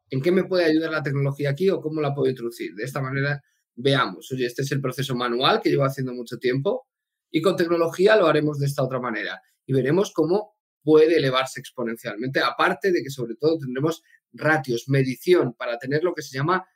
¿En 0.09 0.21
qué 0.21 0.31
me 0.31 0.45
puede 0.45 0.63
ayudar 0.63 0.91
la 0.91 1.03
tecnología 1.03 1.49
aquí 1.49 1.69
o 1.69 1.81
cómo 1.81 1.99
la 1.99 2.15
puedo 2.15 2.29
introducir? 2.29 2.73
De 2.73 2.85
esta 2.85 3.01
manera, 3.01 3.43
veamos, 3.75 4.31
oye, 4.31 4.45
este 4.45 4.61
es 4.61 4.71
el 4.71 4.79
proceso 4.79 5.13
manual 5.13 5.59
que 5.61 5.69
llevo 5.69 5.83
haciendo 5.83 6.13
mucho 6.13 6.37
tiempo, 6.37 6.87
y 7.31 7.41
con 7.41 7.55
tecnología 7.55 8.15
lo 8.15 8.27
haremos 8.27 8.59
de 8.59 8.67
esta 8.67 8.83
otra 8.83 8.99
manera. 8.99 9.41
Y 9.65 9.73
veremos 9.73 10.11
cómo 10.11 10.57
puede 10.83 11.17
elevarse 11.17 11.59
exponencialmente, 11.59 12.41
aparte 12.41 12.91
de 12.91 13.01
que 13.01 13.09
sobre 13.09 13.35
todo 13.35 13.57
tendremos 13.57 14.03
ratios, 14.33 14.85
medición 14.87 15.53
para 15.53 15.77
tener 15.77 16.03
lo 16.03 16.13
que 16.13 16.21
se 16.21 16.37
llama 16.37 16.67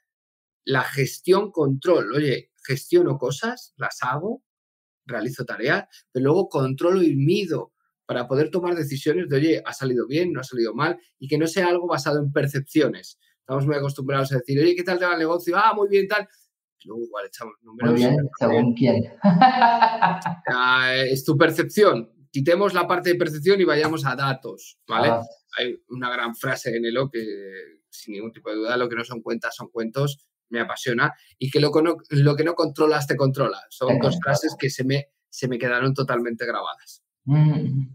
la 0.64 0.84
gestión 0.84 1.52
control. 1.52 2.14
Oye, 2.14 2.52
gestiono 2.64 3.18
cosas, 3.18 3.74
las 3.78 4.02
hago, 4.02 4.44
realizo 5.06 5.46
tareas, 5.46 5.88
pero 6.12 6.26
luego 6.26 6.50
controlo 6.50 7.04
y 7.04 7.16
mido 7.16 7.74
para 8.06 8.28
poder 8.28 8.52
tomar 8.52 8.76
decisiones 8.76 9.28
de, 9.30 9.38
oye, 9.38 9.64
ha 9.66 9.74
salido 9.74 10.08
bien, 10.08 10.32
no 10.32 10.40
ha 10.40 10.44
salido 10.44 10.74
mal, 10.74 11.00
y 11.20 11.28
que 11.28 11.38
no 11.38 11.48
sea 11.48 11.68
algo 11.68 11.88
basado 11.88 12.20
en 12.20 12.32
percepciones. 12.32 13.20
Estamos 13.40 13.66
muy 13.66 13.76
acostumbrados 13.76 14.32
a 14.32 14.38
decir, 14.38 14.60
oye, 14.60 14.76
¿qué 14.76 14.84
tal 14.84 15.00
te 15.00 15.06
va 15.06 15.14
el 15.14 15.20
negocio? 15.20 15.56
Ah, 15.58 15.74
muy 15.76 15.90
bien, 15.90 16.08
tal 16.08 16.28
luego 16.86 17.04
igual 17.04 17.26
echamos 17.28 17.56
números. 17.62 17.92
Muy 17.92 18.00
bien, 18.00 18.30
según 18.40 18.74
quién. 18.74 19.04
es 21.12 21.24
tu 21.24 21.38
percepción. 21.38 22.12
Quitemos 22.32 22.74
la 22.74 22.88
parte 22.88 23.12
de 23.12 23.16
percepción 23.16 23.62
y 23.62 23.64
vayamos 23.64 24.06
a 24.06 24.16
datos, 24.16 24.78
¿vale? 24.88 25.10
Ah. 25.10 25.22
Hay 25.58 25.78
una 25.90 26.10
gran 26.10 26.36
frase 26.36 26.76
en 26.76 26.86
Elo 26.86 27.10
que, 27.10 27.24
sin 27.90 28.14
ningún 28.14 28.32
tipo 28.32 28.50
de 28.50 28.58
duda, 28.58 28.78
lo 28.78 28.90
que 28.90 28.96
no 28.96 29.04
son 29.04 29.22
cuentas 29.22 29.56
son 29.56 29.70
cuentos, 29.70 30.28
me 30.50 30.60
apasiona, 30.60 31.14
y 31.40 31.50
que 31.50 31.60
lo, 31.60 31.72
lo 32.10 32.36
que 32.36 32.44
no 32.44 32.54
controlas 32.56 33.08
te 33.08 33.16
controla. 33.16 33.60
Son 33.70 34.00
dos 34.00 34.20
frases 34.22 34.56
que 34.60 34.70
se 34.70 34.84
me, 34.84 35.08
se 35.30 35.48
me 35.48 35.58
quedaron 35.58 35.94
totalmente 35.94 36.46
grabadas. 36.46 37.04
Mm, 37.24 37.88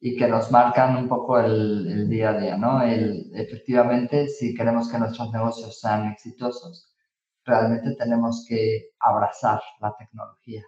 y 0.00 0.16
que 0.16 0.26
nos 0.26 0.50
marcan 0.50 0.96
un 0.96 1.08
poco 1.08 1.38
el, 1.38 1.86
el 1.86 2.08
día 2.08 2.30
a 2.30 2.38
día, 2.38 2.56
¿no? 2.56 2.82
El, 2.82 3.30
efectivamente, 3.34 4.28
si 4.28 4.54
queremos 4.54 4.90
que 4.90 4.98
nuestros 4.98 5.32
negocios 5.32 5.78
sean 5.78 6.10
exitosos, 6.10 6.91
realmente 7.44 7.94
tenemos 7.96 8.44
que 8.48 8.90
abrazar 9.00 9.60
la 9.80 9.94
tecnología. 9.96 10.64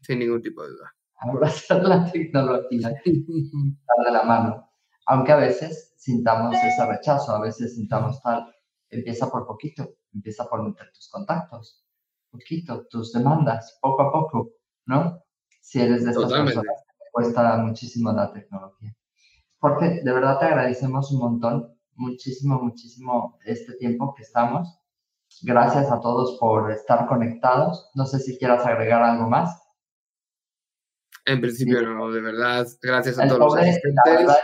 Sin 0.00 0.18
ningún 0.18 0.42
tipo 0.42 0.62
de 0.62 0.70
duda. 0.70 0.94
Abrazar 1.16 1.82
la 1.82 2.10
tecnología, 2.10 2.88
dar 3.04 4.06
de 4.06 4.12
la 4.12 4.22
mano. 4.24 4.68
Aunque 5.06 5.32
a 5.32 5.36
veces 5.36 5.94
sintamos 5.96 6.54
ese 6.56 6.86
rechazo, 6.86 7.32
a 7.32 7.40
veces 7.40 7.74
sintamos 7.74 8.20
tal, 8.22 8.54
empieza 8.90 9.30
por 9.30 9.46
poquito, 9.46 9.96
empieza 10.12 10.48
por 10.48 10.62
meter 10.62 10.90
tus 10.92 11.08
contactos, 11.10 11.84
poquito, 12.30 12.86
tus 12.88 13.12
demandas, 13.12 13.78
poco 13.80 14.02
a 14.02 14.12
poco, 14.12 14.52
¿no? 14.86 15.22
Si 15.60 15.80
eres 15.80 16.04
de 16.04 16.10
estas 16.10 16.32
personas 16.32 16.84
que 16.86 17.04
cuesta 17.12 17.56
muchísimo 17.58 18.12
la 18.12 18.32
tecnología. 18.32 18.94
Porque 19.58 20.02
de 20.02 20.12
verdad 20.12 20.38
te 20.38 20.46
agradecemos 20.46 21.10
un 21.12 21.20
montón, 21.20 21.78
muchísimo, 21.94 22.60
muchísimo 22.60 23.38
este 23.44 23.74
tiempo 23.74 24.14
que 24.14 24.22
estamos 24.22 24.78
Gracias 25.42 25.90
a 25.90 26.00
todos 26.00 26.38
por 26.38 26.70
estar 26.70 27.06
conectados. 27.06 27.90
No 27.94 28.06
sé 28.06 28.18
si 28.18 28.38
quieras 28.38 28.64
agregar 28.64 29.02
algo 29.02 29.28
más. 29.28 29.60
En 31.26 31.40
principio 31.40 31.80
no, 31.82 32.10
de 32.10 32.20
verdad, 32.20 32.66
gracias 32.82 33.18
a 33.18 33.26
todos 33.26 33.54
los 33.54 33.56
asistentes. 33.56 34.36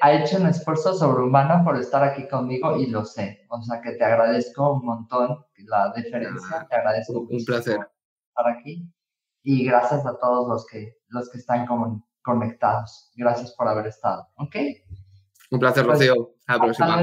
ha 0.00 0.12
hecho 0.12 0.38
un 0.38 0.46
esfuerzo 0.46 0.94
sobrehumano 0.94 1.62
por 1.62 1.76
estar 1.76 2.02
aquí 2.02 2.26
conmigo 2.26 2.76
y 2.76 2.86
lo 2.86 3.04
sé. 3.04 3.44
O 3.50 3.60
sea 3.62 3.82
que 3.82 3.92
te 3.92 4.04
agradezco 4.04 4.72
un 4.72 4.86
montón 4.86 5.44
la 5.66 5.92
diferencia. 5.94 6.66
te 6.68 6.76
agradezco 6.76 7.20
un 7.20 7.44
placer 7.44 7.80
estar 8.28 8.48
aquí 8.48 8.88
y 9.42 9.64
gracias 9.64 10.06
a 10.06 10.18
todos 10.18 10.48
los 10.48 10.66
que 10.66 10.96
los 11.08 11.30
que 11.30 11.38
están 11.38 11.66
conectados. 12.22 13.12
Gracias 13.16 13.52
por 13.52 13.68
haber 13.68 13.86
estado. 13.86 14.26
¿Ok? 14.36 14.56
Un 15.50 15.58
placer, 15.58 15.84
pues, 15.84 15.98
Rocío. 15.98 16.34
Hasta 16.46 16.52
la 16.52 16.64
próxima. 16.64 17.02